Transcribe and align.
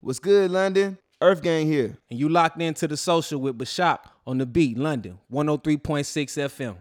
What's 0.00 0.20
good, 0.20 0.52
London? 0.52 0.96
Earth 1.20 1.42
Gang 1.42 1.66
here. 1.66 1.98
And 2.08 2.20
you 2.20 2.28
locked 2.28 2.62
into 2.62 2.86
the 2.86 2.96
social 2.96 3.40
with 3.40 3.58
Bashak 3.58 3.98
on 4.28 4.38
the 4.38 4.46
beat, 4.46 4.78
London, 4.78 5.18
103.6 5.32 5.80
FM. 5.82 6.76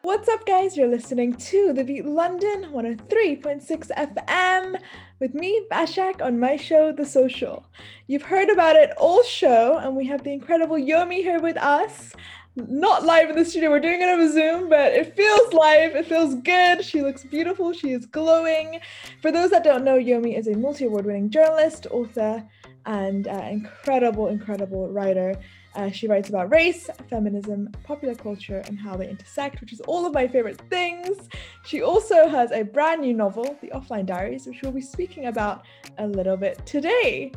What's 0.00 0.26
up, 0.26 0.46
guys? 0.46 0.74
You're 0.74 0.88
listening 0.88 1.34
to 1.34 1.74
The 1.74 1.84
Beat 1.84 2.06
London 2.06 2.70
103.6 2.72 3.90
FM 3.90 4.80
with 5.20 5.34
me, 5.34 5.66
Bashak, 5.70 6.22
on 6.22 6.40
my 6.40 6.56
show, 6.56 6.92
The 6.92 7.04
Social. 7.04 7.66
You've 8.06 8.22
heard 8.22 8.48
about 8.48 8.76
it 8.76 8.92
all 8.96 9.22
show, 9.22 9.76
and 9.76 9.94
we 9.94 10.06
have 10.06 10.24
the 10.24 10.32
incredible 10.32 10.76
Yomi 10.76 11.16
here 11.16 11.40
with 11.40 11.58
us. 11.58 12.14
Not 12.54 13.06
live 13.06 13.30
in 13.30 13.36
the 13.36 13.46
studio, 13.46 13.70
we're 13.70 13.80
doing 13.80 14.02
it 14.02 14.10
over 14.10 14.30
Zoom, 14.30 14.68
but 14.68 14.92
it 14.92 15.16
feels 15.16 15.54
live, 15.54 15.96
it 15.96 16.06
feels 16.06 16.34
good. 16.34 16.84
She 16.84 17.00
looks 17.00 17.24
beautiful, 17.24 17.72
she 17.72 17.92
is 17.92 18.04
glowing. 18.04 18.78
For 19.22 19.32
those 19.32 19.50
that 19.52 19.64
don't 19.64 19.84
know, 19.84 19.98
Yomi 19.98 20.38
is 20.38 20.48
a 20.48 20.54
multi 20.54 20.84
award 20.84 21.06
winning 21.06 21.30
journalist, 21.30 21.86
author, 21.90 22.46
and 22.84 23.26
uh, 23.26 23.48
incredible, 23.50 24.28
incredible 24.28 24.90
writer. 24.90 25.34
Uh, 25.74 25.90
she 25.90 26.06
writes 26.06 26.28
about 26.28 26.52
race, 26.52 26.90
feminism, 27.08 27.70
popular 27.84 28.14
culture, 28.14 28.62
and 28.66 28.78
how 28.78 28.98
they 28.98 29.08
intersect, 29.08 29.62
which 29.62 29.72
is 29.72 29.80
all 29.82 30.04
of 30.04 30.12
my 30.12 30.28
favorite 30.28 30.60
things. 30.68 31.30
She 31.64 31.80
also 31.80 32.28
has 32.28 32.52
a 32.52 32.64
brand 32.64 33.00
new 33.00 33.14
novel, 33.14 33.56
The 33.62 33.68
Offline 33.68 34.04
Diaries, 34.04 34.46
which 34.46 34.60
we'll 34.60 34.72
be 34.72 34.82
speaking 34.82 35.24
about 35.26 35.64
a 35.96 36.06
little 36.06 36.36
bit 36.36 36.60
today. 36.66 37.32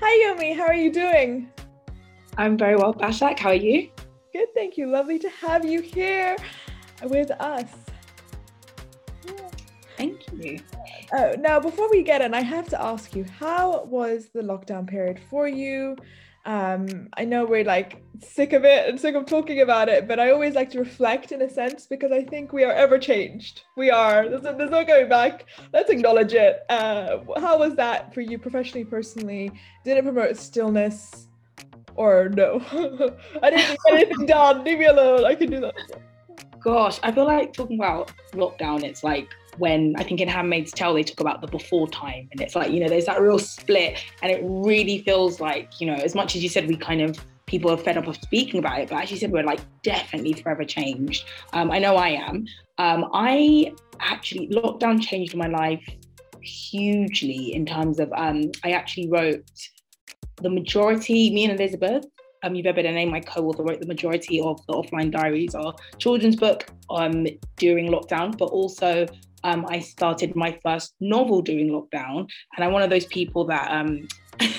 Hi, 0.00 0.34
Yomi. 0.34 0.56
How 0.56 0.66
are 0.66 0.74
you 0.74 0.92
doing? 0.92 1.52
I'm 2.36 2.58
very 2.58 2.74
well, 2.74 2.92
Bashak. 2.92 3.38
How 3.38 3.50
are 3.50 3.54
you? 3.54 3.90
Good, 4.36 4.52
thank 4.52 4.76
you. 4.76 4.86
Lovely 4.86 5.18
to 5.20 5.30
have 5.30 5.64
you 5.64 5.80
here 5.80 6.36
with 7.04 7.30
us. 7.30 7.70
Thank 9.96 10.30
you. 10.30 10.60
Oh, 11.14 11.34
now, 11.38 11.58
before 11.58 11.88
we 11.88 12.02
get 12.02 12.20
in, 12.20 12.34
I 12.34 12.42
have 12.42 12.68
to 12.68 12.82
ask 12.82 13.16
you, 13.16 13.24
how 13.24 13.84
was 13.84 14.28
the 14.34 14.42
lockdown 14.42 14.86
period 14.86 15.18
for 15.30 15.48
you? 15.48 15.96
Um, 16.44 17.08
I 17.16 17.24
know 17.24 17.46
we're 17.46 17.64
like 17.64 18.04
sick 18.20 18.52
of 18.52 18.66
it 18.66 18.86
and 18.86 19.00
sick 19.00 19.14
of 19.14 19.24
talking 19.24 19.62
about 19.62 19.88
it, 19.88 20.06
but 20.06 20.20
I 20.20 20.32
always 20.32 20.54
like 20.54 20.68
to 20.72 20.80
reflect 20.80 21.32
in 21.32 21.40
a 21.40 21.48
sense 21.48 21.86
because 21.86 22.12
I 22.12 22.22
think 22.22 22.52
we 22.52 22.62
are 22.62 22.72
ever 22.72 22.98
changed. 22.98 23.62
We 23.74 23.90
are. 23.90 24.28
There's, 24.28 24.42
there's 24.42 24.70
no 24.70 24.84
going 24.84 25.08
back. 25.08 25.46
Let's 25.72 25.88
acknowledge 25.88 26.34
it. 26.34 26.60
Uh, 26.68 27.20
how 27.38 27.58
was 27.58 27.74
that 27.76 28.12
for 28.12 28.20
you 28.20 28.38
professionally, 28.38 28.84
personally? 28.84 29.50
Did 29.82 29.96
it 29.96 30.04
promote 30.04 30.36
stillness 30.36 31.25
or 31.96 32.28
no? 32.30 32.60
I 33.42 33.50
didn't 33.50 33.78
get 33.86 33.92
anything 33.92 34.26
done. 34.26 34.64
Leave 34.64 34.78
me 34.78 34.86
alone. 34.86 35.24
I 35.24 35.34
can 35.34 35.50
do 35.50 35.60
that. 35.60 35.74
Gosh, 36.60 36.98
I 37.02 37.12
feel 37.12 37.24
like 37.24 37.52
talking 37.52 37.78
about 37.78 38.12
lockdown, 38.32 38.82
it's 38.82 39.04
like 39.04 39.28
when 39.58 39.94
I 39.96 40.02
think 40.02 40.20
in 40.20 40.28
Handmaid's 40.28 40.72
Tale 40.72 40.94
they 40.94 41.02
talk 41.02 41.20
about 41.20 41.40
the 41.40 41.46
before 41.46 41.88
time, 41.88 42.28
and 42.32 42.40
it's 42.40 42.56
like 42.56 42.72
you 42.72 42.80
know 42.80 42.88
there's 42.88 43.06
that 43.06 43.20
real 43.20 43.38
split, 43.38 44.02
and 44.22 44.32
it 44.32 44.40
really 44.42 45.02
feels 45.02 45.40
like 45.40 45.80
you 45.80 45.86
know 45.86 45.94
as 45.94 46.14
much 46.14 46.36
as 46.36 46.42
you 46.42 46.48
said 46.48 46.68
we 46.68 46.76
kind 46.76 47.00
of 47.00 47.18
people 47.46 47.70
are 47.70 47.76
fed 47.76 47.96
up 47.96 48.08
of 48.08 48.16
speaking 48.16 48.58
about 48.58 48.80
it, 48.80 48.88
but 48.88 49.02
as 49.02 49.10
you 49.10 49.16
said 49.16 49.30
we're 49.30 49.44
like 49.44 49.60
definitely 49.82 50.32
forever 50.32 50.64
changed. 50.64 51.24
Um, 51.52 51.70
I 51.70 51.78
know 51.78 51.96
I 51.96 52.08
am. 52.08 52.46
Um, 52.78 53.08
I 53.12 53.72
actually 54.00 54.48
lockdown 54.48 55.00
changed 55.00 55.36
my 55.36 55.46
life 55.46 55.84
hugely 56.42 57.54
in 57.54 57.64
terms 57.64 57.98
of 57.98 58.12
um, 58.14 58.50
I 58.64 58.72
actually 58.72 59.08
wrote 59.08 59.44
the 60.42 60.50
majority. 60.50 61.30
Me 61.30 61.44
and 61.44 61.58
Elizabeth 61.58 62.06
um, 62.42 62.52
Uviebinené 62.52 63.10
my 63.10 63.20
co-author 63.20 63.64
wrote 63.64 63.80
the 63.80 63.86
majority 63.86 64.40
of 64.40 64.64
the 64.66 64.74
offline 64.74 65.10
diaries 65.10 65.54
our 65.54 65.74
children's 65.98 66.36
book 66.36 66.66
um, 66.90 67.26
during 67.56 67.88
lockdown 67.88 68.36
but 68.36 68.46
also 68.46 69.06
um, 69.46 69.64
I 69.68 69.78
started 69.78 70.34
my 70.34 70.58
first 70.62 70.94
novel 71.00 71.40
during 71.40 71.68
lockdown. 71.68 72.28
And 72.56 72.64
I'm 72.64 72.72
one 72.72 72.82
of 72.82 72.90
those 72.90 73.06
people 73.06 73.44
that, 73.44 73.70
um, 73.70 74.08
you 74.40 74.50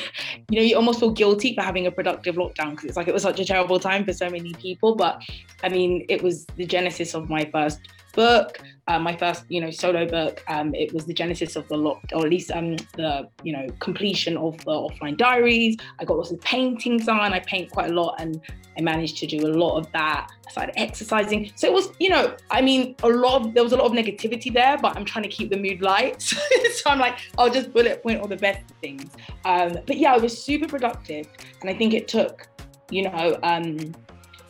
know, 0.52 0.62
you 0.62 0.78
almost 0.78 1.02
feel 1.02 1.12
guilty 1.12 1.54
for 1.54 1.62
having 1.62 1.88
a 1.88 1.92
productive 1.92 2.36
lockdown 2.36 2.72
because 2.72 2.86
it's 2.86 2.96
like 2.96 3.10
it 3.10 3.14
was 3.14 3.24
such 3.24 3.40
a 3.42 3.46
terrible 3.46 3.80
time 3.80 4.06
for 4.06 4.14
so 4.14 4.30
many 4.30 4.54
people. 4.54 4.96
But 4.96 5.22
I 5.62 5.68
mean, 5.68 6.06
it 6.08 6.24
was 6.24 6.46
the 6.56 6.66
genesis 6.66 7.14
of 7.14 7.30
my 7.30 7.50
first 7.52 7.80
book, 8.18 8.60
uh, 8.88 8.98
my 8.98 9.16
first, 9.16 9.46
you 9.48 9.62
know, 9.62 9.70
solo 9.70 10.08
book. 10.08 10.44
Um, 10.48 10.74
it 10.74 10.92
was 10.92 11.06
the 11.06 11.14
genesis 11.14 11.56
of 11.56 11.68
the 11.68 11.78
lock, 11.78 12.02
or 12.14 12.26
at 12.26 12.30
least 12.30 12.52
um, 12.52 12.76
the, 12.96 13.30
you 13.44 13.54
know, 13.54 13.68
completion 13.80 14.36
of 14.38 14.58
the 14.66 14.72
offline 14.72 15.16
diaries. 15.16 15.78
I 16.00 16.04
got 16.04 16.18
lots 16.18 16.32
of 16.32 16.42
paintings 16.42 17.06
done. 17.06 17.20
I 17.20 17.40
paint 17.40 17.70
quite 17.70 17.92
a 17.92 17.94
lot, 17.94 18.16
and 18.20 18.42
I 18.76 18.82
managed 18.82 19.18
to 19.18 19.28
do 19.28 19.46
a 19.46 19.54
lot 19.64 19.78
of 19.78 19.92
that. 19.92 20.32
I 20.48 20.52
started 20.52 20.74
exercising. 20.78 21.52
So 21.56 21.68
it 21.68 21.74
was, 21.74 21.90
you 22.00 22.10
know, 22.10 22.36
I 22.50 22.62
mean, 22.62 22.96
a 23.04 23.08
lot 23.10 23.42
of 23.42 23.54
there 23.54 23.64
was 23.64 23.72
a 23.72 23.78
lot 23.78 23.86
of 23.86 23.92
negativity 23.92 24.52
there, 24.52 24.78
but 24.82 24.98
I'm 24.98 25.06
trying 25.06 25.24
to 25.24 25.30
keep 25.30 25.52
the 25.52 25.58
mood 25.58 25.82
light. 25.82 26.20
so 26.22 26.90
I'm 26.90 27.00
like, 27.00 27.20
I'll 27.38 27.52
just 27.52 27.72
bullet 27.72 28.02
point 28.02 28.20
all 28.20 28.28
the 28.28 28.36
best 28.38 28.64
things. 28.82 29.12
Um, 29.46 29.78
but 29.86 29.98
yeah, 29.98 30.16
I 30.16 30.18
was 30.18 30.42
super 30.42 30.68
productive, 30.68 31.28
and 31.62 31.70
I 31.70 31.76
think 31.76 31.94
it 31.94 32.08
took, 32.08 32.48
you 32.90 33.04
know. 33.04 33.38
Um, 33.44 33.94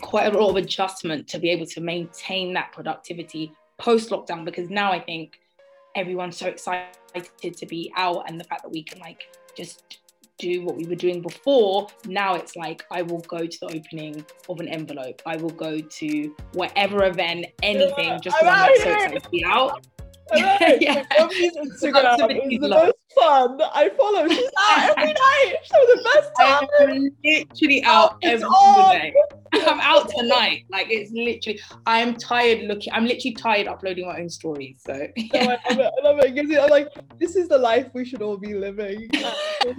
quite 0.07 0.33
a 0.33 0.37
lot 0.37 0.49
of 0.49 0.55
adjustment 0.55 1.27
to 1.27 1.37
be 1.37 1.49
able 1.49 1.65
to 1.65 1.81
maintain 1.81 2.53
that 2.53 2.71
productivity 2.71 3.51
post 3.77 4.09
lockdown 4.09 4.45
because 4.45 4.69
now 4.69 4.89
I 4.89 5.01
think 5.01 5.37
everyone's 5.97 6.37
so 6.37 6.47
excited 6.47 6.97
to 7.43 7.65
be 7.65 7.91
out 7.97 8.23
and 8.29 8.39
the 8.39 8.45
fact 8.45 8.63
that 8.63 8.71
we 8.71 8.83
can 8.83 8.99
like 8.99 9.23
just 9.57 9.99
do 10.37 10.63
what 10.63 10.77
we 10.77 10.85
were 10.85 10.95
doing 10.95 11.21
before. 11.21 11.87
Now 12.05 12.35
it's 12.35 12.55
like 12.55 12.85
i 12.89 13.01
will 13.01 13.19
go 13.21 13.45
to 13.45 13.59
the 13.59 13.65
opening 13.75 14.25
of 14.47 14.61
an 14.61 14.69
envelope. 14.69 15.21
I 15.25 15.35
will 15.35 15.49
go 15.49 15.77
to 15.77 16.35
whatever 16.53 17.03
event 17.03 17.47
anything 17.61 18.21
just 18.21 18.37
because 18.39 18.43
i'm 18.43 18.69
like 18.69 18.77
so 18.77 18.89
excited 18.91 19.23
to 19.23 19.29
be 19.29 19.43
out. 19.43 19.85
Yeah. 20.35 21.05
Is 21.31 21.81
fun. 23.15 23.59
I 23.61 23.89
follow. 23.97 24.27
She's 24.27 24.49
out 24.69 24.97
every 24.97 25.13
night. 25.13 25.55
She's 25.63 25.71
the 25.71 26.09
best 26.13 26.31
time. 26.39 26.67
I'm 26.79 27.09
literally 27.23 27.83
out 27.83 28.17
every 28.23 28.47
day. 28.47 29.13
I'm 29.53 29.79
out 29.79 30.09
tonight. 30.09 30.65
Like 30.69 30.87
it's 30.89 31.11
literally. 31.11 31.59
I'm 31.85 32.15
tired 32.15 32.63
looking. 32.63 32.93
I'm 32.93 33.05
literally 33.05 33.35
tired 33.35 33.67
uploading 33.67 34.07
my 34.07 34.19
own 34.19 34.29
stories. 34.29 34.81
So 34.85 35.07
yeah. 35.15 35.45
no, 35.45 35.57
I 35.65 35.73
love 35.73 35.79
it. 35.79 35.93
I 35.99 36.07
love 36.07 36.19
it. 36.19 36.35
Gives 36.35 36.55
I'm 36.55 36.69
like, 36.69 36.89
this 37.19 37.35
is 37.35 37.47
the 37.47 37.57
life 37.57 37.87
we 37.93 38.05
should 38.05 38.21
all 38.21 38.37
be 38.37 38.53
living. 38.53 39.09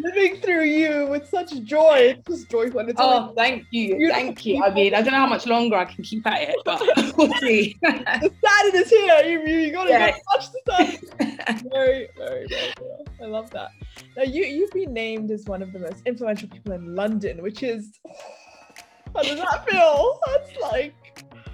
living 0.02 0.40
through 0.40 0.64
you 0.64 1.06
with 1.08 1.28
such 1.28 1.62
joy. 1.62 2.14
It's 2.16 2.28
just 2.28 2.50
joyful. 2.50 2.80
It's 2.80 2.94
oh, 2.98 3.32
thank 3.36 3.64
you, 3.70 4.10
thank 4.10 4.44
you. 4.44 4.62
I 4.62 4.72
mean, 4.72 4.94
I 4.94 5.02
don't 5.02 5.12
know 5.12 5.20
how 5.20 5.26
much 5.26 5.46
longer 5.46 5.76
I 5.76 5.84
can 5.84 6.04
keep 6.04 6.26
at 6.26 6.48
it, 6.48 6.56
but 6.64 6.80
we'll 7.16 7.32
see. 7.34 7.76
the 7.82 8.32
sadness 8.44 8.90
here. 8.90 9.24
You, 9.24 9.40
you 9.46 9.72
gotta, 9.72 9.90
yeah. 9.90 10.16
touch 10.32 10.46
the 10.52 10.98
sun. 11.18 11.70
very, 11.72 12.08
very, 12.16 12.46
very 12.48 12.72
cool. 12.76 13.06
I 13.22 13.26
love 13.26 13.50
that. 13.50 13.70
Now 14.16 14.24
you 14.24 14.44
you've 14.44 14.72
been 14.72 14.92
named 14.92 15.30
as 15.30 15.44
one 15.44 15.62
of 15.62 15.72
the 15.72 15.78
most 15.78 16.02
influential 16.06 16.48
people 16.48 16.72
in 16.72 16.94
London, 16.94 17.42
which 17.42 17.62
is 17.62 17.98
how 19.14 19.22
does 19.22 19.38
that 19.38 19.68
feel? 19.68 20.20
That's 20.26 20.56
like 20.60 20.94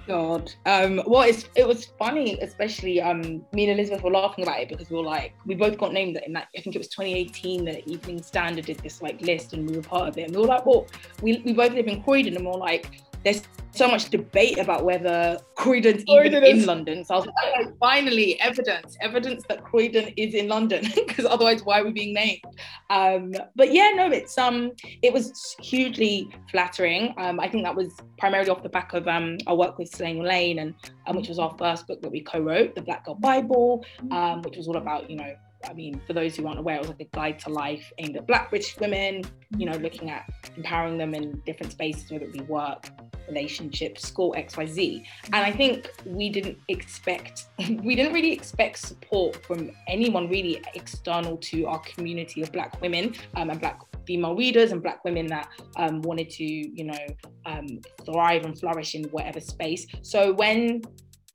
God. 0.07 0.51
Um, 0.65 1.01
well, 1.05 1.23
it's, 1.23 1.49
it 1.55 1.67
was 1.67 1.85
funny, 1.97 2.37
especially 2.41 3.01
um, 3.01 3.45
me 3.53 3.69
and 3.69 3.79
Elizabeth 3.79 4.03
were 4.03 4.11
laughing 4.11 4.43
about 4.43 4.59
it 4.59 4.69
because 4.69 4.89
we 4.89 4.97
were 4.97 5.03
like, 5.03 5.33
we 5.45 5.55
both 5.55 5.77
got 5.77 5.93
named 5.93 6.19
in 6.25 6.33
that. 6.33 6.47
I 6.55 6.61
think 6.61 6.75
it 6.75 6.79
was 6.79 6.89
2018 6.89 7.65
that 7.65 7.87
Evening 7.87 8.21
Standard 8.21 8.65
did 8.65 8.77
this 8.79 9.01
like 9.01 9.21
list, 9.21 9.53
and 9.53 9.69
we 9.69 9.75
were 9.75 9.83
part 9.83 10.09
of 10.09 10.17
it. 10.17 10.27
And 10.27 10.35
we 10.35 10.41
were 10.41 10.47
like, 10.47 10.65
well, 10.65 10.87
we, 11.21 11.41
we 11.45 11.53
both 11.53 11.73
live 11.73 11.87
in 11.87 12.03
Croydon, 12.03 12.35
and 12.35 12.45
we 12.45 12.51
we're 12.51 12.57
like, 12.57 13.01
there's 13.25 13.41
so 13.71 13.89
much 13.89 14.09
debate 14.09 14.57
about 14.57 14.85
whether 14.85 15.37
Croydon's 15.55 16.03
Croydon 16.05 16.43
even 16.43 16.43
is. 16.43 16.61
in 16.61 16.67
London. 16.67 17.03
So 17.03 17.15
I 17.15 17.17
was 17.17 17.25
like, 17.25 17.35
oh, 17.57 17.73
finally, 17.79 18.39
evidence, 18.39 18.95
evidence 19.01 19.43
that 19.49 19.63
Croydon 19.63 20.13
is 20.15 20.33
in 20.33 20.47
London, 20.47 20.85
because 20.95 21.25
otherwise, 21.25 21.63
why 21.63 21.81
are 21.81 21.83
we 21.83 21.91
being 21.91 22.13
named? 22.13 22.41
Um, 22.89 23.33
but 23.55 23.73
yeah, 23.73 23.91
no, 23.95 24.09
it's 24.11 24.37
um, 24.37 24.71
it 25.01 25.11
was 25.11 25.55
hugely 25.59 26.29
flattering. 26.51 27.13
Um, 27.17 27.39
I 27.39 27.49
think 27.49 27.63
that 27.63 27.75
was 27.75 27.91
primarily 28.17 28.49
off 28.49 28.63
the 28.63 28.69
back 28.69 28.93
of 28.93 29.07
um, 29.07 29.39
our 29.47 29.55
work 29.55 29.77
with 29.77 29.89
Slaying 29.89 30.23
Lane, 30.23 30.59
and 30.59 30.75
um, 31.07 31.17
which 31.17 31.27
was 31.27 31.39
our 31.39 31.53
first 31.57 31.87
book 31.87 32.01
that 32.01 32.11
we 32.11 32.21
co-wrote, 32.21 32.75
The 32.75 32.81
Black 32.81 33.05
Girl 33.05 33.15
Bible, 33.15 33.83
um, 34.11 34.43
which 34.43 34.55
was 34.55 34.67
all 34.67 34.77
about 34.77 35.09
you 35.09 35.17
know 35.17 35.35
I 35.69 35.73
mean, 35.73 36.01
for 36.07 36.13
those 36.13 36.35
who 36.35 36.47
aren't 36.47 36.59
aware, 36.59 36.75
it 36.75 36.79
was 36.79 36.89
like 36.89 37.01
a 37.01 37.15
guide 37.15 37.39
to 37.39 37.49
life 37.49 37.91
aimed 37.97 38.17
at 38.17 38.27
Black 38.27 38.49
British 38.49 38.77
women, 38.79 39.23
you 39.57 39.65
know, 39.65 39.77
looking 39.77 40.09
at 40.09 40.29
empowering 40.57 40.97
them 40.97 41.13
in 41.13 41.41
different 41.45 41.71
spaces, 41.71 42.11
whether 42.11 42.25
it 42.25 42.33
be 42.33 42.41
work, 42.41 42.89
relationships, 43.27 44.07
school, 44.07 44.33
XYZ. 44.37 45.03
And 45.25 45.35
I 45.35 45.51
think 45.51 45.91
we 46.05 46.29
didn't 46.29 46.57
expect, 46.67 47.45
we 47.83 47.95
didn't 47.95 48.13
really 48.13 48.31
expect 48.31 48.79
support 48.79 49.43
from 49.45 49.71
anyone 49.87 50.29
really 50.29 50.61
external 50.73 51.37
to 51.37 51.65
our 51.65 51.79
community 51.79 52.41
of 52.41 52.51
Black 52.51 52.79
women 52.81 53.15
um, 53.35 53.49
and 53.49 53.59
Black 53.59 53.79
female 54.05 54.35
readers 54.35 54.71
and 54.71 54.81
black 54.81 55.03
women 55.03 55.25
that 55.27 55.49
um, 55.77 56.01
wanted 56.03 56.29
to 56.29 56.43
you 56.43 56.83
know 56.83 57.05
um, 57.45 57.79
thrive 58.05 58.45
and 58.45 58.59
flourish 58.59 58.95
in 58.95 59.03
whatever 59.05 59.39
space 59.39 59.87
so 60.01 60.33
when 60.33 60.81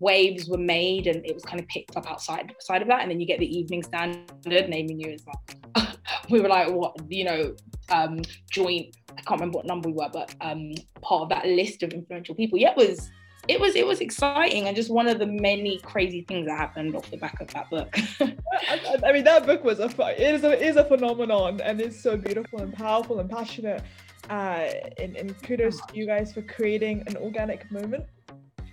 waves 0.01 0.49
were 0.49 0.59
made 0.59 1.07
and 1.07 1.25
it 1.25 1.35
was 1.35 1.45
kind 1.45 1.61
of 1.61 1.69
picked 1.69 1.97
up 1.97 2.11
outside 2.11 2.53
side 2.59 2.83
of 2.83 2.89
that 2.89 3.03
and 3.03 3.11
then 3.11 3.21
you 3.21 3.27
get 3.27 3.39
the 3.39 3.59
evening 3.59 3.83
standard 3.83 4.69
naming 4.69 4.99
you 4.99 5.13
as 5.13 5.25
well 5.27 5.89
we 6.31 6.41
were 6.41 6.49
like 6.49 6.71
what 6.71 6.95
you 7.09 7.25
know 7.25 7.55
um 7.91 8.21
joint 8.51 8.97
i 9.11 9.21
can't 9.23 9.41
remember 9.41 9.59
what 9.59 9.67
number 9.67 9.89
we 9.89 9.95
were 9.95 10.09
but 10.13 10.35
um 10.41 10.73
part 11.03 11.23
of 11.23 11.29
that 11.29 11.47
list 11.47 11.83
of 11.83 11.93
influential 11.93 12.35
people 12.35 12.59
yeah 12.59 12.71
it 12.71 12.77
was 12.77 13.11
it 13.49 13.59
was 13.59 13.75
it 13.75 13.87
was 13.87 14.01
exciting 14.01 14.69
and 14.69 14.77
just 14.77 14.91
one 14.91 15.09
of 15.09 15.19
the 15.19 15.27
many 15.27 15.79
crazy 15.79 16.23
things 16.29 16.47
that 16.47 16.57
happened 16.57 16.95
off 16.95 17.11
the 17.11 17.17
back 17.17 17.41
of 17.41 17.49
that 17.49 17.69
book. 17.71 17.97
I, 18.21 18.97
I, 19.05 19.13
mean, 19.13 19.25
that 19.25 19.47
book 19.47 19.65
was 19.65 19.81
a 19.81 19.87
it 19.87 20.35
is 20.35 20.45
a 20.45 20.53
it 20.53 20.63
is 20.63 20.77
a 20.77 20.85
phenomenon 20.85 21.61
and 21.63 21.81
it's 21.81 22.01
so 22.01 22.17
beautiful 22.17 22.61
and 22.61 22.73
powerful 22.73 23.19
and 23.19 23.31
passionate. 23.31 23.83
Uh, 24.29 24.71
and, 24.99 25.17
and 25.17 25.43
kudos 25.43 25.81
to 25.87 25.97
you 25.97 26.07
guys 26.07 26.33
for 26.33 26.43
creating 26.43 27.03
an 27.07 27.17
organic 27.17 27.69
moment. 27.73 28.05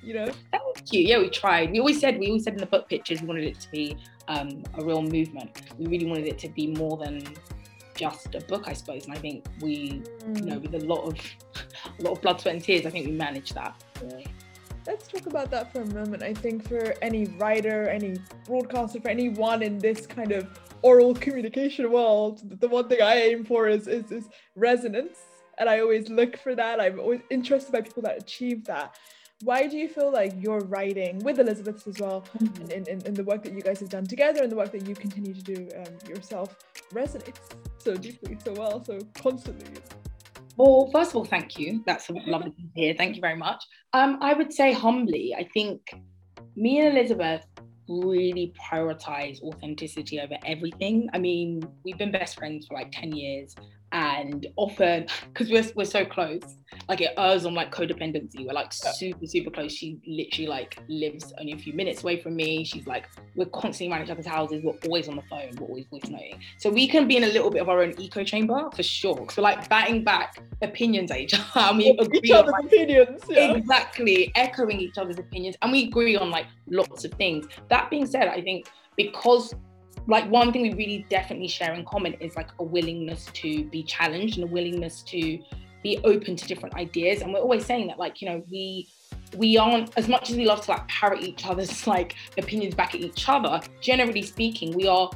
You 0.03 0.13
know. 0.13 0.31
Thank 0.51 0.93
you. 0.93 1.01
Yeah, 1.01 1.19
we 1.19 1.29
tried. 1.29 1.71
We 1.71 1.79
always 1.79 1.99
said 1.99 2.19
we 2.19 2.27
always 2.27 2.43
said 2.43 2.53
in 2.53 2.59
the 2.59 2.65
book 2.65 2.87
pictures 2.89 3.21
we 3.21 3.27
wanted 3.27 3.45
it 3.45 3.59
to 3.59 3.71
be 3.71 3.97
um, 4.27 4.63
a 4.75 4.83
real 4.83 5.01
movement. 5.01 5.61
We 5.77 5.87
really 5.87 6.05
wanted 6.05 6.27
it 6.27 6.37
to 6.39 6.49
be 6.49 6.67
more 6.67 6.97
than 6.97 7.23
just 7.95 8.35
a 8.35 8.41
book, 8.41 8.67
I 8.67 8.73
suppose. 8.73 9.05
And 9.05 9.13
I 9.13 9.17
think 9.17 9.45
we, 9.59 10.03
mm. 10.23 10.39
you 10.39 10.45
know, 10.45 10.59
mm. 10.59 10.71
with 10.71 10.81
a 10.81 10.85
lot 10.85 11.03
of 11.03 11.15
a 11.99 12.03
lot 12.03 12.13
of 12.13 12.21
blood, 12.21 12.39
sweat, 12.39 12.55
and 12.55 12.63
tears, 12.63 12.85
I 12.85 12.89
think 12.89 13.07
we 13.07 13.11
managed 13.11 13.55
that. 13.55 13.83
Yeah. 14.07 14.19
Let's 14.85 15.07
talk 15.07 15.25
about 15.25 15.51
that 15.51 15.73
for 15.73 15.81
a 15.81 15.85
moment. 15.87 16.23
I 16.23 16.33
think 16.33 16.65
for 16.65 16.95
any 17.01 17.25
writer, 17.25 17.89
any 17.89 18.15
broadcaster, 18.45 19.01
for 19.01 19.09
anyone 19.09 19.61
in 19.61 19.79
this 19.79 20.07
kind 20.07 20.31
of 20.31 20.47
oral 20.81 21.13
communication 21.13 21.91
world, 21.91 22.41
the 22.61 22.69
one 22.69 22.87
thing 22.87 23.01
I 23.01 23.15
aim 23.15 23.43
for 23.43 23.67
is 23.67 23.87
is, 23.87 24.11
is 24.11 24.29
resonance. 24.55 25.17
And 25.59 25.67
I 25.67 25.79
always 25.79 26.07
look 26.07 26.37
for 26.37 26.55
that. 26.55 26.79
I'm 26.79 26.99
always 26.99 27.21
interested 27.31 27.71
by 27.71 27.81
people 27.81 28.03
that 28.03 28.17
achieve 28.17 28.63
that 28.65 28.95
why 29.43 29.67
do 29.67 29.77
you 29.77 29.87
feel 29.87 30.11
like 30.11 30.33
your 30.41 30.59
writing 30.61 31.19
with 31.19 31.39
elizabeth 31.39 31.87
as 31.87 31.99
well 31.99 32.23
mm-hmm. 32.39 32.71
in, 32.71 32.87
in, 32.87 33.01
in, 33.05 33.13
the 33.13 33.23
work 33.23 33.43
that 33.43 33.53
you 33.53 33.61
guys 33.61 33.79
have 33.79 33.89
done 33.89 34.05
together 34.05 34.41
and 34.41 34.51
the 34.51 34.55
work 34.55 34.71
that 34.71 34.87
you 34.87 34.95
continue 34.95 35.33
to 35.33 35.41
do 35.41 35.69
um, 35.77 36.09
yourself 36.09 36.57
resonates 36.91 37.39
so 37.77 37.95
deeply 37.95 38.37
so 38.43 38.53
well 38.53 38.83
so 38.83 38.99
constantly? 39.15 39.79
Well 40.55 40.89
first 40.91 41.11
of 41.11 41.17
all 41.17 41.25
thank 41.25 41.59
you. 41.59 41.83
That's 41.85 42.09
lovely 42.09 42.51
to 42.51 42.63
hear. 42.73 42.95
Thank 42.97 43.15
you 43.15 43.21
very 43.21 43.37
much. 43.37 43.63
Um, 43.93 44.17
i 44.21 44.33
would 44.33 44.51
say 44.51 44.73
humbly 44.73 45.35
i 45.37 45.47
think 45.53 45.81
me 46.55 46.79
and 46.79 46.97
elizabeth 46.97 47.45
really 47.87 48.53
prioritize 48.69 49.41
authenticity 49.41 50.19
over 50.19 50.37
everything. 50.45 51.09
I 51.13 51.19
mean 51.19 51.61
we've 51.83 51.97
been 51.97 52.11
best 52.11 52.37
friends 52.37 52.67
for 52.67 52.73
like 52.73 52.91
10 52.91 53.13
years 53.13 53.55
and 53.97 54.45
often 54.57 55.07
because 55.33 55.49
we're, 55.49 55.65
we're 55.75 55.85
so 55.85 56.05
close 56.05 56.43
like 56.87 57.01
it 57.01 57.13
errs 57.17 57.45
on 57.45 57.55
like 57.55 57.73
codependency 57.73 58.45
we're 58.45 58.53
like 58.53 58.71
super 58.71 59.25
super 59.25 59.49
close. 59.49 59.73
She 59.73 59.99
literally 60.05 60.47
like 60.47 60.77
lives 60.87 61.33
only 61.39 61.53
a 61.53 61.57
few 61.57 61.73
minutes 61.73 62.03
away 62.03 62.19
from 62.21 62.35
me. 62.35 62.63
She's 62.63 62.85
like 62.85 63.07
we're 63.35 63.45
constantly 63.45 63.91
around 63.91 64.05
each 64.05 64.11
other's 64.11 64.27
houses. 64.27 64.63
We're 64.63 64.77
always 64.85 65.07
on 65.07 65.15
the 65.15 65.23
phone. 65.23 65.51
We're 65.59 65.67
always 65.67 65.85
voice 65.87 66.09
noting 66.09 66.39
so 66.59 66.69
we 66.69 66.87
can 66.87 67.07
be 67.07 67.17
in 67.17 67.23
a 67.23 67.27
little 67.27 67.49
bit 67.49 67.61
of 67.61 67.69
our 67.69 67.81
own 67.81 67.93
echo 67.99 68.23
chamber 68.23 68.69
for 68.75 68.83
sure. 68.83 69.27
So 69.31 69.41
like 69.41 69.67
batting 69.69 70.03
back 70.03 70.37
opinions 70.61 71.11
at 71.11 71.19
each 71.19 71.33
other. 71.33 71.43
And 71.67 71.77
we 71.77 71.89
agree 71.89 72.19
each 72.23 72.31
other's 72.31 72.51
like, 72.51 72.65
opinions 72.65 73.21
yeah. 73.29 73.53
exactly 73.53 74.31
echoing 74.35 74.79
each 74.79 74.97
other's 74.97 75.17
opinions 75.17 75.55
and 75.61 75.71
we 75.71 75.85
agree 75.85 76.15
on 76.15 76.29
like 76.29 76.45
lots 76.69 77.03
of 77.03 77.11
things. 77.13 77.47
That 77.69 77.89
being 77.89 78.05
said 78.05 78.27
i 78.27 78.41
think 78.41 78.67
because 78.95 79.53
like 80.07 80.29
one 80.29 80.51
thing 80.51 80.61
we 80.61 80.73
really 80.73 81.05
definitely 81.09 81.47
share 81.47 81.73
in 81.73 81.85
common 81.85 82.13
is 82.13 82.35
like 82.35 82.49
a 82.59 82.63
willingness 82.63 83.25
to 83.33 83.65
be 83.65 83.83
challenged 83.83 84.37
and 84.37 84.45
a 84.45 84.51
willingness 84.51 85.01
to 85.03 85.39
be 85.83 85.99
open 86.03 86.35
to 86.35 86.47
different 86.47 86.75
ideas. 86.75 87.21
And 87.21 87.33
we're 87.33 87.39
always 87.39 87.65
saying 87.65 87.87
that 87.87 87.99
like 87.99 88.21
you 88.21 88.29
know 88.29 88.43
we 88.49 88.87
we 89.35 89.57
aren't 89.57 89.95
as 89.97 90.07
much 90.07 90.29
as 90.29 90.37
we 90.37 90.45
love 90.45 90.61
to 90.61 90.71
like 90.71 90.87
parrot 90.87 91.21
each 91.21 91.45
other's 91.45 91.85
like 91.95 92.15
opinions 92.37 92.75
back 92.75 92.95
at 92.95 93.01
each 93.01 93.27
other 93.27 93.59
generally 93.81 94.21
speaking 94.21 94.73
we 94.73 94.87
are 94.87 95.09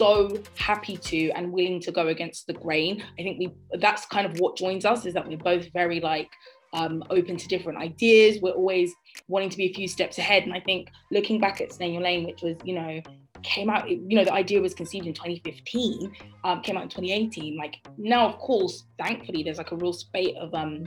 so 0.00 0.42
happy 0.56 0.96
to 0.96 1.30
and 1.32 1.52
willing 1.52 1.78
to 1.78 1.92
go 1.92 2.08
against 2.08 2.46
the 2.46 2.54
grain. 2.54 3.04
I 3.18 3.22
think 3.22 3.38
we 3.38 3.52
that's 3.78 4.06
kind 4.06 4.26
of 4.26 4.40
what 4.40 4.56
joins 4.56 4.86
us 4.86 5.04
is 5.04 5.12
that 5.12 5.28
we're 5.28 5.36
both 5.36 5.70
very 5.74 6.00
like 6.00 6.30
um, 6.72 7.04
open 7.10 7.36
to 7.36 7.48
different 7.48 7.78
ideas. 7.78 8.40
We're 8.40 8.52
always 8.52 8.94
wanting 9.28 9.50
to 9.50 9.58
be 9.58 9.66
a 9.66 9.74
few 9.74 9.88
steps 9.88 10.16
ahead. 10.16 10.44
And 10.44 10.54
i 10.54 10.60
think 10.60 10.88
looking 11.10 11.38
back 11.38 11.60
at 11.60 11.78
Your 11.78 12.00
Lane 12.00 12.24
which 12.24 12.40
was 12.40 12.56
you 12.64 12.74
know 12.76 13.00
came 13.42 13.70
out 13.70 13.88
you 13.88 14.16
know 14.16 14.24
the 14.24 14.32
idea 14.32 14.60
was 14.60 14.74
conceived 14.74 15.06
in 15.06 15.14
2015 15.14 16.12
um, 16.44 16.60
came 16.62 16.76
out 16.76 16.84
in 16.84 16.88
2018 16.88 17.56
like 17.56 17.76
now 17.98 18.28
of 18.28 18.38
course 18.38 18.84
thankfully 18.98 19.42
there's 19.42 19.58
like 19.58 19.72
a 19.72 19.76
real 19.76 19.92
spate 19.92 20.36
of 20.36 20.54
um 20.54 20.86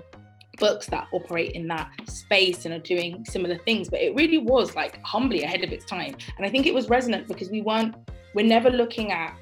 books 0.60 0.86
that 0.88 1.08
operate 1.14 1.54
in 1.54 1.68
that 1.68 1.90
space 2.06 2.66
and 2.66 2.74
are 2.74 2.80
doing 2.80 3.26
similar 3.26 3.58
things 3.60 3.90
but 3.90 4.00
it 4.00 4.14
really 4.16 4.38
was 4.38 4.76
like 4.76 5.02
humbly 5.02 5.44
ahead 5.44 5.64
of 5.64 5.72
its 5.72 5.86
time. 5.86 6.16
And 6.38 6.46
i 6.46 6.50
think 6.50 6.66
it 6.66 6.74
was 6.74 6.90
resonant 6.90 7.28
because 7.28 7.50
we 7.50 7.62
weren't 7.62 7.96
we're 8.36 8.46
never 8.46 8.70
looking 8.70 9.12
at 9.12 9.36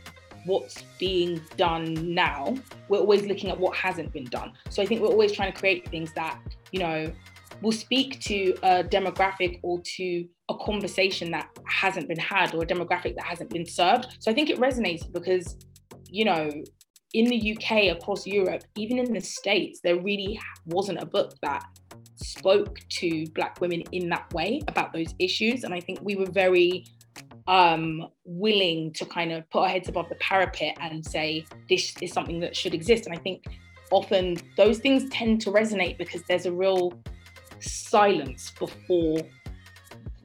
what's 0.46 0.84
being 1.00 1.40
done 1.56 2.16
now. 2.16 2.56
We're 2.90 3.00
always 3.00 3.22
looking 3.24 3.52
at 3.52 3.60
what 3.60 3.76
hasn't 3.76 4.12
been 4.12 4.26
done. 4.26 4.54
So 4.70 4.82
i 4.82 4.86
think 4.86 5.02
we're 5.02 5.10
always 5.10 5.32
trying 5.32 5.52
to 5.52 5.60
create 5.60 5.88
things 5.90 6.14
that 6.14 6.40
you 6.72 6.80
know 6.80 7.12
will 7.62 7.72
speak 7.72 8.20
to 8.22 8.54
a 8.64 8.84
demographic 8.84 9.60
or 9.64 9.82
to 9.98 10.26
a 10.50 10.56
conversation 10.58 11.32
that 11.32 11.50
hasn't 11.66 12.08
been 12.08 12.20
had 12.20 12.54
or 12.54 12.64
a 12.64 12.66
demographic 12.66 13.16
that 13.16 13.26
hasn't 13.26 13.50
been 13.50 13.66
served. 13.66 14.08
So 14.20 14.32
I 14.32 14.34
think 14.34 14.50
it 14.50 14.60
resonates 14.60 15.12
because, 15.12 15.58
you 16.10 16.26
know, 16.26 16.50
in 17.14 17.26
the 17.26 17.58
UK, 17.58 17.96
across 17.96 18.26
Europe, 18.26 18.64
even 18.78 18.98
in 18.98 19.14
the 19.14 19.22
States, 19.22 19.82
there 19.84 20.00
really 20.00 20.40
wasn't 20.66 21.02
a 21.02 21.06
book 21.06 21.34
that 21.42 21.64
spoke 22.16 22.80
to 22.88 23.26
Black 23.32 23.60
women 23.60 23.82
in 23.92 24.10
that 24.10 24.32
way 24.34 24.62
about 24.68 24.94
those 24.94 25.14
issues. 25.20 25.64
And 25.64 25.74
I 25.74 25.80
think 25.80 26.00
we 26.02 26.16
were 26.16 26.30
very 26.30 26.86
um, 27.48 28.08
willing 28.24 28.94
to 28.94 29.06
kind 29.06 29.32
of 29.32 29.50
put 29.50 29.64
our 29.64 29.70
heads 29.70 29.90
above 29.90 30.08
the 30.10 30.16
parapet 30.16 30.78
and 30.80 31.06
say, 31.06 31.46
this 31.70 31.94
is 32.02 32.14
something 32.14 32.40
that 32.40 32.56
should 32.56 32.74
exist. 32.74 33.06
And 33.06 33.16
I 33.16 33.20
think 33.20 33.44
often 33.92 34.38
those 34.56 34.80
things 34.80 35.10
tend 35.10 35.42
to 35.42 35.52
resonate 35.52 35.98
because 35.98 36.24
there's 36.24 36.46
a 36.46 36.52
real 36.52 37.02
silence 37.62 38.52
before 38.58 39.20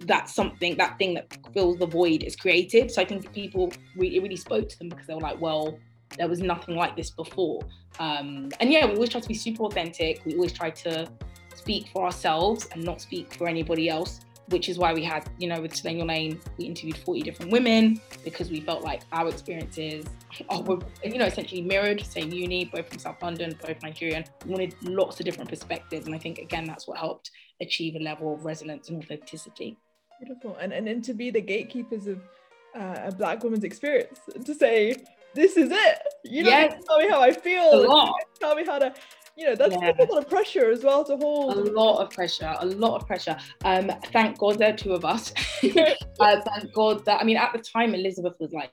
that 0.01 0.29
something 0.29 0.77
that 0.77 0.99
thing 0.99 1.15
that 1.15 1.27
fills 1.55 1.79
the 1.79 1.87
void 1.87 2.23
is 2.23 2.37
created. 2.37 2.91
So 2.91 3.01
i 3.03 3.05
think 3.05 3.33
people 3.33 3.73
really 3.97 4.21
really 4.21 4.37
spoke 4.37 4.69
to 4.69 4.79
them 4.79 4.89
because 4.89 5.07
they 5.07 5.15
were 5.15 5.21
like 5.21 5.41
well 5.41 5.79
there 6.19 6.29
was 6.29 6.41
nothing 6.41 6.77
like 6.77 6.97
this 6.97 7.11
before. 7.11 7.63
Um, 7.99 8.51
and 8.61 8.73
yeah 8.73 8.87
we 8.87 8.95
always 8.95 9.11
try 9.11 9.21
to 9.21 9.29
be 9.29 9.35
super 9.35 9.65
authentic. 9.65 10.25
We 10.25 10.35
always 10.35 10.53
try 10.53 10.71
to 10.71 11.09
speak 11.55 11.89
for 11.93 12.05
ourselves 12.05 12.69
and 12.73 12.85
not 12.85 13.01
speak 13.01 13.35
for 13.35 13.49
anybody 13.49 13.89
else 13.89 14.21
which 14.49 14.69
is 14.69 14.79
why 14.79 14.93
we 14.93 15.03
had 15.03 15.29
you 15.39 15.49
know 15.49 15.61
with 15.61 15.75
Slay 15.75 15.93
In 15.93 15.99
Your 15.99 16.07
Lane 16.07 16.41
we 16.59 16.67
interviewed 16.67 16.97
40 16.99 17.23
different 17.23 17.53
women 17.53 18.01
because 18.25 18.51
we 18.51 18.61
felt 18.61 18.83
like 18.83 19.03
our 19.13 19.29
experiences 19.29 20.05
were 20.65 20.79
you 21.05 21.19
know 21.19 21.27
essentially 21.27 21.63
mirrored 21.63 22.01
same 22.01 22.33
uni 22.33 22.67
both 22.67 22.89
from 22.89 22.99
south 22.99 23.23
london 23.23 23.59
both 23.67 23.83
nigerian 23.83 24.25
we 24.45 24.51
wanted 24.53 24.75
lots 24.83 25.19
of 25.19 25.25
different 25.25 25.49
perspectives 25.49 26.07
and 26.07 26.15
i 26.15 26.19
think 26.19 26.39
again 26.39 26.65
that's 26.65 26.87
what 26.87 26.99
helped 26.99 27.31
achieve 27.61 27.97
a 27.97 27.99
level 27.99 28.35
of 28.35 28.45
resonance 28.45 28.91
and 28.91 29.03
authenticity 29.03 29.77
Beautiful. 30.19 30.57
And, 30.61 30.73
and 30.73 30.89
and 30.89 31.05
to 31.05 31.15
be 31.15 31.31
the 31.31 31.41
gatekeepers 31.41 32.07
of 32.07 32.21
uh, 32.75 33.01
a 33.05 33.13
black 33.13 33.43
woman's 33.43 33.65
experience, 33.65 34.19
to 34.45 34.55
say, 34.55 34.97
this 35.35 35.57
is 35.57 35.71
it. 35.71 35.99
You 36.25 36.45
don't 36.45 36.53
yes. 36.53 36.85
tell 36.87 36.99
me 36.99 37.09
how 37.09 37.21
I 37.21 37.33
feel. 37.33 38.13
Tell 38.41 38.55
me 38.55 38.65
how 38.65 38.79
to 38.79 38.95
you 39.37 39.47
know 39.47 39.55
that's, 39.55 39.75
yeah. 39.75 39.93
that's, 39.93 40.11
a 40.11 40.15
lot 40.15 40.23
of 40.23 40.31
pressure 40.31 40.71
as 40.71 40.83
well 40.83 41.05
to 41.05 41.17
hold. 41.17 41.57
A 41.57 41.61
lot 41.73 42.03
of 42.03 42.11
pressure 42.11 42.55
a 42.61 42.67
lot 42.67 43.01
of 43.01 43.07
pressure. 43.07 43.37
Um 43.65 43.91
thank 44.13 44.39
god 44.39 44.59
there 44.59 44.73
are 44.73 44.77
two 44.77 44.93
of 44.93 45.05
us. 45.05 45.33
Uh, 46.19 46.41
thank 46.41 46.73
god 46.73 47.05
that 47.05 47.21
i 47.21 47.25
mean 47.25 47.37
at 47.37 47.53
the 47.53 47.59
time 47.59 47.95
elizabeth 47.95 48.35
was 48.41 48.51
like 48.51 48.73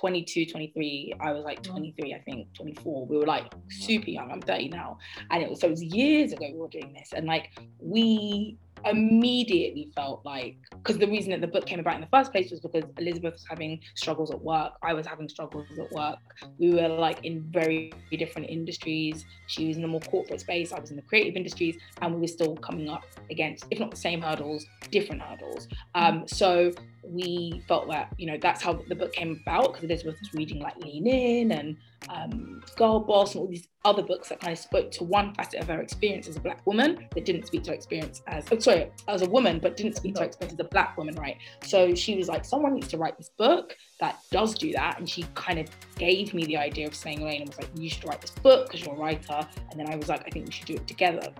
22 0.00 0.46
23 0.46 1.14
i 1.20 1.30
was 1.30 1.44
like 1.44 1.62
23 1.62 2.14
i 2.14 2.18
think 2.20 2.52
24 2.54 3.06
we 3.06 3.18
were 3.18 3.26
like 3.26 3.52
super 3.68 4.10
young. 4.10 4.30
I'm 4.30 4.40
30 4.40 4.68
now. 4.68 4.98
And 5.30 5.42
it 5.42 5.50
was 5.50 5.60
so 5.60 5.66
it 5.66 5.70
was 5.70 5.82
years 5.82 6.32
ago 6.32 6.46
we 6.52 6.58
were 6.58 6.68
doing 6.68 6.92
this. 6.92 7.12
And 7.14 7.26
like 7.26 7.50
we 7.78 8.58
immediately 8.84 9.90
felt 9.94 10.24
like 10.24 10.56
because 10.70 10.98
the 10.98 11.06
reason 11.06 11.30
that 11.30 11.40
the 11.40 11.46
book 11.46 11.66
came 11.66 11.78
about 11.78 11.94
in 11.94 12.00
the 12.00 12.06
first 12.08 12.32
place 12.32 12.50
was 12.50 12.60
because 12.60 12.84
Elizabeth 12.98 13.34
was 13.34 13.44
having 13.48 13.80
struggles 13.94 14.30
at 14.30 14.40
work, 14.40 14.72
I 14.82 14.94
was 14.94 15.06
having 15.06 15.28
struggles 15.28 15.66
at 15.78 15.90
work. 15.92 16.18
We 16.58 16.74
were 16.74 16.88
like 16.88 17.24
in 17.24 17.42
very 17.50 17.92
different 18.10 18.48
industries. 18.48 19.24
She 19.46 19.68
was 19.68 19.76
in 19.76 19.82
the 19.82 19.88
more 19.88 20.00
corporate 20.00 20.40
space, 20.40 20.72
I 20.72 20.80
was 20.80 20.90
in 20.90 20.96
the 20.96 21.02
creative 21.02 21.36
industries, 21.36 21.76
and 22.00 22.14
we 22.14 22.20
were 22.20 22.26
still 22.26 22.56
coming 22.56 22.88
up 22.88 23.04
against, 23.30 23.64
if 23.70 23.78
not 23.78 23.90
the 23.90 23.96
same 23.96 24.22
hurdles, 24.22 24.64
different 24.90 25.22
hurdles. 25.22 25.68
Um, 25.94 26.26
so 26.26 26.72
we 27.02 27.62
felt 27.66 27.88
that 27.88 28.12
you 28.18 28.26
know 28.26 28.38
that's 28.40 28.62
how 28.62 28.72
the 28.72 28.94
book 28.94 29.12
came 29.12 29.40
about 29.42 29.72
because 29.72 29.84
Elizabeth 29.84 30.16
was 30.20 30.32
reading 30.34 30.60
like 30.60 30.76
Lean 30.78 31.06
In 31.06 31.52
and 31.52 31.76
um, 32.08 32.62
Girl 32.76 33.00
Boss 33.00 33.34
and 33.34 33.42
all 33.42 33.48
these 33.48 33.68
other 33.84 34.02
books 34.02 34.28
that 34.28 34.40
kind 34.40 34.52
of 34.52 34.58
spoke 34.58 34.90
to 34.90 35.04
one 35.04 35.34
facet 35.34 35.60
of 35.60 35.68
her 35.68 35.80
experience 35.80 36.28
as 36.28 36.36
a 36.36 36.40
black 36.40 36.66
woman 36.66 37.06
that 37.14 37.24
didn't 37.24 37.46
speak 37.46 37.62
to 37.64 37.70
her 37.70 37.74
experience 37.74 38.22
as 38.26 38.44
oh, 38.52 38.58
sorry 38.58 38.90
as 39.08 39.22
a 39.22 39.28
woman 39.28 39.58
but 39.58 39.76
didn't 39.76 39.96
speak 39.96 40.14
to 40.14 40.20
her 40.20 40.26
experience 40.26 40.54
as 40.58 40.64
a 40.64 40.68
black 40.68 40.96
woman 40.96 41.14
right? 41.16 41.36
So 41.64 41.94
she 41.94 42.16
was 42.16 42.28
like 42.28 42.44
someone 42.44 42.74
needs 42.74 42.88
to 42.88 42.98
write 42.98 43.16
this 43.16 43.30
book 43.36 43.76
that 44.00 44.18
does 44.30 44.54
do 44.54 44.72
that 44.72 44.98
and 44.98 45.08
she 45.08 45.24
kind 45.34 45.58
of 45.58 45.68
gave 45.96 46.34
me 46.34 46.44
the 46.44 46.56
idea 46.56 46.86
of 46.86 46.94
Slay 46.94 47.14
In 47.14 47.20
Your 47.20 47.30
Lane 47.30 47.40
and 47.42 47.48
was 47.48 47.58
like 47.58 47.70
you 47.76 47.88
should 47.88 48.04
write 48.04 48.20
this 48.20 48.30
book 48.30 48.70
because 48.70 48.84
you're 48.84 48.94
a 48.94 48.98
writer 48.98 49.46
and 49.70 49.80
then 49.80 49.90
I 49.90 49.96
was 49.96 50.08
like 50.08 50.22
I 50.26 50.30
think 50.30 50.46
we 50.46 50.52
should 50.52 50.66
do 50.66 50.74
it 50.74 50.86
together. 50.86 51.32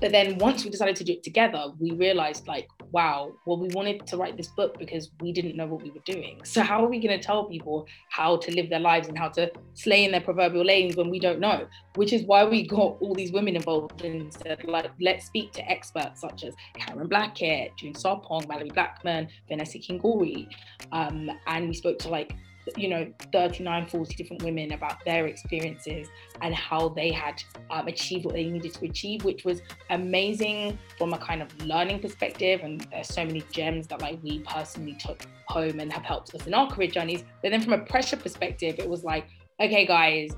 But 0.00 0.12
then 0.12 0.38
once 0.38 0.64
we 0.64 0.70
decided 0.70 0.96
to 0.96 1.04
do 1.04 1.12
it 1.12 1.22
together 1.22 1.72
we 1.78 1.92
realized 1.92 2.46
like 2.46 2.68
wow, 2.92 3.32
well, 3.46 3.58
we 3.58 3.68
wanted 3.68 4.06
to 4.06 4.16
write 4.16 4.36
this 4.36 4.48
book 4.48 4.78
because 4.78 5.10
we 5.20 5.32
didn't 5.32 5.56
know 5.56 5.66
what 5.66 5.82
we 5.82 5.90
were 5.90 6.00
doing. 6.04 6.40
So 6.48 6.62
how 6.62 6.82
are 6.84 6.88
we 6.88 6.98
going 6.98 7.16
to 7.16 7.24
tell 7.24 7.44
people 7.44 7.86
how 8.08 8.36
to 8.38 8.50
live 8.52 8.68
their 8.68 8.80
lives 8.80 9.06
and 9.06 9.16
how 9.16 9.28
to 9.28 9.52
slay 9.74 10.04
in 10.04 10.10
their 10.10 10.20
proverbial 10.20 10.64
lanes 10.64 10.96
when 10.96 11.08
we 11.08 11.20
don't 11.20 11.38
know? 11.38 11.68
Which 11.94 12.12
is 12.12 12.22
why 12.22 12.44
we 12.44 12.66
got 12.66 12.96
all 13.00 13.14
these 13.14 13.32
women 13.32 13.54
involved 13.54 14.02
and 14.02 14.32
said, 14.32 14.64
like, 14.64 14.90
let's 15.00 15.26
speak 15.26 15.52
to 15.52 15.70
experts 15.70 16.20
such 16.22 16.44
as 16.44 16.54
Karen 16.74 17.06
Blackett, 17.06 17.76
June 17.76 17.94
Sarpong, 17.94 18.44
Malorie 18.46 18.72
Blackman, 18.72 19.28
Vanessa 19.46 19.78
Kingori. 19.78 20.48
Um, 20.90 21.30
and 21.46 21.68
we 21.68 21.74
spoke 21.74 21.98
to 22.00 22.08
like 22.08 22.34
you 22.76 22.88
know 22.88 23.06
39 23.32 23.86
40 23.86 24.14
different 24.14 24.42
women 24.42 24.72
about 24.72 25.04
their 25.04 25.26
experiences 25.26 26.08
and 26.40 26.54
how 26.54 26.88
they 26.88 27.10
had 27.10 27.42
um, 27.70 27.86
achieved 27.88 28.24
what 28.24 28.34
they 28.34 28.44
needed 28.44 28.72
to 28.74 28.84
achieve 28.84 29.24
which 29.24 29.44
was 29.44 29.60
amazing 29.90 30.78
from 30.96 31.12
a 31.12 31.18
kind 31.18 31.42
of 31.42 31.48
learning 31.64 32.00
perspective 32.00 32.60
and 32.62 32.86
there's 32.90 33.08
so 33.08 33.24
many 33.24 33.42
gems 33.52 33.86
that 33.86 34.00
like 34.00 34.18
we 34.22 34.40
personally 34.40 34.96
took 34.98 35.22
home 35.46 35.80
and 35.80 35.92
have 35.92 36.04
helped 36.04 36.34
us 36.34 36.46
in 36.46 36.54
our 36.54 36.68
career 36.68 36.88
journeys 36.88 37.24
but 37.42 37.50
then 37.50 37.60
from 37.60 37.72
a 37.72 37.84
pressure 37.86 38.16
perspective 38.16 38.76
it 38.78 38.88
was 38.88 39.04
like 39.04 39.28
okay 39.60 39.86
guys 39.86 40.30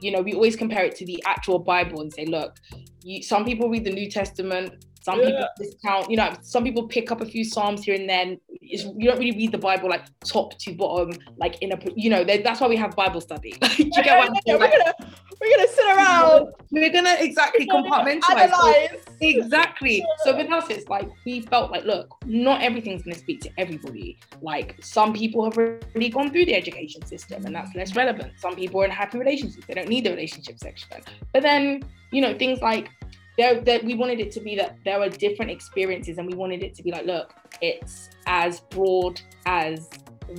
you 0.00 0.10
know 0.10 0.20
we 0.20 0.34
always 0.34 0.56
compare 0.56 0.84
it 0.84 0.96
to 0.96 1.04
the 1.06 1.22
actual 1.26 1.58
bible 1.58 2.00
and 2.00 2.12
say 2.12 2.24
look 2.26 2.56
you, 3.02 3.22
some 3.22 3.44
people 3.44 3.68
read 3.68 3.84
the 3.84 3.92
new 3.92 4.10
testament 4.10 4.84
some 5.02 5.18
yeah. 5.20 5.26
people 5.26 5.48
discount, 5.58 6.10
you 6.10 6.16
know, 6.16 6.32
some 6.42 6.62
people 6.62 6.86
pick 6.86 7.10
up 7.10 7.20
a 7.20 7.26
few 7.26 7.44
psalms 7.44 7.84
here 7.84 7.94
and 7.94 8.08
then. 8.08 8.38
It's, 8.72 8.84
you 8.84 9.08
don't 9.08 9.18
really 9.18 9.36
read 9.36 9.52
the 9.52 9.58
Bible 9.58 9.88
like 9.88 10.04
top 10.24 10.58
to 10.58 10.74
bottom, 10.74 11.12
like 11.36 11.60
in 11.62 11.72
a, 11.72 11.78
you 11.94 12.10
know, 12.10 12.24
that's 12.24 12.60
why 12.60 12.68
we 12.68 12.76
have 12.76 12.94
Bible 12.96 13.20
study. 13.20 13.54
you 13.76 13.90
get 13.90 14.18
what 14.18 14.32
yeah, 14.46 14.54
we're, 14.54 14.70
gonna, 14.70 14.94
we're 15.40 15.56
gonna 15.56 15.68
sit 15.68 15.96
around. 15.96 16.48
We're 16.70 16.92
gonna 16.92 17.16
exactly 17.18 17.68
we're 17.70 17.82
compartmentalize. 17.82 18.50
So, 18.50 18.74
exactly. 19.20 20.04
So 20.24 20.36
with 20.36 20.52
us, 20.52 20.68
it's 20.68 20.88
like 20.88 21.08
we 21.24 21.40
felt 21.40 21.70
like, 21.70 21.84
look, 21.84 22.14
not 22.26 22.62
everything's 22.62 23.02
gonna 23.02 23.16
speak 23.16 23.40
to 23.42 23.50
everybody. 23.56 24.18
Like 24.42 24.76
some 24.82 25.14
people 25.14 25.44
have 25.44 25.56
already 25.56 26.10
gone 26.10 26.30
through 26.30 26.44
the 26.44 26.54
education 26.54 27.04
system, 27.06 27.46
and 27.46 27.54
that's 27.54 27.74
less 27.74 27.96
relevant. 27.96 28.34
Some 28.38 28.54
people 28.54 28.82
are 28.82 28.84
in 28.84 28.90
happy 28.90 29.18
relationships; 29.18 29.66
they 29.66 29.74
don't 29.74 29.88
need 29.88 30.04
the 30.04 30.10
relationship 30.10 30.58
section. 30.58 30.88
But 31.32 31.42
then, 31.42 31.82
you 32.12 32.20
know, 32.20 32.36
things 32.36 32.60
like 32.60 32.90
there, 33.40 33.58
there, 33.58 33.80
we 33.82 33.94
wanted 33.94 34.20
it 34.20 34.30
to 34.32 34.40
be 34.40 34.54
that 34.56 34.76
there 34.84 35.00
are 35.00 35.08
different 35.08 35.50
experiences 35.50 36.18
and 36.18 36.26
we 36.26 36.34
wanted 36.34 36.62
it 36.62 36.74
to 36.74 36.82
be 36.82 36.90
like 36.92 37.06
look 37.06 37.34
it's 37.62 38.10
as 38.26 38.60
broad 38.60 39.18
as 39.46 39.88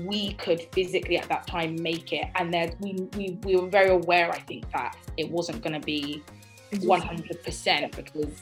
we 0.06 0.34
could 0.34 0.62
physically 0.72 1.18
at 1.18 1.28
that 1.28 1.48
time 1.48 1.76
make 1.82 2.14
it. 2.14 2.30
And 2.36 2.54
that 2.54 2.80
we, 2.80 2.94
we 3.18 3.40
we 3.44 3.56
were 3.56 3.68
very 3.68 3.90
aware 3.90 4.32
i 4.32 4.40
think 4.40 4.72
that 4.72 4.96
it 5.18 5.30
wasn't 5.30 5.62
going 5.64 5.74
to 5.74 5.86
be 5.86 6.24
100% 6.74 7.96
because 7.96 8.42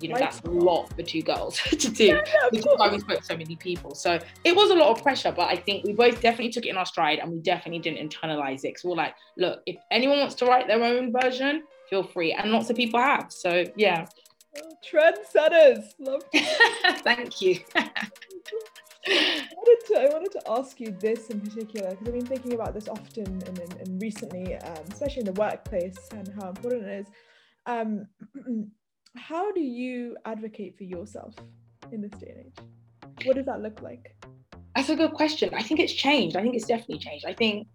you 0.00 0.08
know 0.08 0.18
that's 0.18 0.40
a 0.40 0.50
lot 0.50 0.92
for 0.94 1.02
two 1.02 1.22
girls 1.22 1.56
to 1.70 1.88
do. 1.88 2.06
Yeah, 2.06 2.22
which 2.50 2.60
is 2.60 2.72
why 2.76 2.90
we 2.90 2.98
spoke 2.98 3.20
to 3.20 3.24
so 3.24 3.36
many 3.36 3.56
people. 3.56 3.94
So 3.94 4.18
it 4.44 4.54
was 4.54 4.70
a 4.70 4.74
lot 4.74 4.90
of 4.90 5.02
pressure 5.02 5.32
but 5.32 5.48
i 5.48 5.56
think 5.56 5.84
we 5.84 5.94
both 5.94 6.20
definitely 6.20 6.52
took 6.52 6.66
it 6.66 6.70
in 6.70 6.76
our 6.76 6.86
stride 6.86 7.20
and 7.20 7.32
we 7.32 7.38
definitely 7.38 7.80
didn't 7.80 8.06
internalize 8.06 8.58
it. 8.58 8.74
Because 8.74 8.84
we 8.84 8.90
we're 8.90 8.96
like 8.96 9.14
look 9.38 9.62
if 9.64 9.76
anyone 9.90 10.18
wants 10.18 10.34
to 10.36 10.44
write 10.44 10.66
their 10.66 10.82
own 10.84 11.10
version 11.10 11.62
feel 11.88 12.02
free. 12.02 12.32
And 12.32 12.50
lots 12.50 12.70
of 12.70 12.76
people 12.76 13.00
have. 13.00 13.26
So 13.30 13.64
yeah. 13.76 14.06
Trendsetters. 14.88 15.94
Love 15.98 16.22
Thank 17.02 17.40
you. 17.40 17.60
I 19.06 19.48
wanted, 19.56 19.86
to, 19.86 20.00
I 20.00 20.08
wanted 20.12 20.32
to 20.32 20.42
ask 20.48 20.80
you 20.80 20.96
this 20.98 21.28
in 21.28 21.40
particular 21.40 21.90
because 21.90 22.08
I've 22.08 22.14
been 22.14 22.26
thinking 22.26 22.54
about 22.54 22.72
this 22.72 22.88
often 22.88 23.26
and, 23.26 23.58
and, 23.58 23.72
and 23.80 24.00
recently, 24.00 24.56
um, 24.56 24.84
especially 24.90 25.20
in 25.20 25.26
the 25.26 25.32
workplace 25.32 25.98
and 26.12 26.32
how 26.40 26.48
important 26.48 26.84
it 26.84 27.00
is. 27.00 27.06
Um, 27.66 28.06
how 29.16 29.52
do 29.52 29.60
you 29.60 30.16
advocate 30.24 30.76
for 30.78 30.84
yourself 30.84 31.34
in 31.92 32.00
this 32.00 32.12
day 32.12 32.34
and 32.34 32.46
age? 32.46 33.26
What 33.26 33.36
does 33.36 33.46
that 33.46 33.60
look 33.60 33.82
like? 33.82 34.16
That's 34.74 34.88
a 34.88 34.96
good 34.96 35.12
question. 35.12 35.50
I 35.54 35.62
think 35.62 35.80
it's 35.80 35.92
changed. 35.92 36.36
I 36.36 36.42
think 36.42 36.56
it's 36.56 36.66
definitely 36.66 36.98
changed. 36.98 37.26
I 37.26 37.34
think 37.34 37.66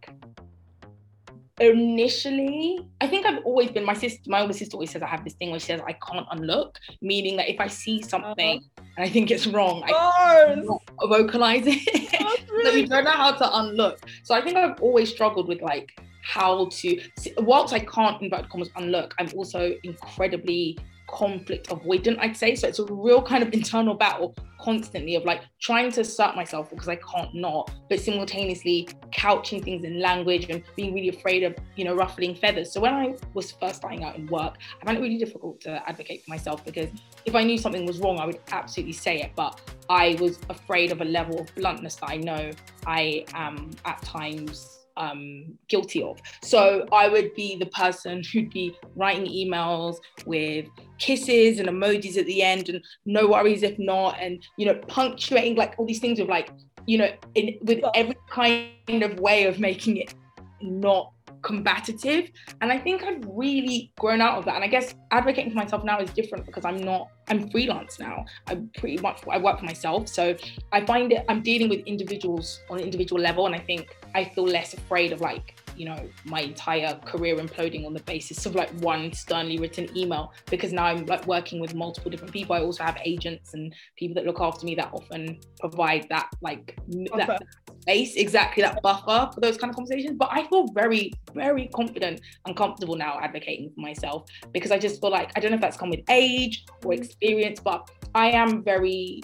initially 1.59 2.79
i 3.01 3.07
think 3.07 3.25
i've 3.25 3.43
always 3.45 3.69
been 3.69 3.85
my 3.85 3.93
sister 3.93 4.21
my 4.27 4.41
older 4.41 4.53
sister 4.53 4.75
always 4.75 4.91
says 4.91 5.01
i 5.01 5.07
have 5.07 5.23
this 5.23 5.33
thing 5.33 5.51
where 5.51 5.59
she 5.59 5.67
says 5.67 5.81
i 5.87 5.93
can't 5.93 6.25
unlook 6.31 6.79
meaning 7.01 7.35
that 7.35 7.49
if 7.49 7.59
i 7.59 7.67
see 7.67 8.01
something 8.01 8.57
uh-huh. 8.57 8.85
and 8.97 9.05
i 9.05 9.09
think 9.09 9.29
it's 9.31 9.47
wrong 9.47 9.83
i 9.85 10.61
vocalize 11.07 11.63
it. 11.65 12.09
So 12.61 12.73
we 12.73 12.85
don't 12.85 13.05
know 13.05 13.11
how 13.11 13.31
to 13.31 13.57
unlook 13.59 14.05
so 14.23 14.35
i 14.35 14.41
think 14.41 14.57
i've 14.57 14.81
always 14.81 15.09
struggled 15.09 15.47
with 15.47 15.61
like 15.61 15.89
how 16.23 16.67
to 16.69 17.01
whilst 17.37 17.73
i 17.73 17.79
can't 17.79 18.17
in 18.19 18.25
inverted 18.25 18.49
commas 18.49 18.69
unlook 18.75 19.15
i'm 19.17 19.29
also 19.33 19.73
incredibly 19.83 20.77
conflict 21.11 21.71
of 21.71 21.81
avoidant, 21.81 22.17
I'd 22.19 22.37
say. 22.37 22.55
So 22.55 22.67
it's 22.67 22.79
a 22.79 22.85
real 22.85 23.21
kind 23.21 23.43
of 23.43 23.53
internal 23.53 23.93
battle 23.93 24.35
constantly 24.59 25.15
of 25.15 25.23
like 25.23 25.41
trying 25.61 25.91
to 25.91 26.01
assert 26.01 26.35
myself 26.35 26.69
because 26.69 26.89
I 26.89 26.97
can't 26.97 27.33
not, 27.33 27.71
but 27.89 27.99
simultaneously 27.99 28.89
couching 29.11 29.63
things 29.63 29.83
in 29.85 29.99
language 29.99 30.47
and 30.49 30.63
being 30.75 30.93
really 30.93 31.09
afraid 31.09 31.43
of, 31.43 31.55
you 31.75 31.85
know, 31.85 31.95
ruffling 31.95 32.35
feathers. 32.35 32.71
So 32.71 32.81
when 32.81 32.93
I 32.93 33.15
was 33.33 33.51
first 33.51 33.77
starting 33.77 34.03
out 34.03 34.17
in 34.17 34.27
work, 34.27 34.57
I 34.81 34.85
found 34.85 34.97
it 34.97 35.01
really 35.01 35.17
difficult 35.17 35.61
to 35.61 35.81
advocate 35.89 36.23
for 36.23 36.31
myself 36.31 36.65
because 36.65 36.89
if 37.25 37.35
I 37.35 37.43
knew 37.43 37.57
something 37.57 37.85
was 37.85 37.99
wrong, 37.99 38.19
I 38.19 38.25
would 38.25 38.39
absolutely 38.51 38.93
say 38.93 39.21
it. 39.21 39.31
But 39.35 39.61
I 39.89 40.17
was 40.19 40.39
afraid 40.49 40.91
of 40.91 41.01
a 41.01 41.05
level 41.05 41.39
of 41.39 41.53
bluntness 41.55 41.95
that 41.95 42.09
I 42.09 42.17
know 42.17 42.51
I 42.85 43.25
am 43.33 43.71
at 43.85 44.01
times 44.01 44.78
um, 44.99 45.57
guilty 45.67 46.03
of. 46.03 46.19
So 46.43 46.85
I 46.91 47.07
would 47.07 47.33
be 47.33 47.57
the 47.57 47.65
person 47.67 48.21
who'd 48.31 48.51
be 48.51 48.75
writing 48.95 49.25
emails 49.25 49.97
with 50.25 50.67
kisses 50.99 51.59
and 51.59 51.67
emojis 51.67 52.17
at 52.17 52.25
the 52.25 52.43
end 52.43 52.69
and 52.69 52.83
no 53.05 53.27
worries 53.27 53.63
if 53.63 53.79
not, 53.79 54.17
and 54.19 54.45
you 54.57 54.65
know, 54.65 54.75
punctuating 54.87 55.55
like 55.55 55.75
all 55.77 55.85
these 55.85 55.99
things 55.99 56.19
of 56.19 56.27
like, 56.27 56.51
you 56.85 56.97
know, 56.97 57.09
in 57.35 57.57
with 57.61 57.81
every 57.95 58.15
kind 58.29 59.03
of 59.03 59.19
way 59.19 59.45
of 59.45 59.59
making 59.59 59.97
it 59.97 60.13
not 60.61 61.13
combative 61.41 62.29
and 62.61 62.71
i 62.71 62.77
think 62.77 63.03
i've 63.03 63.23
really 63.27 63.91
grown 63.99 64.21
out 64.21 64.37
of 64.37 64.45
that. 64.45 64.55
And 64.55 64.63
i 64.63 64.67
guess 64.67 64.95
advocating 65.11 65.51
for 65.51 65.57
myself 65.57 65.83
now 65.83 65.99
is 65.99 66.09
different 66.11 66.45
because 66.45 66.65
i'm 66.65 66.77
not 66.77 67.07
i'm 67.29 67.49
freelance 67.51 67.99
now. 67.99 68.25
I'm 68.47 68.69
pretty 68.77 68.97
much 68.97 69.21
i 69.29 69.37
work 69.37 69.59
for 69.59 69.65
myself. 69.65 70.07
So 70.07 70.35
i 70.71 70.85
find 70.85 71.11
it 71.11 71.25
i'm 71.29 71.41
dealing 71.41 71.69
with 71.69 71.79
individuals 71.85 72.59
on 72.69 72.79
an 72.79 72.83
individual 72.83 73.21
level. 73.21 73.45
And 73.45 73.55
i 73.55 73.59
think 73.59 73.95
i 74.15 74.23
feel 74.23 74.45
less 74.45 74.73
afraid 74.73 75.11
of 75.11 75.21
like 75.21 75.59
you 75.77 75.85
know 75.85 76.09
my 76.25 76.41
entire 76.41 76.95
career 77.05 77.37
imploding 77.37 77.85
on 77.85 77.93
the 77.93 78.01
basis 78.01 78.45
of 78.45 78.55
like 78.55 78.69
one 78.81 79.13
sternly 79.13 79.57
written 79.57 79.95
email. 79.97 80.33
Because 80.49 80.73
now 80.73 80.85
i'm 80.85 81.05
like 81.05 81.25
working 81.27 81.59
with 81.59 81.75
multiple 81.75 82.11
different 82.11 82.33
people. 82.33 82.55
I 82.55 82.61
also 82.61 82.83
have 82.83 82.97
agents 83.05 83.53
and 83.53 83.73
people 83.95 84.15
that 84.15 84.25
look 84.25 84.41
after 84.41 84.65
me 84.65 84.75
that 84.75 84.89
often 84.93 85.39
provide 85.59 86.07
that 86.09 86.29
like 86.41 86.77
that 87.15 87.41
space 87.81 88.15
exactly 88.15 88.61
that 88.61 88.81
buffer 88.81 89.29
for 89.33 89.39
those 89.41 89.57
kind 89.57 89.69
of 89.69 89.75
conversations 89.75 90.15
but 90.17 90.29
i 90.31 90.45
feel 90.47 90.67
very 90.73 91.11
very 91.33 91.67
confident 91.73 92.21
and 92.45 92.55
comfortable 92.55 92.95
now 92.95 93.19
advocating 93.21 93.71
for 93.73 93.81
myself 93.81 94.25
because 94.53 94.71
i 94.71 94.77
just 94.77 94.99
feel 95.01 95.11
like 95.11 95.31
i 95.35 95.39
don't 95.39 95.51
know 95.51 95.55
if 95.55 95.61
that's 95.61 95.77
come 95.77 95.89
with 95.89 96.01
age 96.09 96.65
or 96.83 96.93
experience 96.93 97.59
but 97.59 97.89
i 98.15 98.29
am 98.29 98.63
very 98.63 99.21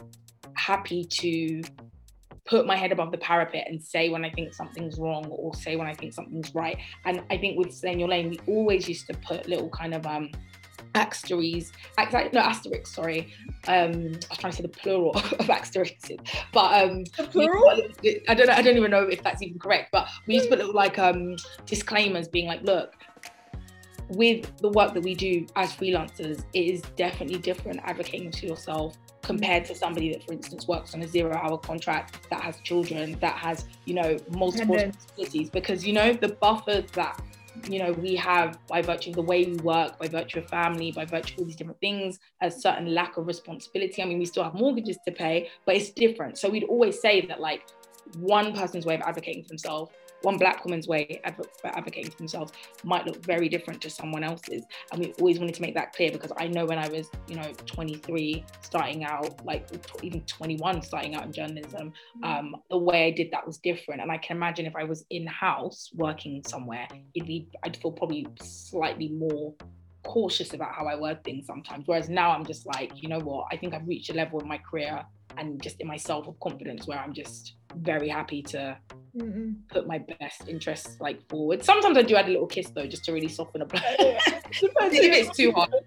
happy 0.55 1.03
to 1.05 1.61
put 2.45 2.67
my 2.67 2.75
head 2.75 2.91
above 2.91 3.11
the 3.11 3.17
parapet 3.17 3.65
and 3.67 3.81
say 3.83 4.09
when 4.09 4.23
I 4.23 4.29
think 4.29 4.53
something's 4.53 4.99
wrong 4.99 5.25
or 5.29 5.53
say 5.55 5.75
when 5.75 5.87
I 5.87 5.95
think 5.95 6.13
something's 6.13 6.53
right. 6.53 6.77
And 7.03 7.23
I 7.31 7.37
think 7.37 7.57
with 7.57 7.73
Slay 7.73 7.93
In 7.93 7.99
Your 7.99 8.07
Lane, 8.07 8.29
we 8.29 8.39
always 8.47 8.87
used 8.87 9.07
to 9.07 9.15
put 9.15 9.47
little 9.47 9.69
kind 9.69 9.95
of 9.95 10.05
um 10.05 10.29
asterisks, 10.95 11.71
no 11.97 12.39
asterisks, 12.39 12.93
sorry. 12.93 13.33
Um, 13.67 13.91
I 13.91 14.29
was 14.29 14.37
trying 14.37 14.51
to 14.51 14.57
say 14.57 14.61
the 14.63 14.69
plural 14.69 15.11
of 15.39 15.49
asterisks, 15.49 16.11
but 16.51 16.83
um, 16.83 17.03
the 17.17 17.27
plural. 17.29 17.81
I 18.27 18.33
don't 18.33 18.47
know. 18.47 18.53
I 18.53 18.61
don't 18.61 18.77
even 18.77 18.91
know 18.91 19.03
if 19.03 19.23
that's 19.23 19.41
even 19.41 19.59
correct. 19.59 19.89
But 19.91 20.09
we 20.27 20.35
used 20.35 20.45
to 20.45 20.49
put 20.51 20.59
little 20.59 20.73
like 20.73 20.99
um 20.99 21.35
disclaimers, 21.65 22.27
being 22.27 22.47
like, 22.47 22.63
look, 22.63 22.95
with 24.09 24.55
the 24.57 24.69
work 24.69 24.93
that 24.93 25.03
we 25.03 25.15
do 25.15 25.45
as 25.55 25.73
freelancers, 25.73 26.43
it 26.53 26.59
is 26.59 26.81
definitely 26.95 27.39
different 27.39 27.79
advocating 27.83 28.31
to 28.31 28.47
yourself 28.47 28.97
compared 29.21 29.65
to 29.65 29.75
somebody 29.75 30.11
that, 30.11 30.23
for 30.23 30.33
instance, 30.33 30.67
works 30.67 30.93
on 30.93 31.01
a 31.01 31.07
zero 31.07 31.35
hour 31.35 31.57
contract 31.57 32.29
that 32.29 32.41
has 32.41 32.59
children, 32.61 33.17
that 33.19 33.35
has, 33.35 33.65
you 33.85 33.95
know, 33.95 34.17
multiple 34.29 34.75
responsibilities. 34.75 35.49
Because, 35.49 35.85
you 35.85 35.93
know, 35.93 36.13
the 36.13 36.29
buffers 36.29 36.89
that, 36.91 37.19
you 37.69 37.79
know, 37.79 37.91
we 37.93 38.15
have 38.15 38.59
by 38.67 38.81
virtue 38.81 39.09
of 39.11 39.15
the 39.15 39.21
way 39.21 39.45
we 39.45 39.55
work, 39.57 39.97
by 39.99 40.07
virtue 40.07 40.39
of 40.39 40.49
family, 40.49 40.91
by 40.91 41.05
virtue 41.05 41.33
of 41.35 41.39
all 41.39 41.45
these 41.45 41.55
different 41.55 41.79
things, 41.79 42.19
a 42.41 42.51
certain 42.51 42.93
lack 42.93 43.17
of 43.17 43.27
responsibility. 43.27 44.01
I 44.01 44.05
mean, 44.05 44.19
we 44.19 44.25
still 44.25 44.43
have 44.43 44.53
mortgages 44.53 44.97
to 45.05 45.11
pay, 45.11 45.49
but 45.65 45.75
it's 45.75 45.89
different. 45.89 46.37
So 46.37 46.49
we'd 46.49 46.65
always 46.65 46.99
say 46.99 47.25
that, 47.27 47.39
like, 47.39 47.61
one 48.17 48.53
person's 48.53 48.85
way 48.85 48.95
of 48.95 49.01
advocating 49.01 49.43
for 49.43 49.49
themselves 49.49 49.91
one 50.25 50.37
black 50.37 50.65
woman's 50.65 50.87
way 50.87 51.21
adv- 51.23 51.47
advocating 51.63 52.09
for 52.09 52.17
themselves 52.17 52.51
might 52.83 53.05
look 53.05 53.23
very 53.23 53.47
different 53.47 53.79
to 53.81 53.89
someone 53.89 54.23
else's 54.23 54.63
and 54.91 54.99
we 54.99 55.13
always 55.19 55.39
wanted 55.39 55.53
to 55.53 55.61
make 55.61 55.75
that 55.75 55.93
clear 55.93 56.11
because 56.11 56.31
i 56.37 56.47
know 56.47 56.65
when 56.65 56.77
i 56.77 56.87
was 56.89 57.09
you 57.27 57.35
know 57.35 57.53
23 57.65 58.43
starting 58.61 59.03
out 59.03 59.45
like 59.45 59.67
even 60.01 60.21
21 60.21 60.81
starting 60.81 61.15
out 61.15 61.23
in 61.25 61.31
journalism 61.31 61.93
mm. 62.21 62.25
um, 62.25 62.55
the 62.69 62.77
way 62.77 63.05
i 63.05 63.11
did 63.11 63.29
that 63.31 63.45
was 63.45 63.57
different 63.59 64.01
and 64.01 64.11
i 64.11 64.17
can 64.17 64.35
imagine 64.35 64.65
if 64.65 64.75
i 64.75 64.83
was 64.83 65.05
in 65.11 65.25
house 65.27 65.91
working 65.93 66.43
somewhere 66.45 66.87
it'd 67.13 67.27
be 67.27 67.47
i'd 67.63 67.77
feel 67.77 67.91
probably 67.91 68.27
slightly 68.41 69.09
more 69.09 69.53
cautious 70.05 70.53
about 70.53 70.71
how 70.71 70.85
I 70.85 70.95
word 70.95 71.23
things 71.23 71.47
sometimes. 71.47 71.87
Whereas 71.87 72.09
now 72.09 72.29
I'm 72.29 72.45
just 72.45 72.65
like, 72.67 73.01
you 73.01 73.09
know 73.09 73.19
what? 73.19 73.47
I 73.51 73.57
think 73.57 73.73
I've 73.73 73.87
reached 73.87 74.11
a 74.11 74.13
level 74.13 74.39
in 74.39 74.47
my 74.47 74.59
career 74.59 75.03
and 75.37 75.61
just 75.61 75.79
in 75.81 75.87
myself 75.87 76.27
of 76.27 76.39
confidence 76.39 76.87
where 76.87 76.99
I'm 76.99 77.13
just 77.13 77.55
very 77.79 78.09
happy 78.09 78.41
to 78.43 78.77
Mm-mm. 79.15 79.55
put 79.69 79.87
my 79.87 79.99
best 80.19 80.47
interests 80.47 80.97
like 80.99 81.27
forward. 81.29 81.63
Sometimes 81.63 81.97
I 81.97 82.01
do 82.01 82.15
add 82.15 82.27
a 82.27 82.31
little 82.31 82.47
kiss 82.47 82.69
though, 82.69 82.87
just 82.87 83.05
to 83.05 83.13
really 83.13 83.29
soften 83.29 83.61
a 83.61 83.65
blow. 83.65 83.81
If 83.91 84.29
it's 84.61 85.37
too 85.37 85.51
hard. 85.51 85.71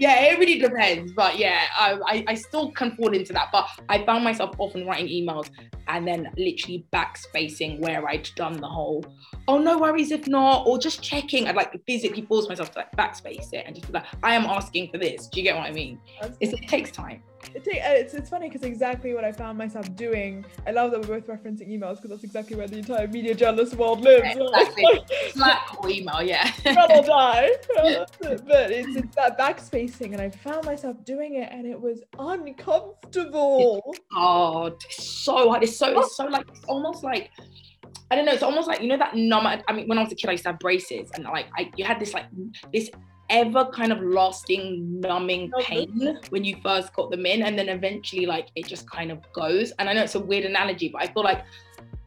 Yeah, 0.00 0.22
it 0.22 0.38
really 0.38 0.58
depends. 0.58 1.12
But 1.12 1.38
yeah, 1.38 1.64
I, 1.76 1.98
I, 2.06 2.24
I 2.28 2.34
still 2.34 2.70
can 2.70 2.94
fall 2.96 3.12
into 3.12 3.32
that. 3.32 3.48
But 3.52 3.68
I 3.88 4.04
found 4.04 4.24
myself 4.24 4.54
often 4.58 4.86
writing 4.86 5.08
emails 5.08 5.50
and 5.88 6.06
then 6.06 6.30
literally 6.36 6.86
backspacing 6.92 7.80
where 7.80 8.06
I'd 8.08 8.30
done 8.36 8.60
the 8.60 8.68
whole, 8.68 9.04
oh, 9.48 9.58
no 9.58 9.78
worries 9.78 10.10
if 10.10 10.26
not, 10.26 10.66
or 10.66 10.78
just 10.78 11.02
checking. 11.02 11.48
I'd 11.48 11.56
like 11.56 11.78
physically 11.86 12.22
force 12.22 12.48
myself 12.48 12.70
to 12.72 12.78
like 12.78 12.92
backspace 12.92 13.52
it 13.52 13.64
and 13.66 13.74
just 13.74 13.88
be 13.88 13.92
like, 13.92 14.06
I 14.22 14.34
am 14.34 14.44
asking 14.44 14.90
for 14.90 14.98
this. 14.98 15.26
Do 15.26 15.40
you 15.40 15.44
get 15.44 15.56
what 15.56 15.66
I 15.66 15.72
mean? 15.72 16.00
It's, 16.40 16.52
it 16.52 16.68
takes 16.68 16.90
time. 16.90 17.22
It 17.54 17.64
take, 17.64 17.76
uh, 17.76 17.90
it's, 17.90 18.14
it's 18.14 18.30
funny 18.30 18.48
because 18.48 18.62
exactly 18.62 19.14
what 19.14 19.24
I 19.24 19.32
found 19.32 19.58
myself 19.58 19.94
doing. 19.96 20.44
I 20.66 20.72
love 20.72 20.90
that 20.90 21.00
we're 21.06 21.20
both 21.20 21.26
referencing 21.26 21.68
emails 21.68 21.96
because 21.96 22.10
that's 22.10 22.24
exactly 22.24 22.56
where 22.56 22.66
the 22.66 22.78
entire 22.78 23.08
media 23.08 23.34
journalist 23.34 23.74
world 23.74 24.00
lives. 24.00 24.28
Exactly. 24.58 25.00
Slack 25.30 25.82
or 25.82 25.90
email, 25.90 26.22
yeah. 26.22 26.50
run 26.66 26.90
or 26.90 27.02
die. 27.02 27.50
But 28.20 28.70
it's, 28.70 28.96
it's 28.96 29.14
that 29.16 29.38
backspacing, 29.38 30.12
and 30.12 30.20
I 30.20 30.30
found 30.30 30.64
myself 30.64 31.04
doing 31.04 31.34
it, 31.34 31.48
and 31.52 31.66
it 31.66 31.80
was 31.80 32.02
uncomfortable. 32.18 33.94
hard. 34.12 34.74
It's 34.86 35.08
so 35.24 35.50
hard. 35.50 35.62
It's 35.62 35.76
so 35.76 36.00
it's 36.00 36.16
so 36.16 36.24
like 36.26 36.46
it's 36.48 36.64
almost 36.64 37.04
like 37.04 37.30
I 38.10 38.16
don't 38.16 38.24
know. 38.24 38.32
It's 38.32 38.42
almost 38.42 38.68
like 38.68 38.80
you 38.80 38.88
know 38.88 38.96
that 38.98 39.14
numb. 39.16 39.46
I 39.46 39.72
mean, 39.72 39.86
when 39.86 39.98
I 39.98 40.02
was 40.02 40.12
a 40.12 40.16
kid, 40.16 40.28
I 40.28 40.32
used 40.32 40.44
to 40.44 40.50
have 40.50 40.58
braces, 40.58 41.10
and 41.14 41.24
like 41.24 41.46
I, 41.56 41.70
you 41.76 41.84
had 41.84 42.00
this 42.00 42.14
like 42.14 42.26
this 42.72 42.90
ever 43.30 43.66
kind 43.66 43.92
of 43.92 44.00
lasting 44.02 45.00
numbing 45.00 45.50
oh, 45.54 45.62
pain 45.62 46.18
when 46.30 46.44
you 46.44 46.56
first 46.62 46.92
got 46.94 47.10
them 47.10 47.26
in, 47.26 47.42
and 47.42 47.58
then 47.58 47.68
eventually 47.68 48.26
like 48.26 48.48
it 48.54 48.66
just 48.66 48.88
kind 48.90 49.10
of 49.10 49.20
goes. 49.32 49.72
And 49.78 49.88
I 49.88 49.92
know 49.92 50.02
it's 50.02 50.14
a 50.14 50.20
weird 50.20 50.44
analogy, 50.44 50.88
but 50.88 51.02
I 51.02 51.06
feel 51.06 51.24
like 51.24 51.44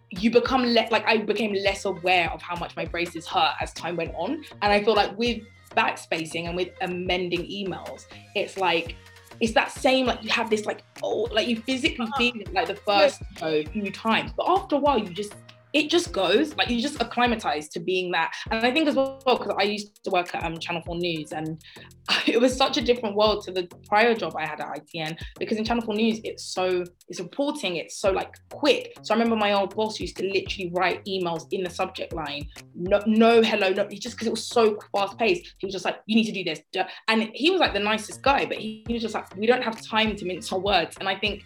you 0.10 0.30
become 0.30 0.64
less 0.64 0.92
like 0.92 1.06
I 1.06 1.18
became 1.18 1.54
less 1.54 1.86
aware 1.86 2.30
of 2.32 2.42
how 2.42 2.56
much 2.58 2.76
my 2.76 2.86
braces 2.86 3.26
hurt 3.28 3.54
as 3.62 3.74
time 3.74 3.96
went 3.96 4.14
on, 4.16 4.44
and 4.62 4.74
I 4.74 4.84
feel 4.84 4.96
like 4.96 5.18
with 5.18 5.42
backspacing 5.76 6.48
and 6.48 6.56
with 6.56 6.70
amending 6.82 7.44
emails, 7.44 8.06
it's 8.36 8.58
like 8.58 8.96
it's 9.40 9.54
that 9.54 9.72
same 9.72 10.06
like 10.06 10.24
you 10.24 10.30
have 10.30 10.50
this 10.50 10.66
like 10.66 10.84
oh 11.02 11.28
like 11.32 11.48
you 11.48 11.58
physically 11.62 12.06
uh-huh. 12.06 12.18
feel 12.18 12.40
it 12.40 12.54
like 12.54 12.68
the 12.68 12.76
first 12.76 13.22
you 13.42 13.64
know, 13.64 13.64
few 13.72 13.92
times, 13.92 14.32
but 14.36 14.48
after 14.50 14.76
a 14.76 14.80
while 14.80 14.98
you 14.98 15.10
just 15.10 15.34
it 15.74 15.90
just 15.90 16.12
goes 16.12 16.56
like 16.58 16.70
you 16.70 16.82
just 16.82 17.02
acclimatize 17.02 17.70
to 17.70 17.80
being 17.80 18.12
that. 18.12 18.34
And 18.50 18.66
i 18.66 18.72
think 18.72 18.88
as 18.88 18.96
well 18.96 19.20
because 19.26 19.54
i 19.58 19.64
used 19.64 20.04
to 20.04 20.10
work 20.10 20.34
at 20.36 20.44
um, 20.44 20.58
channel 20.58 20.82
4 20.86 20.96
news 20.98 21.32
and 21.32 21.62
it 22.28 22.40
was 22.40 22.56
such 22.56 22.78
a 22.78 22.82
different 22.82 23.16
world 23.16 23.44
to 23.46 23.52
the 23.52 23.68
prior 23.88 24.14
job 24.14 24.36
i 24.38 24.46
had 24.46 24.60
at 24.60 24.68
itn 24.80 25.18
because 25.40 25.58
in 25.58 25.64
channel 25.64 25.84
4 25.84 25.96
news 25.96 26.20
it's 26.24 26.44
so 26.44 26.84
it's 27.08 27.20
reporting 27.20 27.78
it's 27.78 27.98
so 27.98 28.12
like 28.12 28.36
quick. 28.50 28.94
So 29.04 29.14
i 29.14 29.18
remember 29.18 29.36
my 29.36 29.54
old 29.54 29.76
boss 29.76 30.00
used 30.00 30.18
to 30.18 30.24
literally 30.24 30.72
write 30.74 31.04
emails 31.06 31.48
in 31.52 31.64
the 31.64 31.70
subject 31.70 32.14
line. 32.14 32.48
No 32.76 33.02
no 33.06 33.42
hello 33.42 33.70
no 33.70 33.88
just 33.90 34.16
because 34.16 34.28
it 34.28 34.32
was 34.32 34.46
so 34.46 34.78
fast 34.94 35.18
paced 35.18 35.56
he 35.58 35.66
was 35.66 35.74
just 35.74 35.86
like 35.86 36.00
you 36.06 36.16
need 36.16 36.26
to 36.26 36.32
do 36.32 36.44
this. 36.44 36.62
And 37.08 37.30
he 37.34 37.50
was 37.50 37.60
like 37.60 37.74
the 37.74 37.80
nicest 37.80 38.22
guy 38.22 38.46
but 38.46 38.58
he, 38.58 38.84
he 38.88 38.94
was 38.94 39.02
just 39.02 39.14
like 39.14 39.36
we 39.36 39.46
don't 39.46 39.64
have 39.64 39.82
time 39.82 40.16
to 40.16 40.26
mince 40.26 40.52
our 40.52 40.60
words. 40.60 40.98
And 41.00 41.08
i 41.08 41.16
think 41.16 41.44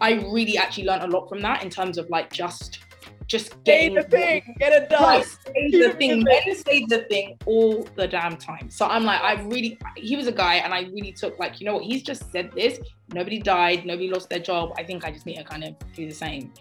i 0.00 0.14
really 0.32 0.58
actually 0.58 0.84
learned 0.84 1.04
a 1.04 1.06
lot 1.06 1.28
from 1.28 1.40
that 1.40 1.62
in 1.62 1.70
terms 1.70 1.96
of 1.96 2.08
like 2.10 2.32
just 2.32 2.80
just 3.26 3.54
say 3.66 3.88
the 3.88 4.02
thing, 4.02 4.54
get 4.58 4.72
it 4.72 4.88
done. 4.88 5.02
Right, 5.02 5.24
say 5.24 5.70
the 5.70 5.94
thing, 5.94 6.22
men 6.22 6.54
say 6.54 6.84
the 6.86 7.06
thing 7.10 7.36
all 7.44 7.88
the 7.96 8.06
damn 8.06 8.36
time. 8.36 8.70
So 8.70 8.86
I'm 8.86 9.04
like, 9.04 9.20
I 9.20 9.42
really, 9.42 9.78
he 9.96 10.16
was 10.16 10.26
a 10.28 10.32
guy, 10.32 10.56
and 10.56 10.72
I 10.72 10.82
really 10.82 11.12
took 11.12 11.38
like, 11.38 11.60
you 11.60 11.66
know 11.66 11.74
what, 11.74 11.84
he's 11.84 12.02
just 12.02 12.30
said 12.30 12.52
this. 12.52 12.78
Nobody 13.12 13.40
died, 13.40 13.84
nobody 13.84 14.08
lost 14.08 14.30
their 14.30 14.38
job. 14.38 14.74
I 14.78 14.84
think 14.84 15.04
I 15.04 15.10
just 15.10 15.26
need 15.26 15.36
to 15.36 15.44
kind 15.44 15.64
of 15.64 15.74
do 15.92 16.06
the 16.06 16.14
same. 16.14 16.52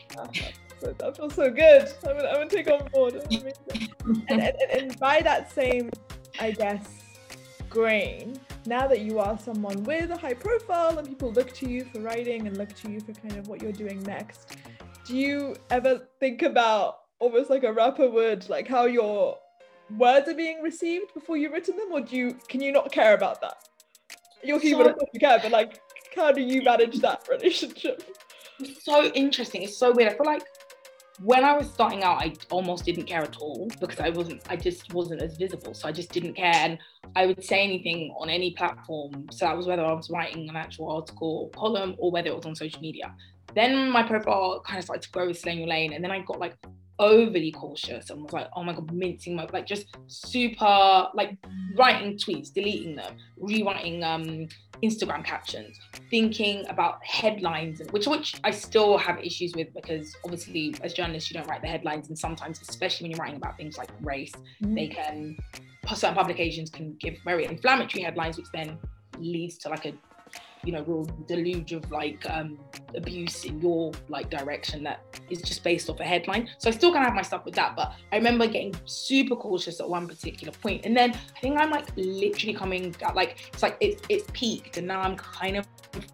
that 0.82 1.18
feels 1.18 1.36
so 1.36 1.52
good. 1.52 1.92
I'm 2.08 2.18
gonna, 2.18 2.30
I'm 2.30 2.36
gonna 2.36 2.50
take 2.50 2.70
on 2.70 2.88
board. 2.92 3.14
and, 3.32 4.42
and, 4.42 4.56
and 4.72 5.00
by 5.00 5.22
that 5.22 5.52
same, 5.52 5.92
I 6.40 6.52
guess, 6.52 7.04
grain, 7.70 8.40
now 8.66 8.88
that 8.88 9.02
you 9.02 9.20
are 9.20 9.38
someone 9.38 9.84
with 9.84 10.10
a 10.10 10.18
high 10.18 10.34
profile 10.34 10.98
and 10.98 11.08
people 11.08 11.32
look 11.32 11.54
to 11.54 11.70
you 11.70 11.86
for 11.94 12.00
writing 12.00 12.48
and 12.48 12.58
look 12.58 12.74
to 12.78 12.90
you 12.90 13.00
for 13.00 13.14
kind 13.14 13.38
of 13.38 13.48
what 13.48 13.62
you're 13.62 13.72
doing 13.72 14.02
next 14.04 14.56
do 15.06 15.16
you 15.16 15.56
ever 15.70 16.08
think 16.20 16.42
about 16.42 17.00
almost 17.20 17.50
like 17.50 17.64
a 17.64 17.72
rapper 17.72 18.10
would, 18.10 18.50
like 18.50 18.68
how 18.68 18.86
your 18.86 19.38
words 19.98 20.28
are 20.28 20.34
being 20.34 20.62
received 20.62 21.14
before 21.14 21.38
you've 21.38 21.54
written 21.54 21.78
them, 21.78 21.92
or 21.92 22.02
do 22.02 22.16
you 22.16 22.38
can 22.50 22.62
you 22.62 22.72
not 22.72 22.92
care 22.92 23.14
about 23.14 23.40
that? 23.42 23.56
You're 24.44 24.60
human, 24.60 24.88
so, 24.88 25.08
you 25.14 25.20
care, 25.20 25.40
but 25.42 25.52
like, 25.52 25.82
how 26.16 26.32
do 26.32 26.42
you 26.42 26.62
manage 26.62 27.00
that 27.00 27.28
relationship? 27.30 28.04
It's 28.60 28.84
so 28.84 29.06
interesting. 29.06 29.64
It's 29.64 29.78
so 29.78 29.92
weird. 29.92 30.14
I 30.14 30.16
feel 30.16 30.26
like 30.26 30.44
when 31.24 31.44
I 31.44 31.58
was 31.58 31.70
starting 31.72 32.04
out, 32.04 32.22
I 32.22 32.34
almost 32.50 32.86
didn't 32.86 33.06
care 33.06 33.22
at 33.22 33.38
all 33.38 33.70
because 33.80 34.00
I 34.00 34.10
wasn't, 34.10 34.42
I 34.50 34.56
just 34.56 34.94
wasn't 34.94 35.22
as 35.22 35.38
visible. 35.38 35.74
So 35.74 35.88
I 35.88 35.92
just 35.92 36.12
didn't 36.12 36.34
care. 36.34 36.54
And 36.54 36.78
I 37.16 37.26
would 37.26 37.44
say 37.44 37.64
anything 37.64 38.14
on 38.20 38.30
any 38.30 38.52
platform. 38.52 39.28
So 39.32 39.46
that 39.46 39.56
was 39.56 39.66
whether 39.66 39.84
I 39.84 39.94
was 39.94 40.10
writing 40.10 40.50
an 40.50 40.56
actual 40.56 40.92
article 40.92 41.44
or 41.44 41.60
column 41.60 41.96
or 41.98 42.12
whether 42.12 42.30
it 42.30 42.36
was 42.36 42.46
on 42.46 42.56
social 42.56 42.82
media. 42.82 43.14
Then 43.56 43.90
my 43.90 44.04
profile 44.04 44.62
kind 44.66 44.78
of 44.78 44.86
started 44.86 45.04
to 45.04 45.12
grow 45.12 45.28
with 45.28 45.46
Your 45.46 45.68
Lane, 45.68 45.94
and 45.94 46.04
then 46.04 46.12
I 46.12 46.20
got 46.20 46.40
like 46.40 46.56
overly 46.98 47.52
cautious 47.52 48.10
and 48.10 48.22
was 48.22 48.34
like, 48.34 48.48
oh 48.56 48.64
my 48.64 48.74
god, 48.74 48.92
mincing 48.94 49.36
my 49.36 49.48
like 49.52 49.66
just 49.66 49.88
super 50.08 51.08
like 51.14 51.38
writing 51.76 52.18
tweets, 52.18 52.54
deleting 52.54 52.96
them, 52.96 53.16
rewriting 53.38 54.04
um 54.04 54.48
Instagram 54.84 55.24
captions, 55.24 55.80
thinking 56.10 56.66
about 56.70 57.04
headlines, 57.06 57.82
which 57.92 58.08
which 58.08 58.36
I 58.44 58.52
still 58.52 58.98
have 58.98 59.20
issues 59.20 59.54
with 59.56 59.74
because 59.74 60.16
obviously 60.24 60.76
as 60.84 60.94
journalists 60.94 61.32
you 61.32 61.40
don't 61.40 61.48
write 61.48 61.62
the 61.62 61.68
headlines, 61.68 62.10
and 62.10 62.18
sometimes 62.18 62.62
especially 62.62 63.06
when 63.06 63.12
you're 63.12 63.20
writing 63.20 63.38
about 63.38 63.58
things 63.58 63.78
like 63.78 63.90
race, 64.02 64.32
mm-hmm. 64.62 64.76
they 64.76 64.88
can 64.88 65.38
certain 65.94 66.16
publications 66.16 66.70
can 66.70 66.96
give 67.00 67.16
very 67.24 67.46
inflammatory 67.46 68.04
headlines, 68.04 68.38
which 68.38 68.48
then 68.54 68.78
leads 69.20 69.58
to 69.60 69.70
like 69.70 69.86
a 69.86 69.94
you 70.66 70.72
know 70.72 70.84
real 70.84 71.06
deluge 71.28 71.72
of 71.72 71.90
like 71.92 72.28
um 72.30 72.58
abuse 72.96 73.46
in 73.46 73.62
your 73.62 73.92
like 74.10 74.30
direction 74.30 74.84
that 74.84 75.02
is 75.30 75.42
just 75.42 75.64
based 75.64 75.90
off 75.90 76.00
a 76.00 76.04
headline 76.04 76.50
so 76.58 76.70
i 76.70 76.74
still 76.74 76.92
kind 76.92 77.04
of 77.04 77.10
have 77.10 77.16
my 77.16 77.22
stuff 77.22 77.46
with 77.46 77.56
that 77.56 77.76
but 77.76 77.94
i 78.12 78.16
remember 78.16 78.48
getting 78.48 78.74
super 78.86 79.36
cautious 79.36 79.80
at 79.80 79.88
one 79.88 80.08
particular 80.08 80.54
point 80.62 80.86
and 80.86 80.96
then 80.96 81.12
i 81.36 81.40
think 81.40 81.60
i'm 81.60 81.70
like 81.70 81.88
literally 81.96 82.54
coming 82.54 82.96
like 83.14 83.50
it's 83.54 83.64
like 83.64 83.78
it's, 83.80 84.02
it's 84.10 84.26
peaked 84.34 84.78
and 84.78 84.88
now 84.88 85.02
i'm 85.02 85.16
kind 85.16 85.58
of 85.58 85.68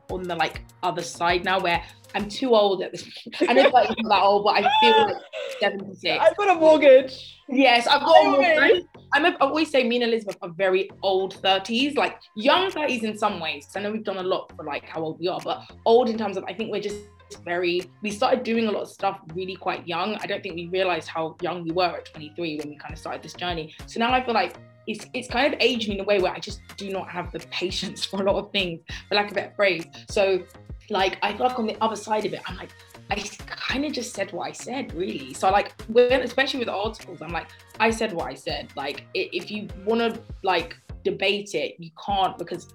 on 0.10 0.24
the 0.24 0.36
like 0.36 0.64
other 0.84 1.02
side 1.02 1.44
now 1.46 1.60
where 1.60 1.84
I'm 2.14 2.28
too 2.28 2.54
old 2.54 2.84
at 2.84 2.92
this. 2.92 3.08
I 3.48 3.54
know 3.54 3.70
like 3.70 3.90
I'm 3.90 4.10
that 4.10 4.22
old, 4.22 4.44
but 4.44 4.56
I 4.58 4.70
feel 4.82 5.06
like 5.06 5.16
76. 5.60 6.20
I've 6.22 6.36
got 6.36 6.58
a 6.58 6.60
mortgage. 6.60 7.40
Yes, 7.48 7.88
I've 7.88 8.02
got 8.02 8.26
a 8.26 8.30
mortgage. 8.32 8.84
I'm 9.14 9.26
a, 9.26 9.30
I 9.30 9.36
always 9.40 9.70
say 9.70 9.84
me 9.88 9.98
and 9.98 10.06
Elizabeth 10.06 10.38
are 10.42 10.50
very 10.50 10.90
old 11.02 11.36
30s, 11.42 11.98
like 11.98 12.20
young 12.36 12.72
30s 12.72 13.04
in 13.04 13.18
some 13.18 13.40
ways. 13.40 13.68
I 13.76 13.82
know 13.82 13.92
we've 13.92 14.04
done 14.04 14.18
a 14.18 14.24
lot 14.24 14.54
for 14.56 14.64
like 14.64 14.86
how 14.86 15.02
old 15.02 15.20
we 15.20 15.28
are, 15.28 15.40
but 15.44 15.70
old 15.86 16.10
in 16.10 16.18
terms 16.18 16.38
of 16.38 16.44
I 16.46 16.54
think 16.54 16.72
we're 16.72 16.82
just 16.82 16.98
very 17.46 17.82
we 18.02 18.12
started 18.12 18.44
doing 18.44 18.68
a 18.68 18.72
lot 18.72 18.84
of 18.84 18.90
stuff 18.90 19.20
really 19.34 19.56
quite 19.56 19.88
young. 19.88 20.16
I 20.16 20.28
don't 20.28 20.42
think 20.42 20.56
we 20.56 20.68
realized 20.68 21.08
how 21.08 21.36
young 21.42 21.64
we 21.64 21.72
were 21.72 21.98
at 21.98 22.06
23 22.14 22.58
when 22.58 22.70
we 22.70 22.78
kind 22.78 22.94
of 22.94 23.00
started 23.00 23.24
this 23.24 23.34
journey. 23.34 23.74
So 23.86 24.00
now 24.00 24.14
I 24.14 24.24
feel 24.24 24.34
like 24.34 24.56
it's 24.88 25.06
it's 25.14 25.28
kind 25.28 25.54
of 25.54 25.60
aged 25.62 25.90
me 25.90 25.96
in 25.96 26.02
a 26.02 26.06
way 26.06 26.20
where 26.20 26.32
I 26.32 26.40
just 26.40 26.62
do 26.78 26.90
not 26.90 27.10
have 27.10 27.32
the 27.32 27.40
patience 27.52 28.06
for 28.10 28.22
a 28.22 28.32
lot 28.32 28.36
of 28.36 28.52
things, 28.52 28.82
for 29.10 29.16
lack 29.16 29.26
of 29.26 29.32
a 29.34 29.36
better 29.36 29.54
phrase. 29.56 29.86
So 30.10 30.44
like 30.90 31.18
I 31.22 31.34
feel 31.34 31.48
like 31.48 31.60
on 31.60 31.68
the 31.68 31.78
other 31.82 31.96
side 31.96 32.26
of 32.26 32.34
it, 32.34 32.42
I'm 32.46 32.56
like, 32.58 32.70
I 33.12 33.16
kind 33.46 33.84
of 33.84 33.92
just 33.92 34.14
said 34.16 34.32
what 34.32 34.48
I 34.48 34.54
said, 34.54 34.94
really. 34.94 35.34
So 35.34 35.52
like, 35.52 35.80
when, 35.90 36.22
especially 36.22 36.60
with 36.60 36.70
articles, 36.70 37.22
I'm 37.22 37.34
like, 37.34 37.48
I 37.78 37.90
said 37.90 38.14
what 38.14 38.28
I 38.28 38.34
said. 38.36 38.70
Like, 38.78 39.06
if 39.14 39.52
you 39.52 39.68
want 39.86 40.00
to 40.00 40.22
like 40.44 40.78
debate 41.04 41.54
it, 41.54 41.76
you 41.78 41.92
can't 42.06 42.38
because 42.38 42.70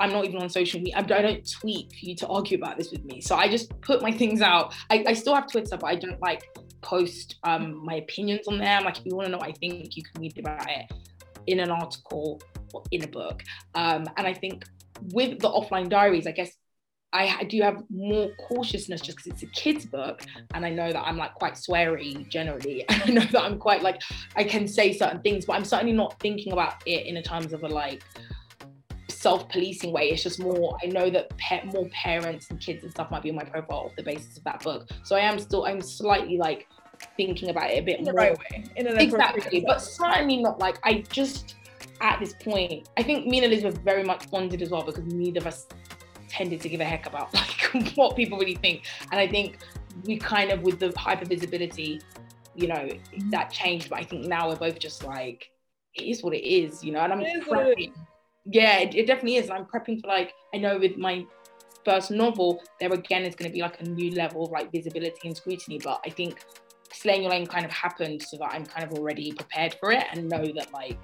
I'm 0.00 0.10
not 0.10 0.24
even 0.24 0.40
on 0.40 0.48
social 0.48 0.80
media. 0.80 0.94
I 0.96 1.02
don't 1.02 1.46
tweet 1.60 1.90
for 1.90 2.06
you 2.06 2.16
to 2.16 2.26
argue 2.28 2.56
about 2.56 2.78
this 2.78 2.90
with 2.90 3.04
me. 3.04 3.20
So 3.20 3.36
I 3.36 3.48
just 3.48 3.78
put 3.82 4.00
my 4.00 4.10
things 4.10 4.40
out. 4.40 4.74
I, 4.88 5.04
I 5.08 5.12
still 5.12 5.34
have 5.34 5.46
Twitter, 5.46 5.76
but 5.76 5.86
I 5.86 5.96
don't 5.96 6.20
like 6.22 6.42
post 6.80 7.36
um, 7.44 7.84
my 7.84 7.96
opinions 7.96 8.48
on 8.48 8.56
there. 8.56 8.78
I'm 8.78 8.84
like, 8.84 8.98
if 8.98 9.04
you 9.04 9.14
want 9.14 9.26
to 9.26 9.32
know 9.32 9.38
what 9.38 9.48
I 9.48 9.52
think, 9.52 9.94
you 9.94 10.02
can 10.02 10.22
read 10.22 10.38
about 10.38 10.70
it 10.70 10.90
in 11.46 11.60
an 11.60 11.70
article 11.70 12.40
or 12.72 12.82
in 12.92 13.04
a 13.04 13.08
book. 13.08 13.42
Um, 13.74 14.06
and 14.16 14.26
I 14.26 14.32
think 14.32 14.64
with 15.12 15.38
the 15.38 15.50
offline 15.50 15.90
diaries, 15.90 16.26
I 16.26 16.32
guess 16.32 16.56
I 17.14 17.44
do 17.44 17.60
have 17.60 17.82
more 17.90 18.30
cautiousness 18.38 19.02
just 19.02 19.18
because 19.18 19.32
it's 19.32 19.42
a 19.42 19.46
kid's 19.46 19.84
book 19.84 20.22
and 20.54 20.64
I 20.64 20.70
know 20.70 20.92
that 20.92 21.02
I'm 21.02 21.18
like 21.18 21.34
quite 21.34 21.54
sweary 21.54 22.28
generally. 22.28 22.84
And 22.92 23.02
I 23.02 23.06
know 23.08 23.26
that 23.32 23.42
I'm 23.42 23.58
quite 23.58 23.82
like, 23.82 24.00
I 24.36 24.44
can 24.44 24.66
say 24.66 24.92
certain 24.96 25.20
things, 25.20 25.44
but 25.44 25.54
I'm 25.54 25.64
certainly 25.64 25.92
not 25.92 26.18
thinking 26.20 26.52
about 26.52 26.74
it 26.86 27.06
in 27.06 27.18
a 27.18 27.22
terms 27.22 27.52
of 27.52 27.64
a 27.64 27.68
like 27.68 28.02
self-policing 29.08 29.92
way. 29.92 30.10
It's 30.10 30.22
just 30.22 30.40
more, 30.40 30.76
I 30.82 30.86
know 30.86 31.10
that 31.10 31.36
pe- 31.36 31.64
more 31.66 31.88
parents 31.90 32.48
and 32.50 32.60
kids 32.60 32.82
and 32.82 32.90
stuff 32.90 33.10
might 33.10 33.22
be 33.22 33.30
on 33.30 33.36
my 33.36 33.44
profile 33.44 33.78
off 33.86 33.96
the 33.96 34.02
basis 34.02 34.36
of 34.38 34.44
that 34.44 34.62
book. 34.62 34.88
So 35.04 35.14
I 35.16 35.20
am 35.20 35.38
still, 35.38 35.66
I'm 35.66 35.80
slightly 35.80 36.38
like 36.38 36.66
thinking 37.16 37.50
about 37.50 37.70
it 37.70 37.78
a 37.78 37.82
bit 37.82 37.98
in 37.98 38.04
more. 38.04 38.14
right 38.14 38.38
way. 38.38 38.64
In 38.76 38.86
an 38.86 38.98
exactly, 38.98 39.64
but 39.66 39.80
certainly 39.82 40.38
not 40.38 40.58
like, 40.58 40.78
I 40.84 41.04
just, 41.10 41.56
at 42.00 42.18
this 42.20 42.34
point, 42.42 42.88
I 42.96 43.02
think 43.02 43.26
me 43.26 43.38
and 43.38 43.46
Elizabeth 43.46 43.78
very 43.84 44.02
much 44.02 44.30
bonded 44.30 44.62
as 44.62 44.70
well 44.70 44.82
because 44.82 45.04
neither 45.04 45.40
of 45.40 45.46
us 45.46 45.66
tended 46.32 46.60
to 46.62 46.68
give 46.68 46.80
a 46.80 46.84
heck 46.84 47.06
about 47.06 47.32
like 47.70 47.92
what 47.94 48.16
people 48.16 48.38
really 48.38 48.56
think. 48.56 48.86
And 49.10 49.20
I 49.20 49.28
think 49.28 49.58
we 50.04 50.16
kind 50.16 50.50
of 50.50 50.62
with 50.62 50.80
the 50.80 50.92
hyper 50.96 51.26
visibility, 51.26 52.00
you 52.54 52.68
know, 52.68 52.88
that 53.30 53.50
changed. 53.50 53.90
But 53.90 54.00
I 54.00 54.04
think 54.04 54.26
now 54.26 54.48
we're 54.48 54.56
both 54.56 54.78
just 54.78 55.04
like, 55.04 55.50
it 55.94 56.04
is 56.04 56.22
what 56.22 56.34
it 56.34 56.46
is, 56.46 56.82
you 56.82 56.92
know. 56.92 57.00
And 57.00 57.12
I'm 57.12 57.20
prepping. 57.42 57.92
Yeah, 58.44 58.78
it, 58.78 58.94
it 58.94 59.06
definitely 59.06 59.36
is. 59.36 59.50
And 59.50 59.58
I'm 59.58 59.66
prepping 59.66 60.00
for 60.00 60.08
like 60.08 60.32
I 60.54 60.58
know 60.58 60.78
with 60.78 60.96
my 60.96 61.24
first 61.84 62.10
novel, 62.10 62.62
there 62.80 62.92
again 62.92 63.24
is 63.24 63.34
going 63.34 63.50
to 63.50 63.54
be 63.54 63.60
like 63.60 63.80
a 63.80 63.84
new 63.84 64.12
level 64.12 64.44
of 64.44 64.50
like 64.50 64.72
visibility 64.72 65.28
and 65.28 65.36
scrutiny. 65.36 65.78
But 65.82 66.00
I 66.06 66.10
think 66.10 66.44
Slay 66.92 67.16
In 67.16 67.22
Your 67.22 67.30
Lane 67.30 67.46
kind 67.46 67.64
of 67.64 67.70
happened 67.70 68.22
so 68.22 68.36
that 68.38 68.50
I'm 68.52 68.64
kind 68.64 68.90
of 68.90 68.98
already 68.98 69.32
prepared 69.32 69.76
for 69.80 69.92
it 69.92 70.04
and 70.12 70.28
know 70.28 70.44
that 70.56 70.72
like 70.72 70.98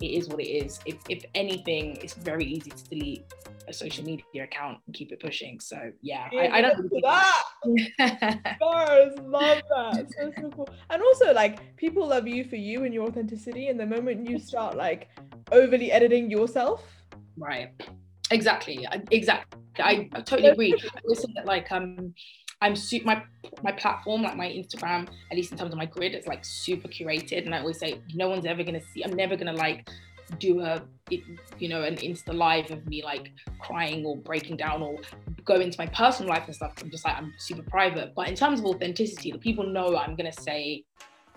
it 0.00 0.06
is 0.06 0.28
what 0.28 0.40
it 0.40 0.48
is. 0.48 0.80
If, 0.86 0.96
if 1.08 1.24
anything, 1.34 1.96
it's 1.96 2.14
very 2.14 2.44
easy 2.44 2.70
to 2.70 2.84
delete 2.84 3.24
a 3.68 3.72
social 3.72 4.04
media 4.04 4.44
account 4.44 4.78
and 4.86 4.94
keep 4.94 5.12
it 5.12 5.20
pushing. 5.20 5.60
So 5.60 5.92
yeah, 6.02 6.28
I, 6.32 6.48
I, 6.48 6.60
don't. 6.60 6.90
that. 7.02 8.56
Bars, 8.58 9.12
love 9.22 9.62
that. 9.70 10.06
So, 10.18 10.32
so 10.40 10.50
cool. 10.50 10.68
And 10.90 11.02
also, 11.02 11.32
like 11.32 11.76
people 11.76 12.06
love 12.06 12.26
you 12.26 12.44
for 12.44 12.56
you 12.56 12.84
and 12.84 12.92
your 12.92 13.06
authenticity. 13.06 13.68
And 13.68 13.78
the 13.78 13.86
moment 13.86 14.28
you 14.28 14.38
start 14.38 14.76
like 14.76 15.08
overly 15.50 15.92
editing 15.92 16.30
yourself, 16.30 16.84
right? 17.36 17.70
Exactly. 18.30 18.86
Exactly. 19.10 19.60
I, 19.78 20.08
I 20.12 20.20
totally 20.22 20.48
agree. 20.48 20.74
I 20.96 21.00
listen 21.04 21.32
that 21.34 21.46
like 21.46 21.70
um 21.70 22.14
I'm 22.62 22.76
super 22.76 23.06
my 23.06 23.22
my 23.62 23.72
platform, 23.72 24.22
like 24.22 24.36
my 24.36 24.46
Instagram, 24.46 25.08
at 25.30 25.36
least 25.36 25.50
in 25.52 25.58
terms 25.58 25.72
of 25.72 25.78
my 25.78 25.86
grid, 25.86 26.14
it's 26.14 26.28
like 26.28 26.44
super 26.44 26.88
curated. 26.88 27.44
And 27.44 27.54
I 27.54 27.58
always 27.58 27.78
say, 27.78 28.00
no 28.14 28.28
one's 28.28 28.46
ever 28.46 28.62
gonna 28.62 28.80
see. 28.94 29.02
I'm 29.02 29.14
never 29.14 29.36
gonna 29.36 29.52
like 29.52 29.88
do 30.38 30.60
a 30.60 30.82
you 31.58 31.68
know 31.68 31.82
an 31.82 31.96
insta 31.96 32.32
live 32.32 32.70
of 32.70 32.86
me 32.86 33.02
like 33.04 33.32
crying 33.58 34.06
or 34.06 34.16
breaking 34.16 34.56
down 34.56 34.80
or 34.80 34.98
go 35.44 35.56
into 35.56 35.76
my 35.78 35.86
personal 35.88 36.30
life 36.30 36.44
and 36.46 36.54
stuff 36.54 36.72
i'm 36.80 36.90
just 36.90 37.04
like 37.04 37.16
i'm 37.18 37.34
super 37.36 37.62
private 37.68 38.14
but 38.14 38.28
in 38.28 38.34
terms 38.34 38.60
of 38.60 38.64
authenticity 38.64 39.30
the 39.30 39.38
people 39.38 39.66
know 39.66 39.94
i'm 39.96 40.16
gonna 40.16 40.32
say 40.32 40.82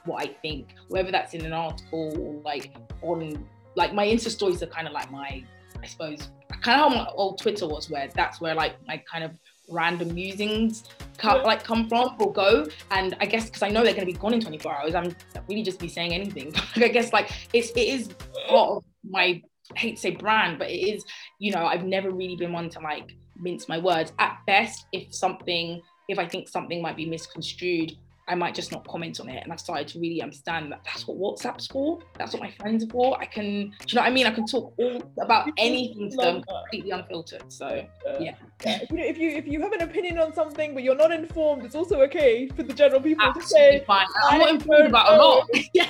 what 0.05 0.23
i 0.23 0.27
think 0.41 0.75
whether 0.88 1.11
that's 1.11 1.33
in 1.33 1.43
an 1.43 1.51
article 1.51 2.13
or 2.17 2.41
like 2.43 2.73
on 3.01 3.45
like 3.75 3.93
my 3.93 4.05
insta 4.07 4.29
stories 4.29 4.63
are 4.63 4.67
kind 4.67 4.88
of 4.88 4.93
like 4.93 5.11
my 5.11 5.43
i 5.83 5.85
suppose 5.85 6.29
kind 6.61 6.79
of 6.79 6.89
how 6.93 7.03
my 7.03 7.07
old 7.15 7.38
twitter 7.38 7.67
was 7.67 7.89
where 7.89 8.07
that's 8.15 8.39
where 8.39 8.55
like 8.55 8.75
my 8.88 9.01
kind 9.11 9.25
of 9.25 9.31
random 9.69 10.13
musings 10.13 10.84
come, 11.17 11.43
like 11.43 11.63
come 11.63 11.88
from 11.88 12.15
or 12.19 12.32
go. 12.32 12.65
And 12.91 13.15
i 13.19 13.25
guess 13.25 13.45
because 13.45 13.63
i 13.63 13.69
know 13.69 13.84
they're 13.84 13.93
going 13.93 14.08
to 14.08 14.13
be 14.13 14.17
gone 14.17 14.34
in 14.34 14.41
24 14.41 14.75
hours 14.75 14.95
i'm 14.95 15.15
really 15.47 15.63
just 15.63 15.80
be 15.80 15.88
saying 15.88 16.13
anything. 16.13 16.54
I 16.75 16.88
guess 16.88 17.13
like 17.13 17.32
it's 17.54 17.69
it 17.71 17.88
is 17.88 18.10
part 18.47 18.78
of 18.78 18.84
my 19.10 19.41
I 19.75 19.80
hate 19.80 19.95
to 19.95 20.01
say 20.01 20.12
brand 20.12 20.60
but 20.60 20.69
it 20.69 20.78
is 20.78 21.04
you 21.39 21.51
know 21.51 21.65
i've 21.65 21.84
never 21.84 22.12
really 22.12 22.36
been 22.36 22.54
one 22.54 22.69
to 22.69 22.80
like 22.80 23.15
mince 23.38 23.67
my 23.67 23.78
words. 23.78 24.13
At 24.19 24.38
best 24.47 24.86
if 24.91 25.13
something 25.13 25.82
if 26.08 26.19
i 26.19 26.28
think 26.28 26.47
something 26.47 26.82
might 26.82 26.95
be 26.95 27.06
misconstrued 27.06 27.93
I 28.27 28.35
might 28.35 28.55
just 28.55 28.71
not 28.71 28.88
comment 28.88 29.19
on 29.19 29.29
it. 29.29 29.43
And 29.43 29.53
I 29.53 29.55
started 29.55 29.88
to 29.89 29.99
really 29.99 30.21
understand 30.21 30.71
that 30.71 30.81
that's 30.83 31.07
what 31.07 31.17
WhatsApp's 31.17 31.67
for. 31.67 31.99
That's 32.17 32.33
what 32.33 32.41
my 32.41 32.51
friends 32.51 32.83
are 32.83 32.89
for. 32.89 33.19
I 33.19 33.25
can, 33.25 33.43
do 33.43 33.49
you 33.88 33.95
know 33.95 34.01
what 34.01 34.07
I 34.07 34.09
mean? 34.09 34.25
I 34.25 34.31
can 34.31 34.47
talk 34.47 34.73
all 34.77 35.13
about 35.19 35.49
anything 35.57 36.09
to 36.11 36.17
them 36.17 36.43
completely 36.43 36.91
unfiltered. 36.91 37.51
So 37.51 37.85
yeah. 38.19 38.35
yeah. 38.63 38.79
You 38.89 38.97
if 38.97 39.17
you 39.17 39.29
if 39.29 39.47
you 39.47 39.61
have 39.61 39.73
an 39.73 39.81
opinion 39.81 40.17
on 40.17 40.33
something 40.33 40.73
but 40.73 40.81
you're 40.81 40.95
not 40.95 41.11
informed, 41.11 41.65
it's 41.65 41.75
also 41.75 42.01
okay 42.01 42.47
for 42.47 42.63
the 42.63 42.73
general 42.73 43.01
people 43.01 43.25
Absolutely 43.25 43.79
to 43.79 43.79
say. 43.79 43.83
Fine. 43.85 44.07
I'm 44.23 44.39
not 44.39 44.49
informed 44.49 44.88
about 44.88 45.13
a 45.13 45.17
lot. 45.17 45.47
yeah. 45.73 45.88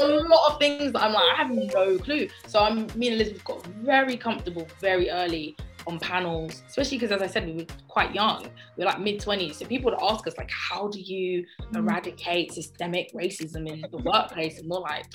a 0.00 0.06
lot 0.06 0.52
of 0.52 0.58
things 0.60 0.92
that 0.92 1.02
I'm 1.02 1.12
like, 1.12 1.24
I 1.24 1.34
have 1.34 1.50
no 1.50 1.98
clue. 1.98 2.28
So 2.46 2.60
I'm 2.60 2.86
me 2.94 3.08
and 3.08 3.16
Elizabeth 3.16 3.44
got 3.44 3.66
very 3.66 4.16
comfortable 4.16 4.68
very 4.80 5.10
early 5.10 5.56
on 5.86 5.98
panels, 5.98 6.62
especially 6.68 6.98
because, 6.98 7.12
as 7.12 7.22
I 7.22 7.26
said, 7.26 7.46
we 7.46 7.52
were 7.52 7.66
quite 7.88 8.14
young. 8.14 8.46
We 8.76 8.84
are 8.84 8.86
like 8.86 9.00
mid 9.00 9.20
20s. 9.20 9.56
So 9.56 9.66
people 9.66 9.90
would 9.90 10.00
ask 10.02 10.26
us, 10.26 10.36
like, 10.38 10.50
how 10.50 10.88
do 10.88 11.00
you 11.00 11.44
mm. 11.60 11.76
eradicate 11.76 12.52
systemic 12.52 13.12
racism 13.14 13.68
in 13.68 13.84
the 13.90 13.98
workplace? 13.98 14.58
And 14.58 14.68
we're 14.68 14.80
like, 14.80 15.06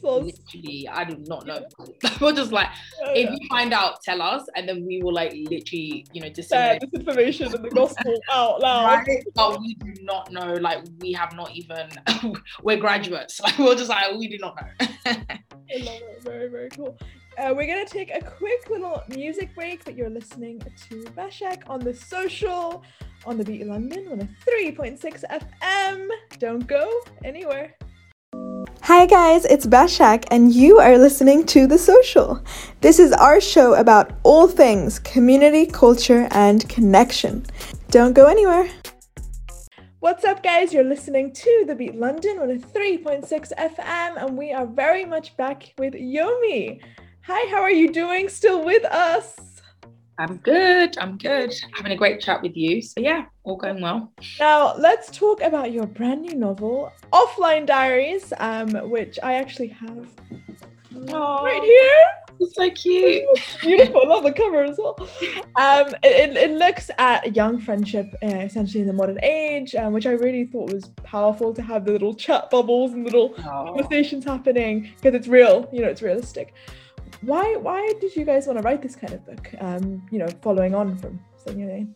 so 0.00 0.18
literally, 0.18 0.88
I 0.90 1.04
do 1.04 1.16
not 1.26 1.46
know. 1.46 1.66
we're 2.20 2.32
just 2.32 2.52
like, 2.52 2.68
oh, 3.04 3.12
if 3.14 3.30
you 3.30 3.48
find 3.48 3.72
out, 3.72 4.02
tell 4.02 4.22
us, 4.22 4.46
and 4.54 4.68
then 4.68 4.86
we 4.86 5.02
will 5.02 5.12
like 5.12 5.32
literally, 5.32 6.06
you 6.12 6.20
know, 6.20 6.28
disseminate 6.28 6.82
this 6.82 7.00
information 7.00 7.52
and 7.52 7.64
the 7.64 7.70
gospel 7.70 8.14
out 8.32 8.60
loud. 8.60 9.06
Right? 9.06 9.24
But 9.34 9.60
we 9.60 9.74
do 9.74 9.94
not 10.02 10.30
know. 10.30 10.52
Like, 10.54 10.84
we 11.00 11.12
have 11.12 11.34
not 11.34 11.50
even. 11.52 11.88
we're 12.62 12.76
graduates. 12.76 13.40
Like, 13.40 13.58
we're 13.58 13.74
just 13.74 13.88
like, 13.88 14.14
we 14.16 14.28
do 14.28 14.38
not 14.38 14.56
know. 14.60 14.86
I 15.06 15.78
love 15.78 16.02
it. 16.02 16.22
Very, 16.22 16.48
very 16.48 16.68
cool. 16.70 16.96
Uh, 17.38 17.52
we're 17.54 17.66
gonna 17.66 17.84
take 17.84 18.10
a 18.14 18.20
quick 18.20 18.70
little 18.70 19.02
music 19.14 19.54
break, 19.54 19.84
but 19.84 19.94
you're 19.94 20.08
listening 20.08 20.58
to 20.88 21.04
Bashak 21.14 21.68
on 21.68 21.80
the 21.80 21.92
social 21.92 22.82
on 23.26 23.36
the 23.36 23.44
Beat 23.44 23.66
London 23.66 24.08
on 24.10 24.20
a 24.22 24.28
3.6 24.50 25.22
FM. 25.30 26.08
Don't 26.38 26.66
go 26.66 26.90
anywhere. 27.24 27.74
Hi 28.80 29.04
guys, 29.04 29.44
it's 29.44 29.66
Bashak, 29.66 30.24
and 30.30 30.54
you 30.54 30.78
are 30.78 30.96
listening 30.96 31.44
to 31.46 31.66
The 31.66 31.76
Social. 31.76 32.42
This 32.80 32.98
is 32.98 33.12
our 33.12 33.38
show 33.38 33.74
about 33.74 34.12
all 34.22 34.48
things 34.48 34.98
community, 34.98 35.66
culture, 35.66 36.28
and 36.30 36.66
connection. 36.70 37.44
Don't 37.90 38.14
go 38.14 38.28
anywhere. 38.28 38.70
What's 40.00 40.24
up, 40.24 40.42
guys? 40.42 40.72
You're 40.72 40.84
listening 40.84 41.34
to 41.34 41.64
The 41.66 41.74
Beat 41.74 41.96
London 41.96 42.38
on 42.38 42.50
a 42.50 42.56
3.6 42.56 43.52
FM, 43.58 44.16
and 44.24 44.38
we 44.38 44.52
are 44.52 44.64
very 44.66 45.04
much 45.04 45.36
back 45.36 45.74
with 45.76 45.92
Yomi. 45.92 46.80
Hi, 47.28 47.50
how 47.50 47.60
are 47.60 47.72
you 47.72 47.90
doing? 47.90 48.28
Still 48.28 48.64
with 48.64 48.84
us? 48.84 49.34
I'm 50.16 50.36
good. 50.36 50.96
I'm 50.96 51.18
good. 51.18 51.52
Having 51.74 51.90
a 51.90 51.96
great 51.96 52.20
chat 52.20 52.40
with 52.40 52.56
you. 52.56 52.80
So, 52.80 53.00
yeah, 53.00 53.24
all 53.42 53.56
going 53.56 53.80
well. 53.80 54.12
Now, 54.38 54.76
let's 54.76 55.10
talk 55.10 55.40
about 55.40 55.72
your 55.72 55.86
brand 55.86 56.22
new 56.22 56.36
novel, 56.36 56.92
Offline 57.12 57.66
Diaries, 57.66 58.32
um, 58.38 58.70
which 58.90 59.18
I 59.24 59.34
actually 59.34 59.66
have 59.66 60.08
Aww, 60.94 61.42
right 61.42 61.62
here. 61.64 62.04
It's 62.38 62.54
so 62.54 62.70
cute. 62.70 63.24
Beautiful. 63.60 64.08
Love 64.08 64.22
the 64.22 64.32
cover 64.32 64.62
as 64.62 64.78
well. 64.78 64.96
Um, 65.56 65.96
it, 66.04 66.36
it 66.36 66.52
looks 66.52 66.90
at 66.96 67.34
young 67.34 67.60
friendship, 67.60 68.06
uh, 68.22 68.26
essentially 68.26 68.82
in 68.82 68.86
the 68.86 68.92
modern 68.92 69.18
age, 69.24 69.74
um, 69.74 69.92
which 69.92 70.06
I 70.06 70.12
really 70.12 70.44
thought 70.44 70.72
was 70.72 70.90
powerful 71.02 71.52
to 71.54 71.62
have 71.62 71.86
the 71.86 71.90
little 71.90 72.14
chat 72.14 72.50
bubbles 72.50 72.92
and 72.92 73.02
little 73.02 73.30
Aww. 73.30 73.74
conversations 73.74 74.24
happening 74.24 74.92
because 74.94 75.16
it's 75.16 75.26
real. 75.26 75.68
You 75.72 75.82
know, 75.82 75.88
it's 75.88 76.02
realistic 76.02 76.54
why 77.22 77.56
why 77.56 77.92
did 78.00 78.14
you 78.14 78.24
guys 78.24 78.46
want 78.46 78.58
to 78.58 78.62
write 78.62 78.82
this 78.82 78.96
kind 78.96 79.12
of 79.12 79.24
book? 79.26 79.48
Um, 79.60 80.06
you 80.10 80.18
know, 80.18 80.28
following 80.42 80.74
on 80.74 80.96
from 80.98 81.20
Slay 81.36 81.54
In 81.54 81.58
Your 81.60 81.68
Lane. 81.70 81.94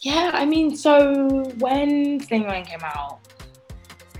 Yeah, 0.00 0.30
I 0.32 0.44
mean, 0.44 0.76
so 0.76 1.44
when 1.58 2.20
Slay 2.20 2.38
In 2.38 2.42
Your 2.42 2.52
Lane 2.52 2.64
came 2.64 2.82
out, 2.82 3.20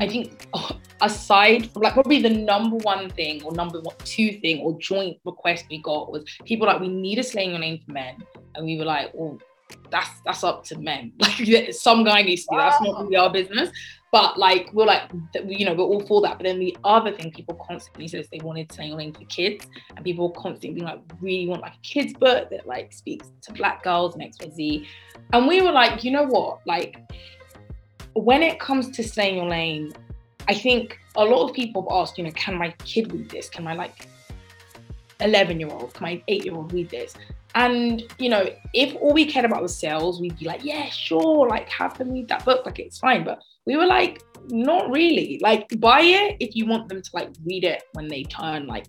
I 0.00 0.08
think 0.08 0.48
aside 1.00 1.70
from 1.70 1.82
like 1.82 1.94
probably 1.94 2.20
the 2.22 2.30
number 2.30 2.76
one 2.78 3.10
thing 3.10 3.42
or 3.44 3.52
number 3.52 3.80
one 3.80 3.94
two 4.04 4.32
thing 4.40 4.60
or 4.60 4.78
joint 4.78 5.18
request 5.24 5.66
we 5.70 5.80
got 5.82 6.10
was 6.10 6.24
people 6.44 6.66
like 6.66 6.80
we 6.80 6.88
need 6.88 7.18
a 7.18 7.22
Slaying 7.22 7.50
Your 7.50 7.60
name 7.60 7.80
for 7.84 7.92
men, 7.92 8.16
and 8.54 8.64
we 8.64 8.78
were 8.78 8.84
like, 8.84 9.10
well, 9.14 9.38
that's 9.90 10.20
that's 10.24 10.44
up 10.44 10.64
to 10.64 10.78
men. 10.78 11.12
Like 11.20 11.72
some 11.72 12.04
guy 12.04 12.22
needs 12.22 12.42
to 12.44 12.48
do. 12.52 12.56
That's 12.58 12.80
not 12.80 13.04
really 13.04 13.16
our 13.16 13.30
business. 13.30 13.70
But 14.10 14.38
like 14.38 14.70
we're 14.72 14.86
like 14.86 15.10
you 15.46 15.66
know 15.66 15.74
we're 15.74 15.84
all 15.84 16.00
for 16.00 16.22
that. 16.22 16.38
But 16.38 16.44
then 16.44 16.58
the 16.58 16.76
other 16.84 17.12
thing 17.12 17.30
people 17.30 17.54
constantly 17.66 18.08
said 18.08 18.20
is 18.20 18.28
they 18.28 18.40
wanted 18.42 18.70
link 18.78 19.18
for 19.18 19.24
kids, 19.26 19.66
and 19.94 20.04
people 20.04 20.30
constantly 20.30 20.80
like 20.80 21.00
really 21.20 21.46
want 21.46 21.62
like 21.62 21.74
a 21.74 21.80
kids 21.82 22.14
book 22.14 22.48
that 22.50 22.66
like 22.66 22.92
speaks 22.92 23.30
to 23.42 23.52
black 23.52 23.82
girls 23.82 24.14
and 24.14 24.22
X 24.22 24.38
Y 24.40 24.50
Z. 24.50 24.88
And 25.32 25.46
we 25.46 25.60
were 25.60 25.72
like, 25.72 26.04
you 26.04 26.10
know 26.10 26.24
what, 26.24 26.60
like 26.66 26.98
when 28.14 28.42
it 28.42 28.58
comes 28.58 28.90
to 28.90 29.02
Slay 29.04 29.30
In 29.30 29.36
Your 29.36 29.48
Lane, 29.48 29.92
I 30.48 30.54
think 30.54 30.98
a 31.16 31.24
lot 31.24 31.48
of 31.48 31.54
people 31.54 31.82
have 31.82 32.00
asked, 32.00 32.18
you 32.18 32.24
know, 32.24 32.30
can 32.30 32.56
my 32.56 32.70
kid 32.84 33.12
read 33.12 33.30
this? 33.30 33.48
Can 33.48 33.64
my 33.64 33.74
like 33.74 34.08
11 35.20 35.60
year 35.60 35.68
old, 35.68 35.94
can 35.94 36.04
my 36.04 36.22
eight 36.28 36.44
year 36.44 36.54
old 36.54 36.72
read 36.72 36.88
this? 36.90 37.14
And 37.54 38.02
you 38.18 38.28
know, 38.28 38.48
if 38.74 38.94
all 38.96 39.12
we 39.12 39.24
cared 39.24 39.44
about 39.44 39.62
was 39.62 39.76
sales, 39.76 40.20
we'd 40.20 40.38
be 40.38 40.46
like, 40.46 40.64
yeah, 40.64 40.88
sure, 40.90 41.48
like 41.48 41.68
have 41.68 41.96
them 41.98 42.12
read 42.12 42.28
that 42.28 42.44
book, 42.44 42.64
like 42.66 42.78
it's 42.78 42.98
fine. 42.98 43.24
But 43.24 43.40
we 43.68 43.76
were 43.76 43.86
like, 43.86 44.22
not 44.48 44.90
really. 44.90 45.38
Like, 45.42 45.68
buy 45.78 46.00
it 46.00 46.38
if 46.40 46.56
you 46.56 46.64
want 46.64 46.88
them 46.88 47.02
to 47.02 47.10
like 47.12 47.28
read 47.44 47.64
it 47.64 47.82
when 47.92 48.08
they 48.08 48.22
turn 48.24 48.66
like 48.66 48.86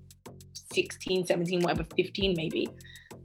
16, 0.74 1.26
17, 1.26 1.62
whatever, 1.62 1.86
15 1.98 2.34
maybe. 2.38 2.70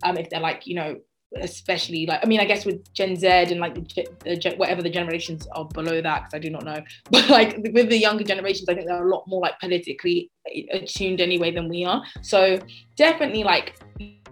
Um, 0.03 0.17
if 0.17 0.29
they're 0.31 0.41
like, 0.41 0.67
you 0.67 0.75
know, 0.75 0.97
especially 1.41 2.07
like, 2.07 2.25
I 2.25 2.27
mean, 2.27 2.41
I 2.41 2.45
guess 2.45 2.67
with 2.67 2.93
Gen 2.93 3.15
Z 3.15 3.29
and 3.29 3.61
like 3.61 3.75
the, 3.75 4.09
the 4.25 4.55
whatever 4.57 4.83
the 4.83 4.91
generations 4.91 5.47
are 5.53 5.67
below 5.67 6.01
that, 6.03 6.25
because 6.25 6.35
I 6.35 6.39
do 6.41 6.51
not 6.51 6.65
know. 6.65 6.83
But 7.11 7.31
like 7.31 7.57
with 7.73 7.89
the 7.89 7.99
younger 7.99 8.25
generations, 8.25 8.69
I 8.69 8.75
think 8.75 8.89
they're 8.89 9.07
a 9.07 9.09
lot 9.09 9.23
more 9.29 9.41
like 9.41 9.59
politically 9.61 10.33
attuned 10.73 11.21
anyway 11.21 11.53
than 11.53 11.69
we 11.69 11.85
are. 11.85 12.03
So 12.23 12.59
definitely 12.97 13.45
like 13.45 13.79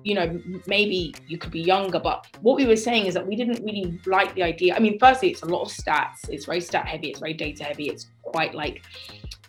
you 0.04 0.14
know, 0.14 0.40
maybe 0.66 1.14
you 1.26 1.38
could 1.38 1.52
be 1.52 1.60
younger, 1.60 1.98
but 1.98 2.26
what 2.40 2.56
we 2.56 2.66
were 2.66 2.76
saying 2.76 3.06
is 3.06 3.14
that 3.14 3.26
we 3.26 3.36
didn't 3.36 3.62
really 3.64 3.98
like 4.06 4.34
the 4.34 4.42
idea. 4.42 4.74
I 4.74 4.78
mean, 4.78 4.98
firstly, 4.98 5.30
it's 5.30 5.42
a 5.42 5.46
lot 5.46 5.62
of 5.62 5.68
stats, 5.68 6.28
it's 6.28 6.46
very 6.46 6.60
stat 6.60 6.86
heavy, 6.86 7.08
it's 7.08 7.20
very 7.20 7.34
data 7.34 7.64
heavy, 7.64 7.88
it's 7.88 8.08
quite 8.22 8.54
like 8.54 8.82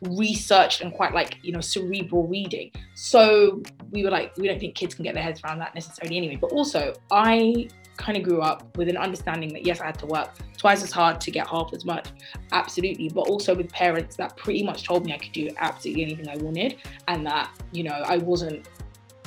researched 0.01 0.81
and 0.81 0.93
quite 0.93 1.13
like 1.13 1.37
you 1.43 1.51
know 1.51 1.61
cerebral 1.61 2.27
reading. 2.27 2.71
So 2.93 3.61
we 3.91 4.03
were 4.03 4.11
like 4.11 4.35
we 4.37 4.47
don't 4.47 4.59
think 4.59 4.75
kids 4.75 4.95
can 4.95 5.03
get 5.03 5.13
their 5.13 5.23
heads 5.23 5.41
around 5.43 5.59
that 5.59 5.73
necessarily 5.75 6.17
anyway. 6.17 6.35
But 6.35 6.51
also 6.51 6.93
i 7.11 7.67
kind 7.97 8.17
of 8.17 8.23
grew 8.23 8.41
up 8.41 8.75
with 8.77 8.89
an 8.89 8.97
understanding 8.97 9.53
that 9.53 9.65
yes 9.65 9.79
i 9.79 9.85
had 9.85 9.97
to 9.99 10.05
work 10.07 10.31
twice 10.57 10.83
as 10.83 10.91
hard 10.91 11.21
to 11.21 11.29
get 11.29 11.47
half 11.47 11.71
as 11.73 11.85
much 11.85 12.07
absolutely 12.51 13.09
but 13.09 13.27
also 13.29 13.53
with 13.53 13.71
parents 13.71 14.15
that 14.15 14.35
pretty 14.35 14.63
much 14.63 14.83
told 14.83 15.05
me 15.05 15.13
i 15.13 15.17
could 15.17 15.31
do 15.31 15.49
absolutely 15.57 16.03
anything 16.03 16.27
i 16.27 16.35
wanted 16.37 16.77
and 17.07 17.25
that 17.25 17.51
you 17.71 17.83
know 17.83 18.03
i 18.07 18.17
wasn't 18.17 18.67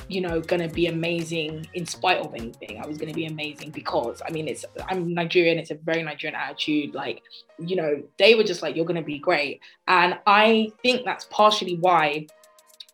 you 0.09 0.21
know, 0.21 0.39
gonna 0.39 0.69
be 0.69 0.87
amazing 0.87 1.67
in 1.73 1.85
spite 1.85 2.19
of 2.19 2.33
anything. 2.33 2.81
I 2.81 2.87
was 2.87 2.97
gonna 2.97 3.13
be 3.13 3.25
amazing 3.25 3.71
because 3.71 4.21
I 4.25 4.31
mean, 4.31 4.47
it's 4.47 4.65
I'm 4.89 5.13
Nigerian. 5.13 5.57
It's 5.57 5.71
a 5.71 5.75
very 5.75 6.03
Nigerian 6.03 6.35
attitude. 6.35 6.95
Like, 6.95 7.21
you 7.59 7.75
know, 7.75 8.03
they 8.17 8.35
were 8.35 8.43
just 8.43 8.61
like, 8.61 8.75
"You're 8.75 8.85
gonna 8.85 9.01
be 9.01 9.19
great," 9.19 9.59
and 9.87 10.17
I 10.25 10.71
think 10.81 11.03
that's 11.05 11.25
partially 11.25 11.75
why 11.75 12.27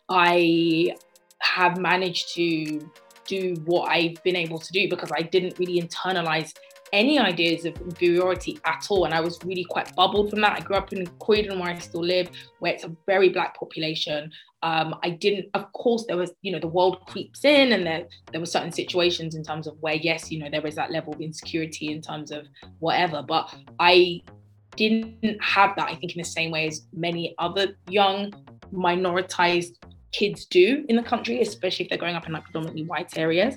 I 0.08 0.96
have 1.40 1.78
managed 1.78 2.34
to 2.34 2.90
do 3.26 3.54
what 3.64 3.90
I've 3.90 4.22
been 4.22 4.36
able 4.36 4.58
to 4.58 4.72
do 4.72 4.88
because 4.88 5.10
I 5.12 5.22
didn't 5.22 5.58
really 5.58 5.80
internalize 5.80 6.52
any 6.92 7.18
ideas 7.18 7.64
of 7.64 7.76
inferiority 7.80 8.58
at 8.64 8.86
all. 8.88 9.04
And 9.04 9.12
I 9.12 9.20
was 9.20 9.38
really 9.44 9.64
quite 9.64 9.94
bubbled 9.96 10.30
from 10.30 10.40
that. 10.42 10.52
I 10.52 10.60
grew 10.60 10.76
up 10.76 10.92
in 10.92 11.06
Croydon, 11.18 11.58
where 11.58 11.70
I 11.70 11.78
still 11.78 12.04
live, 12.04 12.30
where 12.60 12.72
it's 12.72 12.84
a 12.84 12.92
very 13.06 13.30
black 13.30 13.58
population. 13.58 14.30
Um, 14.64 14.94
I 15.02 15.10
didn't, 15.10 15.50
of 15.52 15.70
course, 15.74 16.06
there 16.08 16.16
was, 16.16 16.32
you 16.40 16.50
know, 16.50 16.58
the 16.58 16.74
world 16.78 17.04
creeps 17.06 17.44
in, 17.44 17.72
and 17.72 17.86
there 17.86 18.06
there 18.32 18.40
were 18.40 18.46
certain 18.56 18.72
situations 18.72 19.34
in 19.34 19.44
terms 19.44 19.66
of 19.66 19.74
where, 19.80 19.94
yes, 19.94 20.32
you 20.32 20.38
know, 20.38 20.48
there 20.50 20.66
is 20.66 20.74
that 20.76 20.90
level 20.90 21.12
of 21.12 21.20
insecurity 21.20 21.92
in 21.92 22.00
terms 22.00 22.30
of 22.30 22.46
whatever. 22.78 23.22
But 23.22 23.54
I 23.78 24.22
didn't 24.74 25.38
have 25.42 25.76
that, 25.76 25.88
I 25.90 25.94
think, 25.96 26.16
in 26.16 26.18
the 26.18 26.32
same 26.38 26.50
way 26.50 26.66
as 26.66 26.86
many 26.94 27.34
other 27.38 27.76
young 27.90 28.32
minoritized 28.72 29.74
kids 30.12 30.46
do 30.46 30.86
in 30.88 30.96
the 30.96 31.02
country, 31.02 31.42
especially 31.42 31.84
if 31.84 31.90
they're 31.90 31.98
growing 31.98 32.16
up 32.16 32.26
in 32.26 32.32
like 32.32 32.44
predominantly 32.44 32.84
white 32.84 33.18
areas. 33.18 33.56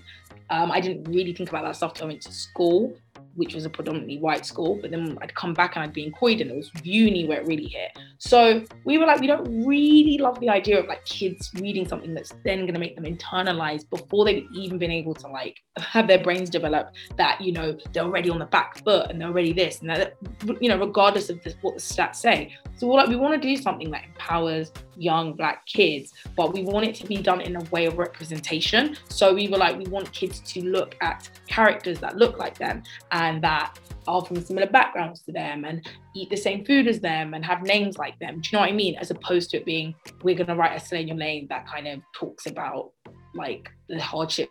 Um, 0.50 0.72
I 0.72 0.82
didn't 0.82 1.06
really 1.06 1.34
think 1.34 1.50
about 1.50 1.64
that 1.64 1.78
stuff 1.78 1.92
until 1.92 2.08
I 2.08 2.10
went 2.10 2.22
to 2.24 2.34
school 2.34 2.94
which 3.38 3.54
was 3.54 3.66
a 3.66 3.70
predominantly 3.70 4.18
white 4.18 4.46
school, 4.46 4.78
but 4.82 4.92
then 4.92 5.18
I'd 5.22 5.34
come 5.36 5.54
back 5.54 5.76
and 5.76 5.84
I'd 5.84 5.94
be 5.94 6.04
in 6.04 6.12
Croydon. 6.12 6.50
It 6.50 6.56
was 6.56 6.72
uni 6.84 7.26
where 7.26 7.40
it 7.40 7.48
really 7.48 7.68
hit. 7.68 7.98
So 8.18 8.66
we 8.84 8.98
were 8.98 9.06
like, 9.06 9.22
we 9.22 9.28
don't 9.28 9.66
really 9.66 10.18
love 10.18 10.40
the 10.40 10.50
idea 10.50 10.80
of 10.80 10.88
like 10.88 11.06
kids 11.06 11.52
reading 11.62 11.88
something 11.88 12.14
that's 12.14 12.34
then 12.44 12.62
going 12.62 12.74
to 12.74 12.80
make 12.80 12.96
them 12.96 13.06
internalize 13.06 13.88
before 13.90 14.26
they've 14.26 14.46
even 14.54 14.78
been 14.78 14.92
able 14.92 15.14
to 15.14 15.28
like 15.28 15.56
have 15.78 16.08
their 16.08 16.22
brains 16.22 16.50
develop 16.50 16.90
that, 17.16 17.40
you 17.40 17.52
know, 17.52 17.78
they're 17.94 18.04
already 18.04 18.30
on 18.30 18.40
the 18.40 18.46
back 18.46 18.84
foot 18.84 19.10
and 19.10 19.22
they're 19.22 19.30
already 19.30 19.54
this 19.54 19.82
and 19.82 19.90
that, 19.90 20.18
you 20.60 20.68
know, 20.68 20.78
regardless 20.80 21.30
of 21.30 21.42
this, 21.44 21.56
what 21.62 21.76
the 21.76 21.82
stats 21.82 22.16
say. 22.16 22.54
So 22.76 22.88
we're 22.88 22.96
like, 22.96 23.08
we 23.10 23.16
want 23.16 23.40
to 23.40 23.48
do 23.48 23.56
something 23.62 23.92
that 23.92 24.04
empowers 24.06 24.72
young 24.98 25.34
black 25.34 25.66
kids, 25.66 26.14
but 26.36 26.54
we 26.54 26.64
want 26.64 26.86
it 26.86 26.96
to 26.96 27.08
be 27.08 27.18
done 27.18 27.42
in 27.42 27.56
a 27.56 27.64
way 27.66 27.86
of 27.86 27.98
representation. 27.98 28.96
So 29.10 29.34
we 29.34 29.48
were 29.48 29.58
like, 29.58 29.78
we 29.78 29.86
want 29.86 30.12
kids 30.12 30.40
to 30.40 30.62
look 30.64 30.96
at 31.02 31.30
characters 31.48 32.00
that 32.00 32.18
look 32.18 32.38
like 32.38 32.58
them 32.58 32.84
and 33.12 33.44
that 33.44 33.78
are 34.08 34.24
from 34.24 34.42
similar 34.42 34.68
backgrounds 34.68 35.22
to 35.22 35.32
them 35.32 35.66
and 35.66 35.88
eat 36.16 36.30
the 36.30 36.38
same 36.38 36.64
food 36.66 36.88
as 36.88 37.00
them 37.00 37.34
and 37.34 37.44
have 37.44 37.62
names 37.64 37.98
like 37.98 38.18
them. 38.20 38.40
Do 38.40 38.50
you 38.50 38.58
know 38.58 38.62
what 38.62 38.70
I 38.70 38.74
mean? 38.74 38.96
As 38.96 39.12
opposed 39.12 39.52
to 39.52 39.58
it 39.58 39.66
being, 39.66 39.94
we're 40.24 40.36
going 40.36 40.48
to 40.48 40.56
write 40.56 40.82
a 40.92 41.04
Your 41.04 41.16
Name 41.16 41.48
that 41.50 41.68
kind 41.68 41.88
of 41.88 42.00
talks 42.14 42.46
about 42.46 42.92
like 43.36 43.70
the 43.90 44.02
hardship 44.02 44.50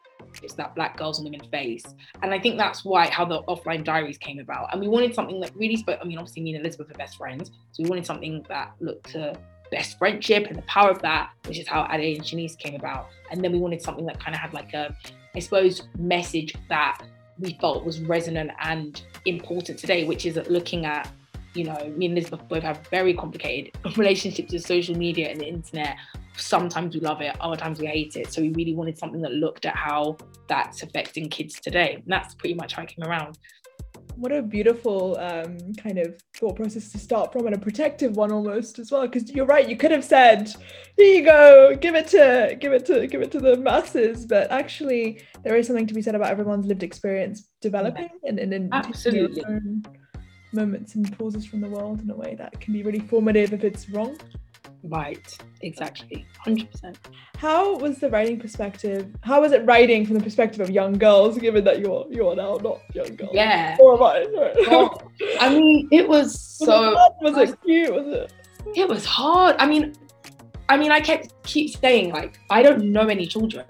that 0.56 0.74
black 0.74 0.96
girls 0.96 1.18
and 1.18 1.24
women 1.24 1.46
face. 1.50 1.85
And 2.22 2.32
I 2.32 2.38
think 2.38 2.59
that's 2.59 2.85
why 2.85 3.09
how 3.09 3.24
the 3.24 3.42
offline 3.44 3.85
diaries 3.85 4.18
came 4.18 4.38
about. 4.38 4.68
And 4.72 4.80
we 4.80 4.88
wanted 4.88 5.14
something 5.14 5.40
that 5.40 5.54
really 5.56 5.76
spoke. 5.76 5.98
I 6.00 6.04
mean, 6.04 6.18
obviously 6.18 6.42
me 6.42 6.54
and 6.54 6.61
Elizabeth 6.61 6.90
are 6.90 6.98
best 6.98 7.16
friends. 7.16 7.50
So 7.72 7.82
we 7.82 7.88
wanted 7.88 8.06
something 8.06 8.44
that 8.48 8.72
looked 8.80 9.11
to 9.12 9.38
best 9.70 9.98
friendship 9.98 10.46
and 10.46 10.57
the 10.57 10.62
power 10.62 10.90
of 10.90 11.02
that, 11.02 11.31
which 11.46 11.59
is 11.59 11.66
how 11.66 11.87
Ade 11.90 12.16
and 12.16 12.24
Shanice 12.24 12.57
came 12.57 12.74
about. 12.74 13.09
And 13.31 13.42
then 13.42 13.52
we 13.52 13.59
wanted 13.59 13.83
something 13.83 14.07
that 14.07 14.20
kind 14.20 14.35
of 14.35 14.40
had 14.40 14.52
like 14.52 14.72
a, 14.74 14.94
I 15.35 15.38
suppose, 15.38 15.83
message 15.98 16.55
that 16.68 17.02
we 17.38 17.57
felt 17.61 17.85
was 17.85 18.00
resonant 18.00 18.50
and 18.61 19.02
important 19.24 19.79
today, 19.79 20.05
which 20.05 20.26
is 20.26 20.37
looking 20.48 20.87
at, 20.87 21.11
you 21.55 21.64
know, 21.64 21.92
me 21.96 22.07
and 22.07 22.16
Elizabeth 22.16 22.46
both 22.48 22.62
have 22.62 22.87
very 22.88 23.14
complicated 23.14 23.72
relationships 23.96 24.52
with 24.52 24.64
social 24.64 24.96
media 24.96 25.29
and 25.31 25.40
the 25.40 25.46
internet. 25.46 25.96
Sometimes 26.37 26.94
we 26.94 27.00
love 27.00 27.20
it, 27.20 27.35
other 27.40 27.57
times 27.57 27.81
we 27.81 27.87
hate 27.87 28.16
it. 28.16 28.33
So 28.33 28.42
we 28.42 28.50
really 28.50 28.74
wanted 28.74 28.98
something 28.98 29.22
that 29.22 29.33
looked 29.33 29.64
at 29.66 29.74
how 29.74 30.16
that's 30.48 30.83
affecting 30.83 31.29
kids 31.29 31.61
today. 31.61 31.94
And 31.94 32.05
that's 32.07 32.35
pretty 32.35 32.55
much 32.55 32.74
how 32.74 32.83
I 32.83 32.87
came 32.87 33.05
around 33.05 33.38
what 34.16 34.33
a 34.33 34.42
beautiful 34.42 35.16
um, 35.18 35.74
kind 35.74 35.98
of 35.98 36.18
thought 36.37 36.57
process 36.57 36.90
to 36.90 36.98
start 36.98 37.33
from 37.33 37.46
and 37.46 37.55
a 37.55 37.59
protective 37.59 38.16
one 38.16 38.33
almost 38.33 38.79
as 38.79 38.90
well 38.90 39.07
because 39.07 39.31
you're 39.31 39.46
right 39.46 39.68
you 39.68 39.76
could 39.76 39.90
have 39.90 40.05
said 40.05 40.52
here 40.96 41.14
you 41.14 41.24
go 41.24 41.76
give 41.81 41.94
it 41.94 42.09
to 42.09 42.57
give 42.61 42.72
it 42.72 42.87
to 42.87 43.07
give 43.07 43.20
it 43.20 43.31
to 43.31 43.40
the 43.40 43.57
masses 43.59 44.24
but 44.24 44.50
actually 44.50 45.22
there 45.44 45.57
is 45.57 45.66
something 45.66 45.87
to 45.87 45.94
be 45.94 46.02
said 46.02 46.14
about 46.14 46.31
everyone's 46.31 46.66
lived 46.66 46.83
experience 46.83 47.48
developing 47.61 48.09
and, 48.24 48.38
and, 48.38 48.52
and 48.52 48.72
absolutely. 48.72 49.44
moments 50.52 50.94
and 50.94 51.16
pauses 51.18 51.44
from 51.44 51.61
the 51.61 51.68
world 51.68 52.00
in 52.00 52.11
a 52.11 52.16
way 52.16 52.35
that 52.35 52.59
can 52.61 52.72
be 52.72 52.83
really 52.83 53.00
formative 53.00 53.52
if 53.52 53.64
it's 53.64 53.88
wrong 53.90 54.16
Right, 54.88 55.37
exactly, 55.62 56.27
hundred 56.38 56.70
percent. 56.70 56.99
How 57.38 57.77
was 57.77 57.99
the 57.99 58.09
writing 58.09 58.38
perspective? 58.38 59.12
How 59.22 59.40
was 59.40 59.53
it 59.53 59.64
writing 59.64 60.07
from 60.07 60.16
the 60.16 60.22
perspective 60.22 60.61
of 60.61 60.70
young 60.70 60.92
girls, 60.92 61.38
given 61.38 61.64
that 61.64 61.81
you're 61.81 62.07
you're 62.09 62.37
now 62.37 62.57
not 62.57 62.81
young 62.94 63.16
girls? 63.16 63.33
Yeah. 63.33 63.77
Or 63.81 63.94
am 63.94 64.03
I? 64.03 64.27
Oh, 64.68 64.96
I 65.40 65.49
mean, 65.49 65.88
it 65.90 66.09
was 66.09 66.40
so. 66.40 66.92
Was, 66.92 67.12
was 67.20 67.51
it 67.51 67.59
cute? 67.64 67.92
Was 67.92 68.07
it? 68.07 68.33
It 68.75 68.88
was 68.88 69.05
hard. 69.05 69.57
I 69.59 69.66
mean, 69.66 69.94
I 70.68 70.77
mean, 70.77 70.92
I 70.92 71.01
kept 71.01 71.33
keep 71.42 71.77
saying 71.77 72.12
like 72.12 72.38
I 72.51 72.62
don't 72.62 72.92
know 72.92 73.09
any 73.09 73.27
children. 73.27 73.64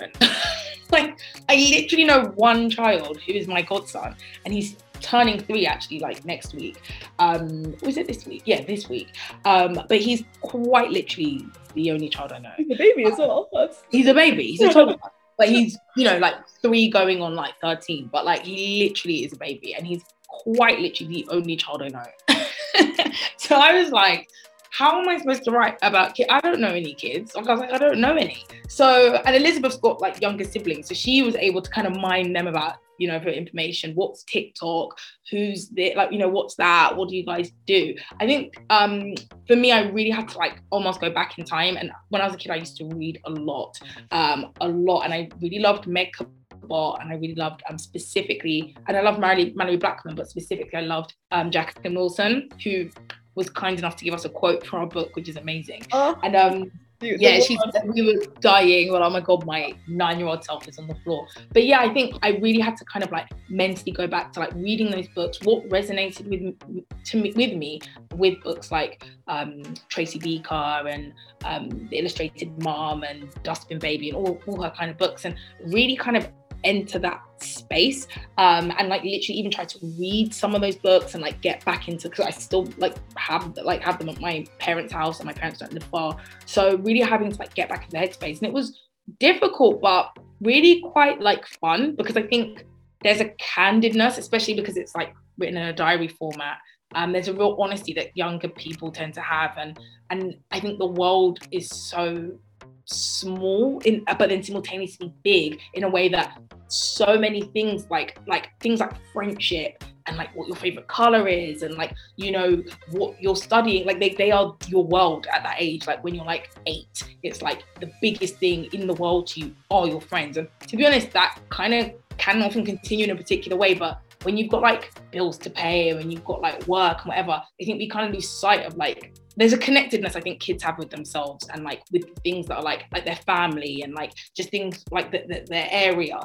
like 0.91 1.19
I 1.49 1.57
literally 1.57 2.05
know 2.05 2.33
one 2.37 2.71
child 2.71 3.21
who 3.23 3.33
is 3.33 3.49
my 3.49 3.63
godson, 3.63 4.17
and 4.45 4.53
he's 4.53 4.77
turning 5.01 5.41
three 5.41 5.67
actually 5.67 6.01
like 6.01 6.25
next 6.25 6.55
week. 6.55 6.81
Um 7.19 7.75
was 7.83 7.97
it 7.97 8.07
this 8.07 8.27
week? 8.27 8.43
Yeah 8.45 8.63
this 8.65 8.89
week. 8.89 9.09
Um 9.45 9.81
but 9.89 9.99
he's 9.99 10.25
quite 10.41 10.91
literally 10.91 11.47
the 11.75 11.91
only 11.91 12.09
child 12.09 12.33
i 12.33 12.39
know. 12.39 12.53
He's 12.57 12.71
a 12.71 12.77
baby 12.77 13.05
as 13.05 13.19
well. 13.19 13.49
That's... 13.53 13.83
he's 13.91 14.07
a 14.07 14.15
baby. 14.15 14.45
He's 14.45 14.63
a 14.63 14.73
child 14.73 14.99
but 15.39 15.49
he's 15.49 15.77
you 15.97 16.05
know 16.05 16.19
like 16.19 16.35
three 16.63 16.89
going 16.89 17.21
on 17.21 17.35
like 17.35 17.55
13 17.61 18.09
but 18.11 18.25
like 18.25 18.43
he 18.43 18.85
literally 18.89 19.25
is 19.25 19.35
a 19.35 19.37
baby 19.37 19.75
and 19.75 19.87
he's 19.87 20.03
quite 20.29 20.81
literally 20.81 21.23
the 21.23 21.29
only 21.31 21.57
child 21.57 21.83
i 21.83 21.89
know. 21.89 22.05
So 23.37 23.57
i 23.57 23.81
was 23.81 23.91
like 23.91 24.29
how 24.77 25.01
am 25.01 25.09
I 25.09 25.17
supposed 25.17 25.43
to 25.45 25.51
write 25.53 25.79
about 25.81 26.15
kids? 26.15 26.29
I 26.31 26.39
don't 26.43 26.61
know 26.61 26.69
any 26.69 26.93
kids. 26.93 27.35
Like 27.35 27.47
I 27.47 27.53
was 27.53 27.61
like, 27.61 27.73
I 27.73 27.79
don't 27.79 27.99
know 27.99 28.15
any. 28.15 28.45
So, 28.69 29.15
and 29.25 29.35
Elizabeth's 29.35 29.79
got 29.79 30.03
like 30.03 30.21
younger 30.21 30.45
siblings, 30.45 30.89
so 30.89 30.95
she 30.95 31.23
was 31.23 31.35
able 31.37 31.63
to 31.63 31.71
kind 31.71 31.87
of 31.87 31.97
mind 31.97 32.37
them 32.37 32.47
about 32.47 32.77
you 32.99 33.09
know, 33.09 33.21
for 33.21 33.29
information. 33.29 33.93
What's 33.95 34.25
TikTok? 34.25 34.99
Who's 35.31 35.69
the 35.71 35.95
like, 35.95 36.13
you 36.13 36.19
know, 36.19 36.29
what's 36.29 36.57
that? 36.57 36.97
What 36.97 37.09
do 37.09 37.17
you 37.17 37.25
guys 37.25 37.53
do? 37.67 37.95
I 38.21 38.27
think 38.27 38.55
um 38.71 39.15
for 39.47 39.57
me, 39.57 39.73
I 39.73 39.89
really 39.89 40.11
had 40.11 40.29
to 40.31 40.39
like 40.39 40.61
almost 40.71 41.01
go 41.01 41.11
back 41.11 41.39
in 41.39 41.45
time. 41.45 41.77
And 41.77 41.91
when 42.09 42.23
I 42.23 42.27
was 42.27 42.35
a 42.35 42.39
kid, 42.39 42.51
I 42.51 42.57
used 42.57 42.77
to 42.79 42.87
read 42.87 43.21
a 43.25 43.31
lot, 43.31 43.79
um, 44.11 44.53
a 44.61 44.69
lot, 44.69 45.03
and 45.03 45.13
I 45.13 45.29
really 45.41 45.59
loved 45.59 45.87
Meg 45.87 46.13
Cabot, 46.13 47.01
and 47.01 47.11
I 47.11 47.15
really 47.15 47.35
loved 47.35 47.63
um 47.69 47.79
specifically, 47.79 48.77
and 48.87 48.97
I 48.97 49.01
love 49.01 49.19
Mary 49.19 49.53
Malorie 49.53 49.81
Blackman, 49.81 50.15
but 50.15 50.29
specifically 50.29 50.79
I 50.79 50.83
loved 50.83 51.15
um 51.33 51.51
Jacqueline 51.51 51.95
Wilson, 51.95 52.49
who 52.63 52.91
was 53.35 53.51
kind 53.51 53.79
enough 53.79 53.97
to 53.97 54.05
give 54.05 54.15
us 54.15 54.25
a 54.25 54.31
quote 54.31 54.67
for 54.67 54.79
our 54.79 54.87
book, 54.87 55.15
which 55.15 55.29
is 55.29 55.37
amazing. 55.37 55.83
Oh. 55.93 56.19
And 56.23 56.35
um 56.35 56.73
yeah, 57.01 57.41
she's 57.41 57.59
we 57.85 58.03
were 58.03 58.25
dying. 58.41 58.93
Well, 58.93 59.03
oh 59.03 59.11
my 59.11 59.21
god, 59.21 59.45
my 59.47 59.75
nine-year-old 59.89 60.45
self 60.45 60.69
is 60.69 60.79
on 60.79 60.87
the 60.87 60.95
floor. 60.97 61.27
But 61.53 61.65
yeah, 61.65 61.81
I 61.81 61.93
think 61.93 62.17
I 62.23 62.31
really 62.31 62.61
had 62.61 62.77
to 62.79 62.85
kind 62.85 63.05
of 63.05 63.13
like 63.13 63.29
mentally 63.49 63.93
go 63.93 64.07
back 64.07 64.33
to 64.35 64.41
like 64.41 64.53
reading 64.55 64.91
those 64.91 65.09
books. 65.09 65.39
What 65.43 65.69
resonated 65.69 66.29
with 66.29 67.05
to 67.05 67.17
me 67.17 67.33
with 67.37 67.55
me 67.55 67.81
with 68.15 68.43
books 68.43 68.73
like 68.73 69.05
um, 69.29 69.63
Tracy 69.89 70.19
Beaker 70.19 70.55
and 70.55 71.13
um, 71.45 71.87
The 71.91 71.99
Illustrated 71.99 72.63
Mum 72.63 73.03
and 73.03 73.29
Dustbin 73.43 73.79
Baby 73.79 74.11
and 74.11 74.19
all, 74.19 74.41
all 74.47 74.63
her 74.63 74.71
kind 74.71 74.91
of 74.91 74.99
books, 74.99 75.25
and 75.25 75.37
really 75.67 75.97
kind 75.97 76.17
of 76.17 76.29
enter 76.65 76.99
that 76.99 77.23
space 77.39 78.07
um, 78.39 78.73
and 78.79 78.89
like 78.89 79.03
literally 79.03 79.39
even 79.39 79.51
try 79.51 79.65
to 79.65 79.79
read 79.99 80.33
some 80.33 80.55
of 80.55 80.61
those 80.61 80.77
books 80.77 81.15
and 81.15 81.23
like 81.23 81.41
get 81.41 81.65
back 81.65 81.89
into 81.89 82.09
because 82.09 82.27
I 82.27 82.31
still 82.31 82.67
like 82.79 82.95
have 83.17 83.57
like 83.63 83.83
have 83.83 83.99
them 83.99 84.09
at 84.09 84.21
my 84.21 84.47
parents' 84.59 84.93
house 84.93 85.19
and 85.19 85.27
my 85.27 85.33
parents 85.33 85.61
don't 85.61 85.73
live 85.73 85.85
far. 85.85 86.17
So 86.47 86.77
really 86.79 87.01
having 87.01 87.31
to 87.31 87.39
like 87.39 87.55
get 87.55 87.69
back 87.69 87.85
into 87.85 87.97
headspace. 87.97 88.39
And 88.39 88.45
it 88.49 88.53
was 88.53 88.81
difficult, 89.21 89.81
but 89.81 90.17
really 90.41 90.81
quite 90.81 91.21
like 91.21 91.47
fun 91.47 91.95
because 91.97 92.17
I 92.17 92.23
think 92.23 92.65
there's 93.03 93.21
a 93.21 93.31
candidness, 93.41 94.19
especially 94.19 94.55
because 94.55 94.77
it's 94.77 94.95
like 94.95 95.15
written 95.39 95.57
in 95.57 95.69
a 95.69 95.73
diary 95.73 96.09
format. 96.09 96.59
Um, 96.95 97.13
there's 97.13 97.29
a 97.29 97.35
real 97.35 97.57
honesty 97.59 97.93
that 97.95 98.17
younger 98.17 98.49
people 98.49 98.91
tend 98.91 99.15
to 99.15 99.21
have, 99.21 99.57
and 99.59 99.79
and 100.11 100.37
I 100.53 100.61
think 100.61 100.79
the 100.79 100.87
world 100.87 101.41
is 101.51 101.69
so 101.69 102.39
small 102.87 103.81
in 103.81 104.03
but 104.19 104.29
then 104.29 104.43
simultaneously 104.43 105.13
big 105.23 105.61
in 105.75 105.85
a 105.85 105.89
way 105.89 106.09
that 106.09 106.41
so 106.69 107.19
many 107.19 107.43
things 107.43 107.87
like 107.91 108.19
like 108.27 108.51
things 108.61 108.81
like 108.81 108.93
friendship 109.13 109.83
and 110.07 110.17
like 110.17 110.35
what 110.37 110.47
your 110.47 110.57
favorite 110.57 110.87
color 110.87 111.27
is 111.29 111.63
and 111.63 111.75
like 111.75 111.93
you 112.17 112.31
know 112.31 112.63
what 112.91 113.21
you're 113.21 113.37
studying 113.37 113.85
like 113.87 113.99
they, 113.99 114.11
they 114.11 114.31
are 114.31 114.57
your 114.69 114.85
world 114.85 115.27
at 115.35 115.43
that 115.43 115.57
age. 115.59 115.87
Like 115.87 116.03
when 116.05 116.15
you're 116.15 116.25
like 116.25 116.51
eight 116.67 117.03
it's 117.23 117.43
like 117.43 117.65
the 117.81 117.91
biggest 118.01 118.37
thing 118.37 118.65
in 118.73 118.87
the 118.87 118.95
world 118.95 119.27
to 119.29 119.41
you 119.41 119.57
are 119.71 119.87
your 119.87 120.01
friends. 120.01 120.37
And 120.37 120.49
to 120.69 120.77
be 120.77 120.87
honest 120.87 121.11
that 121.13 121.39
kind 121.49 121.75
of 121.75 121.93
can 122.19 122.43
often 122.43 122.65
continue 122.65 123.05
in 123.05 123.11
a 123.11 123.17
particular 123.17 123.57
way 123.57 123.75
but 123.75 124.01
when 124.23 124.37
you've 124.37 124.51
got 124.51 124.63
like 124.63 124.93
bills 125.11 125.39
to 125.39 125.51
pay 125.51 125.91
and 125.91 126.13
you've 126.13 126.25
got 126.25 126.41
like 126.41 126.67
work 126.67 126.99
and 127.01 127.09
whatever 127.09 127.33
i 127.33 127.65
think 127.65 127.79
we 127.79 127.87
kind 127.87 128.09
of 128.09 128.15
lose 128.15 128.29
sight 128.29 128.65
of 128.65 128.75
like 128.77 129.13
there's 129.37 129.53
a 129.53 129.59
connectedness 129.59 130.17
I 130.17 130.21
think 130.21 130.41
kids 130.41 130.63
have 130.63 130.79
with 130.79 130.91
themselves 130.91 131.47
and 131.53 131.63
like 131.63 131.83
with 131.93 132.05
things 132.23 132.47
that 132.47 132.57
are 132.57 132.63
like 132.63 132.85
like 132.93 133.05
their 133.05 133.17
family 133.17 133.83
and 133.83 133.95
like 133.95 134.13
just 134.35 134.51
things 134.51 134.83
like 134.91 135.11
the, 135.11 135.25
the, 135.29 135.47
their 135.49 135.69
area, 135.71 136.19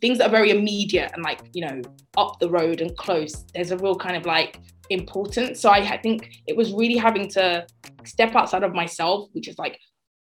things 0.00 0.18
that 0.18 0.28
are 0.28 0.30
very 0.30 0.50
immediate 0.50 1.10
and 1.14 1.22
like 1.22 1.40
you 1.52 1.64
know 1.64 1.80
up 2.16 2.38
the 2.40 2.50
road 2.50 2.80
and 2.80 2.96
close. 2.96 3.44
There's 3.54 3.70
a 3.70 3.78
real 3.78 3.96
kind 3.96 4.16
of 4.16 4.26
like 4.26 4.60
importance. 4.90 5.60
So 5.60 5.70
I, 5.70 5.78
I 5.78 5.98
think 5.98 6.30
it 6.46 6.56
was 6.56 6.72
really 6.72 6.96
having 6.96 7.28
to 7.30 7.66
step 8.04 8.34
outside 8.34 8.64
of 8.64 8.74
myself, 8.74 9.28
which 9.32 9.48
is 9.48 9.58
like 9.58 9.78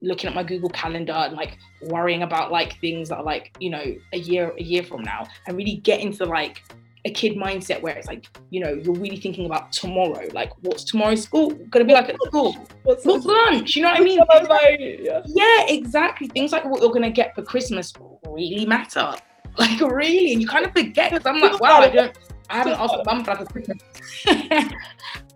looking 0.01 0.29
at 0.29 0.35
my 0.35 0.43
Google 0.43 0.69
calendar 0.69 1.13
and 1.13 1.35
like 1.35 1.57
worrying 1.83 2.23
about 2.23 2.51
like 2.51 2.79
things 2.79 3.09
that 3.09 3.17
are 3.17 3.23
like 3.23 3.55
you 3.59 3.69
know 3.69 3.83
a 4.13 4.17
year 4.17 4.53
a 4.57 4.63
year 4.63 4.83
from 4.83 5.01
now 5.01 5.27
and 5.47 5.57
really 5.57 5.77
get 5.77 5.99
into 5.99 6.25
like 6.25 6.61
a 7.05 7.11
kid 7.11 7.35
mindset 7.35 7.81
where 7.81 7.95
it's 7.95 8.07
like, 8.07 8.27
you 8.49 8.59
know, 8.59 8.73
you're 8.73 8.95
really 8.95 9.17
thinking 9.17 9.45
about 9.45 9.71
tomorrow. 9.71 10.27
Like, 10.33 10.51
what's 10.61 10.83
tomorrow's 10.83 11.23
school 11.23 11.51
gonna 11.69 11.85
be 11.85 11.93
like 11.93 12.09
at 12.09 12.17
school? 12.25 12.53
What's, 12.83 13.05
what's 13.05 13.25
lunch? 13.25 13.75
You 13.75 13.83
know 13.83 13.89
what 13.89 14.01
I 14.01 14.03
mean? 14.03 14.19
Like, 14.19 14.79
yeah. 14.79 15.21
yeah, 15.25 15.65
exactly. 15.67 16.27
Things 16.27 16.51
like 16.51 16.65
what 16.65 16.81
you're 16.81 16.91
gonna 16.91 17.09
get 17.09 17.35
for 17.35 17.41
Christmas 17.41 17.93
really 18.25 18.65
matter. 18.65 19.13
Like, 19.57 19.81
really, 19.81 20.31
and 20.31 20.41
you 20.41 20.47
kind 20.47 20.65
of 20.65 20.71
forget 20.71 21.11
because 21.11 21.25
I'm 21.25 21.41
like, 21.41 21.59
wow, 21.59 21.79
I 21.79 21.89
don't. 21.89 22.17
I 22.49 22.57
haven't 22.57 22.79
asked 22.79 22.95
mum 23.05 23.25
for 23.25 23.31
like 23.31 23.41
a 23.41 23.45
Christmas. 23.45 23.81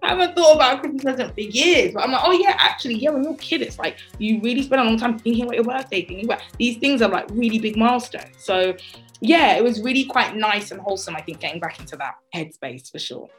I 0.03 0.09
haven't 0.09 0.35
thought 0.35 0.55
about 0.55 0.77
a 0.77 0.79
Christmas 0.79 1.03
present 1.03 1.33
for 1.33 1.41
years. 1.41 1.93
But 1.93 2.03
I'm 2.03 2.11
like, 2.11 2.21
oh 2.23 2.31
yeah, 2.31 2.55
actually, 2.57 2.95
yeah, 2.95 3.11
when 3.11 3.23
you're 3.23 3.33
a 3.33 3.37
kid, 3.37 3.61
it's 3.61 3.79
like 3.79 3.97
you 4.17 4.39
really 4.41 4.63
spend 4.63 4.81
a 4.81 4.85
long 4.85 4.97
time 4.97 5.17
thinking 5.19 5.43
about 5.43 5.55
your 5.55 5.63
birthday, 5.63 6.05
thinking 6.05 6.25
about 6.25 6.41
these 6.57 6.77
things 6.77 7.01
are 7.01 7.09
like 7.09 7.25
really 7.31 7.59
big 7.59 7.75
milestones. 7.75 8.35
So 8.37 8.75
yeah, 9.23 9.55
it 9.55 9.63
was 9.63 9.81
really 9.81 10.03
quite 10.03 10.35
nice 10.35 10.71
and 10.71 10.81
wholesome. 10.81 11.15
I 11.15 11.21
think 11.21 11.39
getting 11.39 11.59
back 11.59 11.79
into 11.79 11.95
that 11.97 12.15
headspace 12.35 12.91
for 12.91 12.99
sure. 12.99 13.29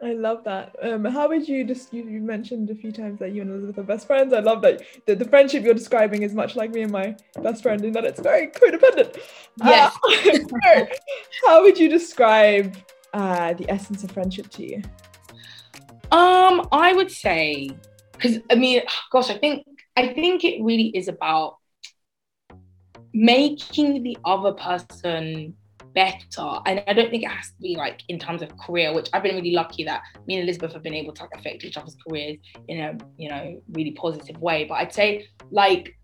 I 0.00 0.12
love 0.12 0.44
that. 0.44 0.76
Um, 0.80 1.04
how 1.04 1.26
would 1.28 1.48
you 1.48 1.64
just 1.64 1.92
you, 1.92 2.04
you, 2.04 2.20
mentioned 2.20 2.70
a 2.70 2.74
few 2.76 2.92
times 2.92 3.18
that 3.18 3.32
you 3.32 3.42
and 3.42 3.50
Elizabeth 3.50 3.78
are 3.78 3.82
best 3.82 4.06
friends. 4.06 4.32
I 4.32 4.38
love 4.38 4.62
that 4.62 4.82
the, 5.06 5.16
the 5.16 5.24
friendship 5.24 5.64
you're 5.64 5.74
describing 5.74 6.22
is 6.22 6.34
much 6.34 6.54
like 6.54 6.70
me 6.70 6.82
and 6.82 6.92
my 6.92 7.16
best 7.42 7.64
friend 7.64 7.84
in 7.84 7.92
that 7.94 8.04
it's 8.04 8.20
very 8.20 8.46
codependent. 8.46 9.18
Yes. 9.64 9.96
Uh, 10.66 10.84
how 11.46 11.62
would 11.62 11.78
you 11.78 11.88
describe 11.88 12.76
uh, 13.12 13.54
the 13.54 13.68
essence 13.68 14.04
of 14.04 14.10
friendship 14.12 14.48
to 14.50 14.62
you? 14.64 14.82
Um, 16.12 16.68
I 16.70 16.92
would 16.94 17.10
say 17.10 17.70
because 18.12 18.38
I 18.50 18.54
mean, 18.54 18.82
gosh, 19.10 19.30
I 19.30 19.38
think 19.38 19.66
I 19.96 20.12
think 20.14 20.44
it 20.44 20.62
really 20.62 20.88
is 20.94 21.08
about 21.08 21.56
making 23.18 24.04
the 24.04 24.16
other 24.24 24.52
person 24.52 25.54
better. 25.92 26.60
And 26.66 26.84
I 26.86 26.92
don't 26.92 27.10
think 27.10 27.24
it 27.24 27.30
has 27.30 27.48
to 27.48 27.60
be 27.60 27.74
like 27.76 28.02
in 28.08 28.18
terms 28.18 28.42
of 28.42 28.56
career, 28.58 28.94
which 28.94 29.08
I've 29.12 29.24
been 29.24 29.34
really 29.34 29.52
lucky 29.52 29.82
that 29.84 30.02
me 30.26 30.36
and 30.36 30.44
Elizabeth 30.44 30.72
have 30.72 30.84
been 30.84 30.94
able 30.94 31.12
to 31.14 31.22
like, 31.22 31.34
affect 31.34 31.64
each 31.64 31.76
other's 31.76 31.96
careers 32.06 32.38
in 32.68 32.78
a 32.78 32.96
you 33.16 33.28
know 33.28 33.60
really 33.72 33.90
positive 33.92 34.40
way. 34.40 34.64
But 34.64 34.74
I'd 34.74 34.94
say 34.94 35.26
like 35.50 35.96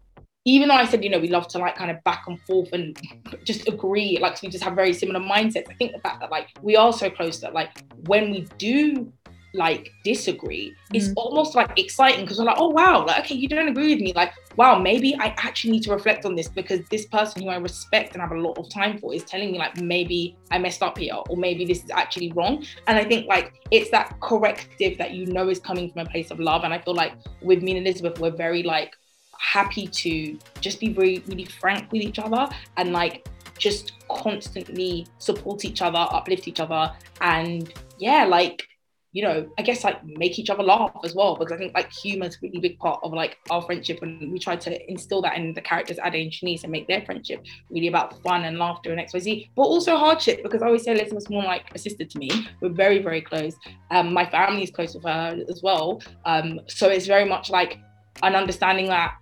even 0.47 0.69
though 0.69 0.75
I 0.75 0.85
said, 0.85 1.03
you 1.03 1.09
know, 1.09 1.21
we 1.21 1.29
love 1.29 1.49
to 1.49 1.59
like 1.59 1.77
kind 1.77 1.91
of 1.91 2.03
back 2.05 2.25
and 2.27 2.39
forth 2.43 2.71
and 2.73 2.99
just 3.45 3.67
agree, 3.67 4.19
like 4.21 4.43
we 4.43 4.49
just 4.49 4.63
have 4.63 4.75
very 4.75 4.93
similar 4.93 5.21
mindsets. 5.21 5.71
I 5.71 5.75
think 5.75 5.93
the 5.93 6.01
fact 6.01 6.21
that 6.21 6.31
like 6.31 6.49
we 6.61 6.77
are 6.77 6.93
so 6.93 7.09
close 7.09 7.41
that 7.41 7.55
like 7.55 7.71
when 8.07 8.31
we 8.31 8.47
do 8.59 9.11
like 9.55 9.93
disagree 10.03 10.71
mm. 10.71 10.97
it's 10.97 11.11
almost 11.17 11.55
like 11.55 11.79
exciting 11.79 12.23
because 12.23 12.39
we're 12.39 12.45
like 12.45 12.59
oh 12.59 12.69
wow 12.69 13.05
like 13.07 13.25
okay 13.25 13.35
you 13.35 13.49
don't 13.49 13.69
agree 13.69 13.95
with 13.95 14.03
me 14.03 14.13
like 14.15 14.33
wow 14.57 14.79
maybe 14.79 15.15
i 15.21 15.35
actually 15.39 15.71
need 15.71 15.83
to 15.83 15.93
reflect 15.93 16.25
on 16.25 16.35
this 16.35 16.49
because 16.49 16.81
this 16.91 17.07
person 17.07 17.43
who 17.43 17.49
i 17.49 17.57
respect 17.57 18.13
and 18.13 18.21
have 18.21 18.33
a 18.33 18.41
lot 18.41 18.59
of 18.59 18.69
time 18.69 18.99
for 18.99 19.15
is 19.15 19.25
telling 19.25 19.53
me 19.53 19.59
like 19.59 19.81
maybe 19.81 20.37
i 20.51 20.59
messed 20.59 20.83
up 20.83 20.99
here 20.99 21.15
or 21.29 21.37
maybe 21.37 21.65
this 21.65 21.85
is 21.85 21.91
actually 21.91 22.33
wrong. 22.33 22.65
And 22.87 22.99
i 22.99 23.05
think 23.05 23.27
like 23.27 23.55
it's 23.71 23.91
that 23.91 24.19
corrective 24.21 24.99
that 24.99 25.13
you 25.13 25.27
know 25.27 25.49
is 25.49 25.59
coming 25.59 25.91
from 25.91 26.07
a 26.07 26.11
place 26.11 26.31
of 26.31 26.41
love. 26.41 26.65
And 26.65 26.75
i 26.75 26.79
feel 26.79 26.95
like 26.95 27.15
with 27.43 27.63
me 27.63 27.77
and 27.77 27.87
elizabeth 27.87 28.19
we're 28.19 28.31
very 28.31 28.63
like 28.63 28.95
happy 29.39 29.87
to 29.87 30.39
just 30.61 30.81
be 30.81 30.93
very 30.93 31.23
really 31.27 31.45
frank 31.45 31.91
with 31.93 32.03
each 32.03 32.19
other 32.19 32.49
and 32.77 32.93
like 32.93 33.29
just 33.59 33.93
constantly 34.09 35.07
support 35.19 35.65
each 35.65 35.81
other 35.83 36.07
uplift 36.11 36.49
each 36.49 36.61
other. 36.61 36.93
And 37.21 37.73
yeah 37.99 38.25
like 38.25 38.67
you 39.15 39.23
know, 39.23 39.49
I 39.59 39.63
guess 39.63 39.85
like 39.85 40.05
make 40.05 40.41
each 40.41 40.51
other 40.51 40.65
laugh 40.65 40.91
as 41.05 41.15
well 41.15 41.37
because 41.37 41.53
I 41.53 41.57
think 41.57 41.73
like 41.73 41.91
humor 41.93 42.27
is 42.27 42.35
a 42.35 42.39
really 42.43 42.59
big 42.59 42.81
part 42.81 42.99
of 43.05 43.13
like 43.13 43.39
our 43.49 43.63
friendship 43.63 44.03
and 44.03 44.33
we 44.33 44.41
try 44.41 44.57
to 44.57 44.91
instill 44.91 45.23
that 45.23 45.37
in 45.37 45.55
the 45.55 45.61
characters 45.61 45.99
Ade 46.05 46.17
and 46.17 46.33
Shanice 46.33 46.65
and 46.65 46.73
make 46.73 46.89
their 46.89 47.01
friendship 47.03 47.45
really 47.71 47.87
about 47.87 48.21
fun 48.25 48.45
and 48.45 48.59
laughter 48.59 48.93
and 48.93 49.01
XYZ, 49.01 49.51
but 49.55 49.63
also 49.63 49.97
hardship 49.97 50.43
because 50.43 50.63
I 50.63 50.67
always 50.67 50.83
say 50.83 50.91
Elizabeth's 50.93 51.31
more 51.31 51.45
like 51.45 51.73
a 51.73 51.79
sister 51.79 52.05
to 52.05 52.19
me. 52.19 52.29
We're 52.61 52.71
very, 52.71 52.99
very 53.01 53.21
close. 53.21 53.55
Um, 53.93 54.13
my 54.13 54.29
family 54.29 54.65
is 54.65 54.73
close 54.73 54.95
with 54.95 55.05
her 55.05 55.41
as 55.49 55.63
well. 55.63 56.03
Um, 56.25 56.61
so 56.67 56.89
it's 56.89 57.07
very 57.07 57.25
much 57.25 57.51
like 57.51 57.79
an 58.25 58.35
understanding 58.35 58.89
that 58.89 59.15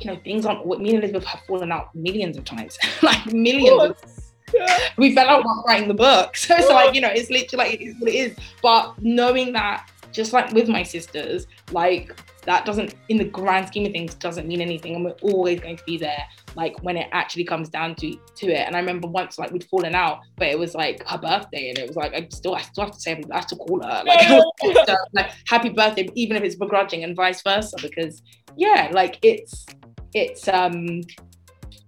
you 0.00 0.10
know 0.10 0.18
things 0.24 0.44
aren't 0.44 0.66
what 0.66 0.80
me 0.80 0.90
and 0.90 0.98
Elizabeth 0.98 1.24
have 1.24 1.40
fallen 1.46 1.70
out 1.70 1.94
millions 1.94 2.36
of 2.36 2.44
times, 2.44 2.76
like 3.02 3.32
millions. 3.32 3.94
Of, 4.02 4.15
we 4.96 5.14
fell 5.14 5.28
out 5.28 5.44
while 5.44 5.64
writing 5.66 5.88
the 5.88 5.94
book. 5.94 6.36
So 6.46 6.54
it's 6.56 6.68
like, 6.68 6.94
you 6.94 7.00
know, 7.00 7.10
it's 7.12 7.28
literally 7.28 7.64
like 7.64 7.74
it 7.74 7.84
is 7.84 7.94
what 7.98 8.10
it 8.10 8.14
is. 8.14 8.36
But 8.62 8.94
knowing 9.02 9.52
that, 9.54 9.90
just 10.12 10.32
like 10.32 10.52
with 10.52 10.68
my 10.68 10.82
sisters, 10.82 11.46
like 11.72 12.16
that 12.42 12.64
doesn't, 12.64 12.94
in 13.08 13.16
the 13.16 13.24
grand 13.24 13.66
scheme 13.66 13.84
of 13.86 13.92
things, 13.92 14.14
doesn't 14.14 14.46
mean 14.46 14.60
anything. 14.60 14.94
And 14.94 15.04
we're 15.04 15.16
always 15.22 15.58
going 15.60 15.76
to 15.76 15.84
be 15.84 15.98
there, 15.98 16.22
like 16.54 16.80
when 16.82 16.96
it 16.96 17.08
actually 17.12 17.44
comes 17.44 17.68
down 17.68 17.96
to 17.96 18.16
to 18.36 18.46
it. 18.46 18.66
And 18.66 18.76
I 18.76 18.78
remember 18.78 19.08
once, 19.08 19.38
like 19.38 19.50
we'd 19.50 19.64
fallen 19.64 19.94
out, 19.94 20.20
but 20.36 20.46
it 20.48 20.58
was 20.58 20.74
like 20.74 21.04
her 21.08 21.18
birthday, 21.18 21.70
and 21.70 21.78
it 21.78 21.88
was 21.88 21.96
like 21.96 22.14
I 22.14 22.28
still, 22.30 22.54
I 22.54 22.62
still 22.62 22.84
have 22.84 22.94
to 22.94 23.00
say, 23.00 23.20
I 23.30 23.36
have 23.36 23.48
to 23.48 23.56
call 23.56 23.82
her, 23.82 24.02
like, 24.06 24.42
like 25.12 25.32
happy 25.46 25.70
birthday, 25.70 26.08
even 26.14 26.36
if 26.36 26.44
it's 26.44 26.54
begrudging, 26.54 27.02
and 27.02 27.16
vice 27.16 27.42
versa, 27.42 27.76
because 27.82 28.22
yeah, 28.56 28.90
like 28.92 29.18
it's 29.22 29.66
it's 30.14 30.48
um 30.48 31.02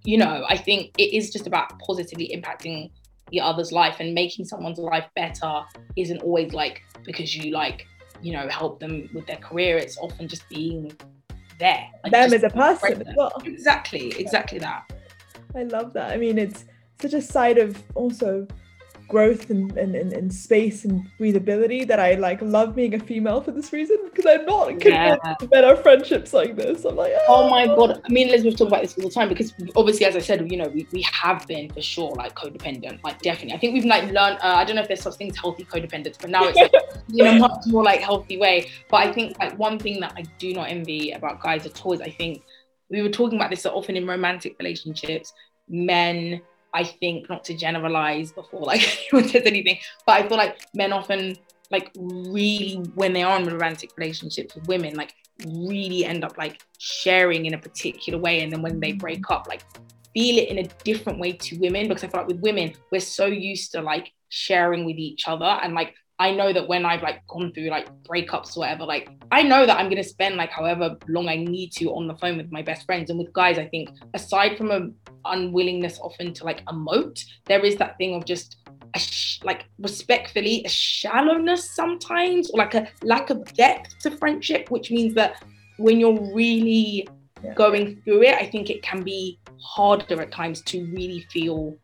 you 0.04 0.16
know, 0.16 0.44
I 0.48 0.56
think 0.56 0.92
it 0.98 1.14
is 1.14 1.30
just 1.30 1.46
about 1.46 1.78
positively 1.80 2.30
impacting 2.34 2.90
the 3.30 3.40
other's 3.40 3.72
life 3.72 3.96
and 4.00 4.14
making 4.14 4.44
someone's 4.46 4.78
life 4.78 5.04
better 5.14 5.62
isn't 5.96 6.22
always 6.22 6.52
like 6.52 6.82
because 7.04 7.36
you 7.36 7.52
like, 7.52 7.86
you 8.22 8.32
know, 8.32 8.48
help 8.48 8.80
them 8.80 9.08
with 9.12 9.26
their 9.26 9.36
career. 9.36 9.76
It's 9.76 9.98
often 9.98 10.28
just 10.28 10.48
being 10.48 10.92
there. 11.58 11.86
Like 12.04 12.12
them 12.12 12.32
as 12.32 12.42
a 12.42 12.50
person 12.50 13.02
as 13.06 13.14
well. 13.16 13.32
Exactly, 13.44 14.12
exactly 14.18 14.58
that. 14.60 14.90
I 15.54 15.64
love 15.64 15.92
that. 15.94 16.12
I 16.12 16.16
mean, 16.16 16.38
it's 16.38 16.64
such 17.00 17.14
a 17.14 17.22
side 17.22 17.58
of 17.58 17.82
also 17.94 18.46
growth 19.08 19.48
and, 19.50 19.76
and, 19.76 19.96
and, 19.96 20.12
and, 20.12 20.32
space 20.32 20.84
and 20.84 21.04
breathability 21.18 21.86
that 21.88 21.98
I 21.98 22.14
like 22.14 22.40
love 22.42 22.76
being 22.76 22.94
a 22.94 22.98
female 22.98 23.40
for 23.40 23.50
this 23.50 23.72
reason 23.72 23.96
because 24.04 24.26
I'm 24.26 24.44
not 24.44 24.68
convinced 24.68 25.20
yeah. 25.24 25.34
better 25.50 25.74
friendships 25.76 26.32
like 26.34 26.56
this. 26.56 26.84
I'm 26.84 26.94
like, 26.94 27.12
oh. 27.26 27.46
oh 27.46 27.50
my 27.50 27.66
god. 27.66 28.00
I 28.04 28.08
mean, 28.10 28.28
Elizabeth 28.28 28.58
talked 28.58 28.70
about 28.70 28.82
this 28.82 28.96
all 28.98 29.08
the 29.08 29.14
time 29.14 29.28
because 29.30 29.54
obviously, 29.74 30.04
as 30.06 30.14
I 30.14 30.20
said, 30.20 30.50
you 30.50 30.58
know, 30.58 30.68
we, 30.68 30.86
we 30.92 31.02
have 31.02 31.46
been 31.46 31.70
for 31.70 31.80
sure 31.80 32.14
like 32.14 32.34
codependent, 32.36 33.02
like 33.02 33.20
definitely. 33.22 33.54
I 33.54 33.58
think 33.58 33.74
we've 33.74 33.86
like 33.86 34.04
learned. 34.04 34.38
Uh, 34.42 34.54
I 34.56 34.64
don't 34.64 34.76
know 34.76 34.82
if 34.82 34.88
there's 34.88 35.02
such 35.02 35.14
things 35.14 35.36
healthy 35.36 35.64
codependence, 35.64 36.20
but 36.20 36.30
now 36.30 36.44
it's 36.44 36.56
like, 36.56 36.72
in 37.14 37.26
a 37.26 37.38
much 37.38 37.64
more 37.66 37.82
like 37.82 38.00
healthy 38.00 38.36
way. 38.36 38.70
But 38.90 39.08
I 39.08 39.12
think 39.12 39.38
like 39.38 39.58
one 39.58 39.78
thing 39.78 40.00
that 40.00 40.12
I 40.16 40.22
do 40.38 40.52
not 40.52 40.68
envy 40.68 41.12
about 41.12 41.42
guys 41.42 41.64
at 41.64 41.84
all 41.84 41.94
is 41.94 42.02
I 42.02 42.10
think 42.10 42.42
we 42.90 43.02
were 43.02 43.10
talking 43.10 43.38
about 43.38 43.50
this 43.50 43.62
so 43.62 43.70
often 43.70 43.96
in 43.96 44.06
romantic 44.06 44.56
relationships, 44.58 45.32
men 45.68 46.42
I 46.74 46.84
think 46.84 47.28
not 47.28 47.44
to 47.44 47.54
generalize 47.54 48.32
before 48.32 48.60
like 48.60 48.82
anyone 49.12 49.28
says 49.30 49.42
anything, 49.46 49.78
but 50.06 50.22
I 50.22 50.28
feel 50.28 50.36
like 50.36 50.58
men 50.74 50.92
often 50.92 51.36
like 51.70 51.90
really 51.96 52.76
when 52.94 53.12
they 53.12 53.22
are 53.22 53.38
in 53.38 53.46
romantic 53.46 53.90
relationships 53.96 54.54
with 54.54 54.66
women, 54.68 54.94
like 54.94 55.14
really 55.46 56.04
end 56.04 56.24
up 56.24 56.36
like 56.38 56.60
sharing 56.78 57.46
in 57.46 57.54
a 57.54 57.58
particular 57.58 58.18
way, 58.18 58.42
and 58.42 58.52
then 58.52 58.62
when 58.62 58.80
they 58.80 58.92
break 58.92 59.30
up, 59.30 59.46
like 59.48 59.62
feel 60.14 60.38
it 60.38 60.48
in 60.48 60.58
a 60.58 60.68
different 60.84 61.18
way 61.18 61.32
to 61.32 61.56
women 61.58 61.88
because 61.88 62.04
I 62.04 62.08
feel 62.08 62.20
like 62.20 62.28
with 62.28 62.40
women 62.40 62.72
we're 62.90 63.00
so 63.00 63.26
used 63.26 63.72
to 63.72 63.82
like 63.82 64.10
sharing 64.30 64.84
with 64.84 64.96
each 64.96 65.28
other 65.28 65.44
and 65.44 65.74
like 65.74 65.94
I 66.20 66.32
know 66.32 66.52
that 66.52 66.66
when 66.66 66.84
I've 66.84 67.02
like 67.02 67.24
gone 67.28 67.52
through 67.52 67.68
like 67.70 67.88
breakups 68.02 68.56
or 68.56 68.60
whatever, 68.60 68.84
like 68.84 69.08
I 69.30 69.42
know 69.42 69.64
that 69.66 69.78
I'm 69.78 69.88
gonna 69.88 70.02
spend 70.02 70.36
like 70.36 70.50
however 70.50 70.96
long 71.08 71.28
I 71.28 71.36
need 71.36 71.70
to 71.74 71.86
on 71.94 72.08
the 72.08 72.16
phone 72.16 72.36
with 72.36 72.50
my 72.50 72.62
best 72.62 72.86
friends. 72.86 73.08
And 73.10 73.18
with 73.18 73.32
guys, 73.32 73.56
I 73.58 73.68
think 73.68 73.90
aside 74.14 74.58
from 74.58 74.70
a 74.72 74.88
unwillingness 75.24 75.98
often 76.00 76.32
to 76.34 76.44
like 76.44 76.64
emote, 76.64 77.22
there 77.46 77.64
is 77.64 77.76
that 77.76 77.96
thing 77.98 78.14
of 78.14 78.24
just 78.24 78.56
a 78.94 78.98
sh- 78.98 79.38
like 79.44 79.66
respectfully 79.78 80.62
a 80.64 80.68
shallowness 80.68 81.70
sometimes, 81.70 82.50
or 82.50 82.58
like 82.58 82.74
a 82.74 82.88
lack 83.02 83.30
of 83.30 83.44
depth 83.54 83.98
to 84.00 84.10
friendship, 84.16 84.70
which 84.70 84.90
means 84.90 85.14
that 85.14 85.42
when 85.76 86.00
you're 86.00 86.20
really 86.34 87.06
Yeah. 87.44 87.54
going 87.54 88.02
through 88.02 88.22
it, 88.24 88.34
I 88.34 88.46
think 88.46 88.68
it 88.68 88.82
can 88.82 89.04
be 89.04 89.38
harder 89.62 90.20
at 90.20 90.32
times 90.32 90.60
to 90.62 90.84
really 90.86 91.20
feel 91.30 91.76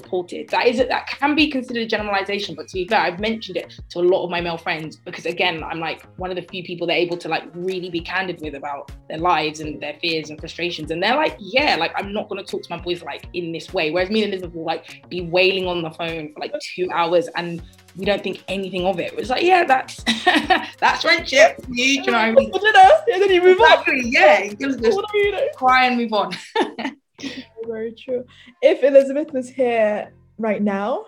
supported. 0.00 0.48
That 0.48 0.66
is 0.66 0.78
that 0.78 1.06
can 1.06 1.34
be 1.34 1.50
considered 1.50 1.82
a 1.82 1.86
generalization, 1.86 2.54
but 2.54 2.68
to 2.68 2.74
be 2.74 2.88
fair, 2.88 3.00
I've 3.00 3.20
mentioned 3.20 3.56
it 3.56 3.74
to 3.90 3.98
a 4.00 4.02
lot 4.02 4.24
of 4.24 4.30
my 4.30 4.40
male 4.40 4.56
friends 4.58 4.96
because 4.96 5.26
again, 5.26 5.62
I'm 5.62 5.80
like 5.80 6.04
one 6.16 6.30
of 6.30 6.36
the 6.36 6.42
few 6.42 6.62
people 6.64 6.86
they're 6.86 6.96
able 6.96 7.16
to 7.18 7.28
like 7.28 7.44
really 7.54 7.90
be 7.90 8.00
candid 8.00 8.40
with 8.40 8.54
about 8.54 8.92
their 9.08 9.18
lives 9.18 9.60
and 9.60 9.80
their 9.80 9.96
fears 10.00 10.30
and 10.30 10.38
frustrations. 10.38 10.90
And 10.90 11.02
they're 11.02 11.16
like, 11.16 11.36
yeah, 11.38 11.76
like 11.76 11.92
I'm 11.96 12.12
not 12.12 12.28
gonna 12.28 12.44
talk 12.44 12.62
to 12.62 12.70
my 12.70 12.82
boys 12.82 13.02
like 13.02 13.26
in 13.34 13.52
this 13.52 13.72
way. 13.72 13.90
Whereas 13.90 14.10
me 14.10 14.22
and 14.24 14.32
Elizabeth 14.32 14.54
will 14.54 14.64
like 14.64 15.08
be 15.08 15.22
wailing 15.22 15.66
on 15.66 15.82
the 15.82 15.90
phone 15.90 16.32
for 16.32 16.40
like 16.40 16.54
two 16.74 16.90
hours 16.90 17.28
and 17.36 17.62
we 17.96 18.04
don't 18.04 18.22
think 18.22 18.42
anything 18.48 18.86
of 18.86 19.00
it. 19.00 19.12
It's 19.14 19.30
like, 19.30 19.42
yeah, 19.42 19.64
that's 19.64 20.02
that's 20.78 21.02
friendship. 21.02 21.64
You, 21.68 21.84
you 22.02 22.10
know, 22.10 22.18
and 22.18 22.36
then 22.36 23.30
you 23.30 23.42
move 23.42 23.58
exactly, 23.58 24.00
on. 24.00 24.12
yeah, 24.12 24.42
you 24.44 24.54
just 24.56 24.80
What 24.80 25.04
know? 25.14 25.40
cry 25.56 25.86
and 25.86 25.96
move 25.96 26.12
on. 26.12 26.32
Very 27.66 27.92
true. 27.92 28.24
If 28.62 28.82
Elizabeth 28.82 29.32
was 29.32 29.48
here 29.48 30.12
right 30.38 30.62
now, 30.62 31.06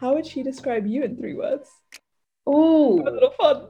how 0.00 0.14
would 0.14 0.26
she 0.26 0.42
describe 0.42 0.86
you 0.86 1.02
in 1.02 1.16
three 1.16 1.34
words? 1.34 1.70
Oh, 2.46 2.98
Have 2.98 3.06
a 3.06 3.10
little 3.10 3.30
fun. 3.30 3.66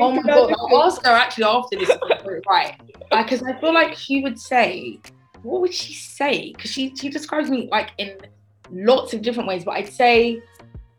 Oh 0.00 0.10
my 0.10 0.22
god. 0.22 0.52
I'll 0.58 0.82
ask 0.82 1.04
her 1.04 1.12
actually 1.12 1.44
after 1.44 1.78
this. 1.78 1.90
right. 2.48 2.80
Uh, 3.10 3.22
because 3.22 3.42
I 3.42 3.58
feel 3.60 3.72
like 3.72 3.96
she 3.96 4.20
would 4.22 4.38
say, 4.38 4.98
what 5.42 5.60
would 5.60 5.74
she 5.74 5.94
say? 5.94 6.52
Because 6.52 6.70
she, 6.70 6.94
she 6.96 7.08
describes 7.08 7.50
me 7.50 7.68
like 7.70 7.90
in 7.98 8.16
lots 8.70 9.14
of 9.14 9.22
different 9.22 9.48
ways, 9.48 9.64
but 9.64 9.72
I'd 9.72 9.92
say 9.92 10.40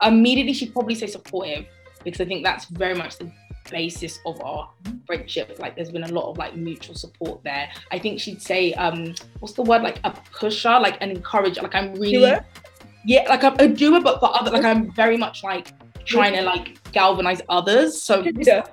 immediately 0.01 0.53
she'd 0.53 0.73
probably 0.73 0.95
say 0.95 1.07
supportive 1.07 1.65
because 2.03 2.21
I 2.21 2.25
think 2.25 2.43
that's 2.43 2.65
very 2.65 2.93
much 2.93 3.17
the 3.17 3.31
basis 3.69 4.19
of 4.25 4.41
our 4.41 4.69
friendship. 5.05 5.57
Like 5.59 5.75
there's 5.75 5.91
been 5.91 6.03
a 6.03 6.11
lot 6.11 6.29
of 6.29 6.37
like 6.37 6.55
mutual 6.55 6.95
support 6.95 7.43
there. 7.43 7.69
I 7.91 7.99
think 7.99 8.19
she'd 8.19 8.41
say, 8.41 8.73
um, 8.73 9.15
what's 9.39 9.53
the 9.55 9.63
word? 9.63 9.81
Like 9.81 9.99
a 10.03 10.11
pusher, 10.31 10.79
like 10.79 10.97
an 11.01 11.11
encourager. 11.11 11.61
Like 11.61 11.75
I'm 11.75 11.93
really 11.93 12.19
Doer? 12.19 12.45
yeah, 13.05 13.25
like 13.29 13.43
I'm 13.43 13.55
a 13.59 13.67
doer, 13.67 14.01
but 14.01 14.19
for 14.19 14.35
other 14.35 14.51
like 14.51 14.65
I'm 14.65 14.91
very 14.93 15.17
much 15.17 15.43
like 15.43 15.71
trying 16.05 16.33
to 16.33 16.41
like 16.41 16.91
galvanize 16.91 17.41
others. 17.49 18.01
So 18.01 18.23
Cheerleader. 18.23 18.67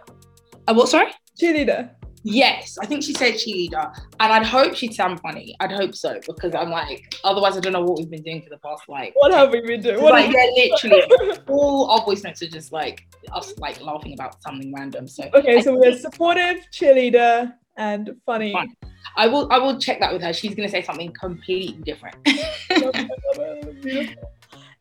uh, 0.69 0.75
what 0.75 0.89
sorry? 0.89 1.13
Cheerleader. 1.41 1.91
Yes, 2.27 2.79
I 2.81 2.87
think 2.87 3.03
she 3.03 3.13
said 3.13 3.35
cheerleader, 3.35 3.95
and 4.19 4.33
I'd 4.33 4.47
hope 4.47 4.75
she'd 4.75 4.95
sound 4.95 5.21
funny. 5.21 5.55
I'd 5.61 5.71
hope 5.71 5.95
so 5.95 6.19
because 6.27 6.55
I'm 6.55 6.71
like, 6.71 7.15
otherwise 7.23 7.55
I 7.59 7.61
don't 7.61 7.75
know 7.75 7.83
what 7.83 7.99
we've 7.99 8.11
been 8.11 8.23
doing 8.23 8.41
for 8.41 8.49
the 8.49 8.57
past 8.59 8.83
like. 8.89 9.13
What 9.15 9.33
have 9.33 9.53
we 9.53 9.61
been 9.61 9.83
doing? 9.83 10.03
What 10.03 10.13
like 10.13 10.33
yeah, 10.33 10.47
literally 10.57 11.39
all 11.49 11.91
our 11.91 12.03
voice 12.03 12.25
notes 12.25 12.43
are 12.43 12.49
just 12.49 12.73
like 12.73 13.07
us 13.33 13.53
like 13.59 13.79
laughing 13.83 14.15
about 14.15 14.43
something 14.43 14.73
random. 14.75 15.07
So 15.07 15.29
Okay, 15.35 15.59
I 15.59 15.61
so 15.61 15.77
we're 15.77 15.99
supportive, 15.99 16.57
cheerleader, 16.73 17.53
and 17.77 18.17
funny. 18.25 18.53
Fun. 18.53 18.75
I 19.17 19.27
will 19.27 19.47
I 19.53 19.59
will 19.59 19.79
check 19.79 20.01
that 20.01 20.11
with 20.11 20.23
her. 20.23 20.33
She's 20.33 20.55
gonna 20.55 20.71
say 20.71 20.83
something 20.83 21.13
completely 21.13 21.83
different. 21.83 22.17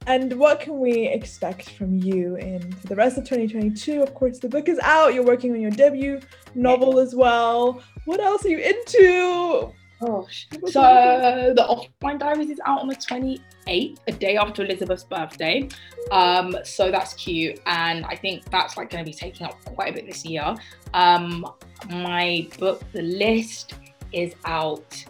And 0.06 0.34
what 0.38 0.60
can 0.60 0.80
we 0.80 1.08
expect 1.08 1.70
from 1.72 1.98
you 1.98 2.36
in 2.36 2.72
for 2.74 2.88
the 2.88 2.96
rest 2.96 3.18
of 3.18 3.24
2022? 3.24 4.02
Of 4.02 4.14
course, 4.14 4.40
the 4.40 4.50
book 4.50 4.68
is 4.68 4.80
out. 4.80 5.14
You're 5.14 5.26
working 5.26 5.52
on 5.52 5.62
your 5.62 5.72
debut 5.72 6.20
novel 6.56 7.00
as 7.00 7.16
well. 7.16 7.82
What 8.06 8.20
else 8.20 8.46
are 8.46 8.50
you 8.50 8.58
into? 8.58 9.72
Gosh. 10.02 10.48
So 10.66 11.54
the 11.56 11.64
offline 11.64 12.20
diaries 12.20 12.50
is 12.50 12.60
out 12.66 12.82
on 12.82 12.88
the 12.88 12.96
28th, 12.96 13.98
a 14.08 14.12
day 14.12 14.36
after 14.36 14.64
Elizabeth's 14.64 15.06
birthday. 15.06 15.70
Um, 16.12 16.58
so 16.66 16.92
that's 16.92 17.14
cute. 17.14 17.62
And 17.66 18.06
I 18.06 18.16
think 18.16 18.50
that's 18.52 18.76
like 18.76 18.90
gonna 18.90 19.06
be 19.06 19.14
taking 19.14 19.48
up 19.48 19.64
quite 19.64 19.92
a 19.92 19.94
bit 19.94 20.06
this 20.06 20.26
year. 20.26 20.56
Um, 20.94 21.46
my 21.90 22.48
book, 22.60 22.84
The 22.92 23.02
List, 23.02 23.76
is 24.12 24.36
out 24.46 25.06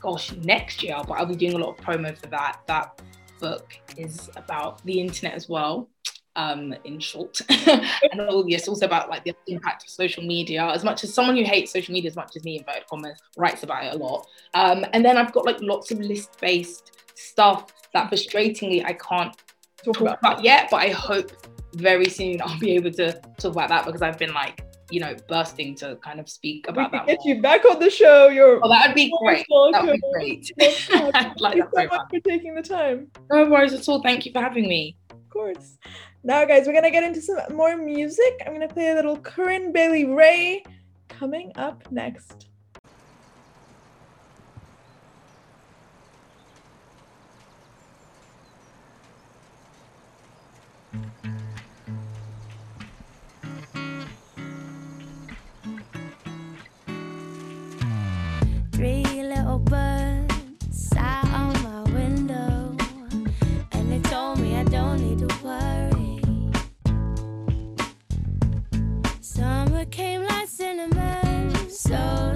gosh, 0.00 0.32
next 0.32 0.82
year, 0.82 0.96
but 1.06 1.14
I'll 1.14 1.26
be 1.26 1.36
doing 1.36 1.54
a 1.54 1.58
lot 1.58 1.78
of 1.78 1.84
promo 1.84 2.16
for 2.16 2.26
that. 2.28 2.60
That 2.66 3.00
book 3.40 3.74
is 3.96 4.30
about 4.36 4.84
the 4.84 5.00
internet 5.00 5.34
as 5.34 5.48
well. 5.48 5.88
Um, 6.36 6.72
in 6.84 7.00
short, 7.00 7.40
and 7.66 8.20
all 8.20 8.48
yes, 8.48 8.68
also 8.68 8.86
about 8.86 9.10
like 9.10 9.24
the 9.24 9.34
impact 9.48 9.82
of 9.82 9.90
social 9.90 10.22
media. 10.22 10.64
As 10.64 10.84
much 10.84 11.02
as 11.02 11.12
someone 11.12 11.36
who 11.36 11.42
hates 11.42 11.72
social 11.72 11.92
media 11.92 12.08
as 12.08 12.16
much 12.16 12.36
as 12.36 12.44
me, 12.44 12.56
inverted 12.56 12.86
commas, 12.86 13.18
writes 13.36 13.64
about 13.64 13.84
it 13.84 13.94
a 13.94 13.98
lot. 13.98 14.26
Um, 14.54 14.86
and 14.92 15.04
then 15.04 15.16
I've 15.16 15.32
got 15.32 15.44
like 15.44 15.60
lots 15.60 15.90
of 15.90 15.98
list-based 15.98 16.92
stuff 17.16 17.72
that 17.92 18.10
frustratingly 18.10 18.84
I 18.84 18.92
can't 18.92 19.36
Talk 19.84 19.96
talk 19.96 20.18
about 20.18 20.44
yet, 20.44 20.68
but 20.70 20.78
I 20.78 20.90
hope 20.90 21.30
very 21.74 22.08
soon 22.08 22.42
I'll 22.42 22.58
be 22.58 22.72
able 22.72 22.90
to 22.92 23.12
talk 23.38 23.52
about 23.52 23.68
that 23.70 23.86
because 23.86 24.02
I've 24.02 24.18
been 24.18 24.34
like, 24.34 24.64
you 24.90 25.00
know, 25.00 25.14
bursting 25.28 25.74
to 25.76 25.96
kind 25.96 26.20
of 26.20 26.28
speak 26.28 26.68
about 26.68 26.90
can 26.90 26.98
that. 26.98 27.06
get 27.06 27.18
more. 27.24 27.34
you 27.36 27.42
back 27.42 27.64
on 27.64 27.78
the 27.78 27.90
show. 27.90 28.28
You're 28.28 28.60
Oh, 28.62 28.68
that 28.68 28.88
would 28.88 28.94
be 28.94 29.12
great. 29.22 29.46
That 29.72 29.84
would 29.84 29.92
be 29.92 30.00
great. 30.12 30.52
Thank 30.58 31.40
like 31.40 31.56
you 31.56 31.62
so 31.72 31.80
much 31.82 31.90
much. 31.90 32.08
for 32.10 32.20
taking 32.20 32.54
the 32.54 32.62
time. 32.62 33.08
No 33.30 33.48
worries 33.48 33.72
at 33.72 33.88
all. 33.88 34.02
Thank 34.02 34.26
you 34.26 34.32
for 34.32 34.40
having 34.40 34.68
me. 34.68 34.96
Of 35.10 35.28
course. 35.30 35.78
Now, 36.22 36.44
guys, 36.44 36.66
we're 36.66 36.74
gonna 36.74 36.90
get 36.90 37.02
into 37.04 37.22
some 37.22 37.38
more 37.56 37.76
music. 37.76 38.42
I'm 38.46 38.52
gonna 38.52 38.68
play 38.68 38.90
a 38.90 38.94
little 38.94 39.16
Corinne 39.18 39.72
Bailey 39.72 40.04
Rae 40.04 40.62
coming 41.08 41.52
up 41.56 41.90
next. 41.90 42.49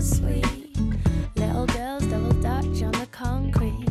So 0.01 0.17
sweet. 0.17 0.47
Little 1.37 1.67
girls 1.67 2.07
double 2.07 2.33
dutch 2.41 2.83
on 2.83 2.93
the 2.93 3.07
concrete. 3.13 3.87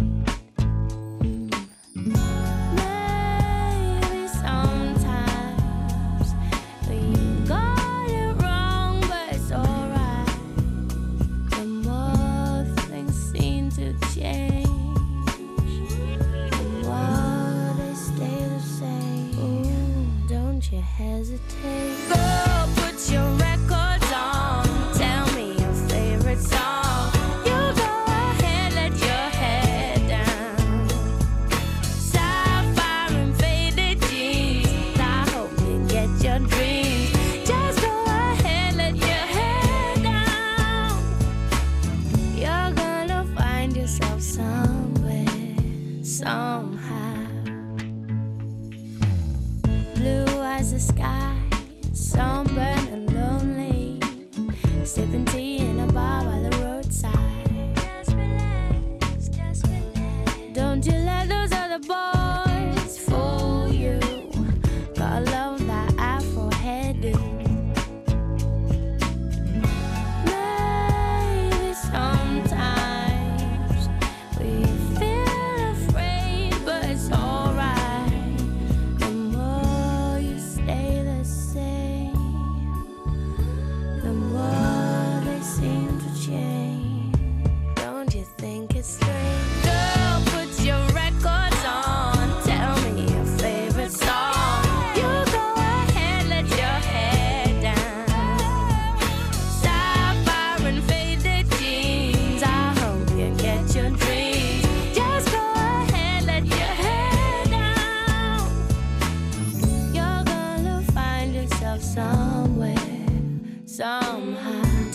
Maybe 1.96 2.18
sometimes 4.28 6.34
we 6.90 7.48
got 7.48 7.84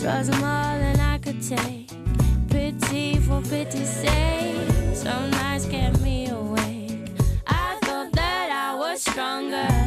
Cause 0.09 0.27
I'm 0.29 0.41
mm. 0.41 0.43
all 0.43 0.79
that 0.79 0.99
I 0.99 1.19
could 1.19 1.39
take. 1.39 1.87
Pity 2.49 3.17
for 3.17 3.43
pity's 3.43 3.87
sake. 3.87 4.95
Some 4.95 5.29
nights 5.29 5.67
kept 5.67 6.01
me 6.01 6.27
awake. 6.29 7.11
I 7.45 7.77
thought 7.83 8.11
that 8.13 8.49
I 8.51 8.75
was 8.75 9.03
stronger. 9.03 9.78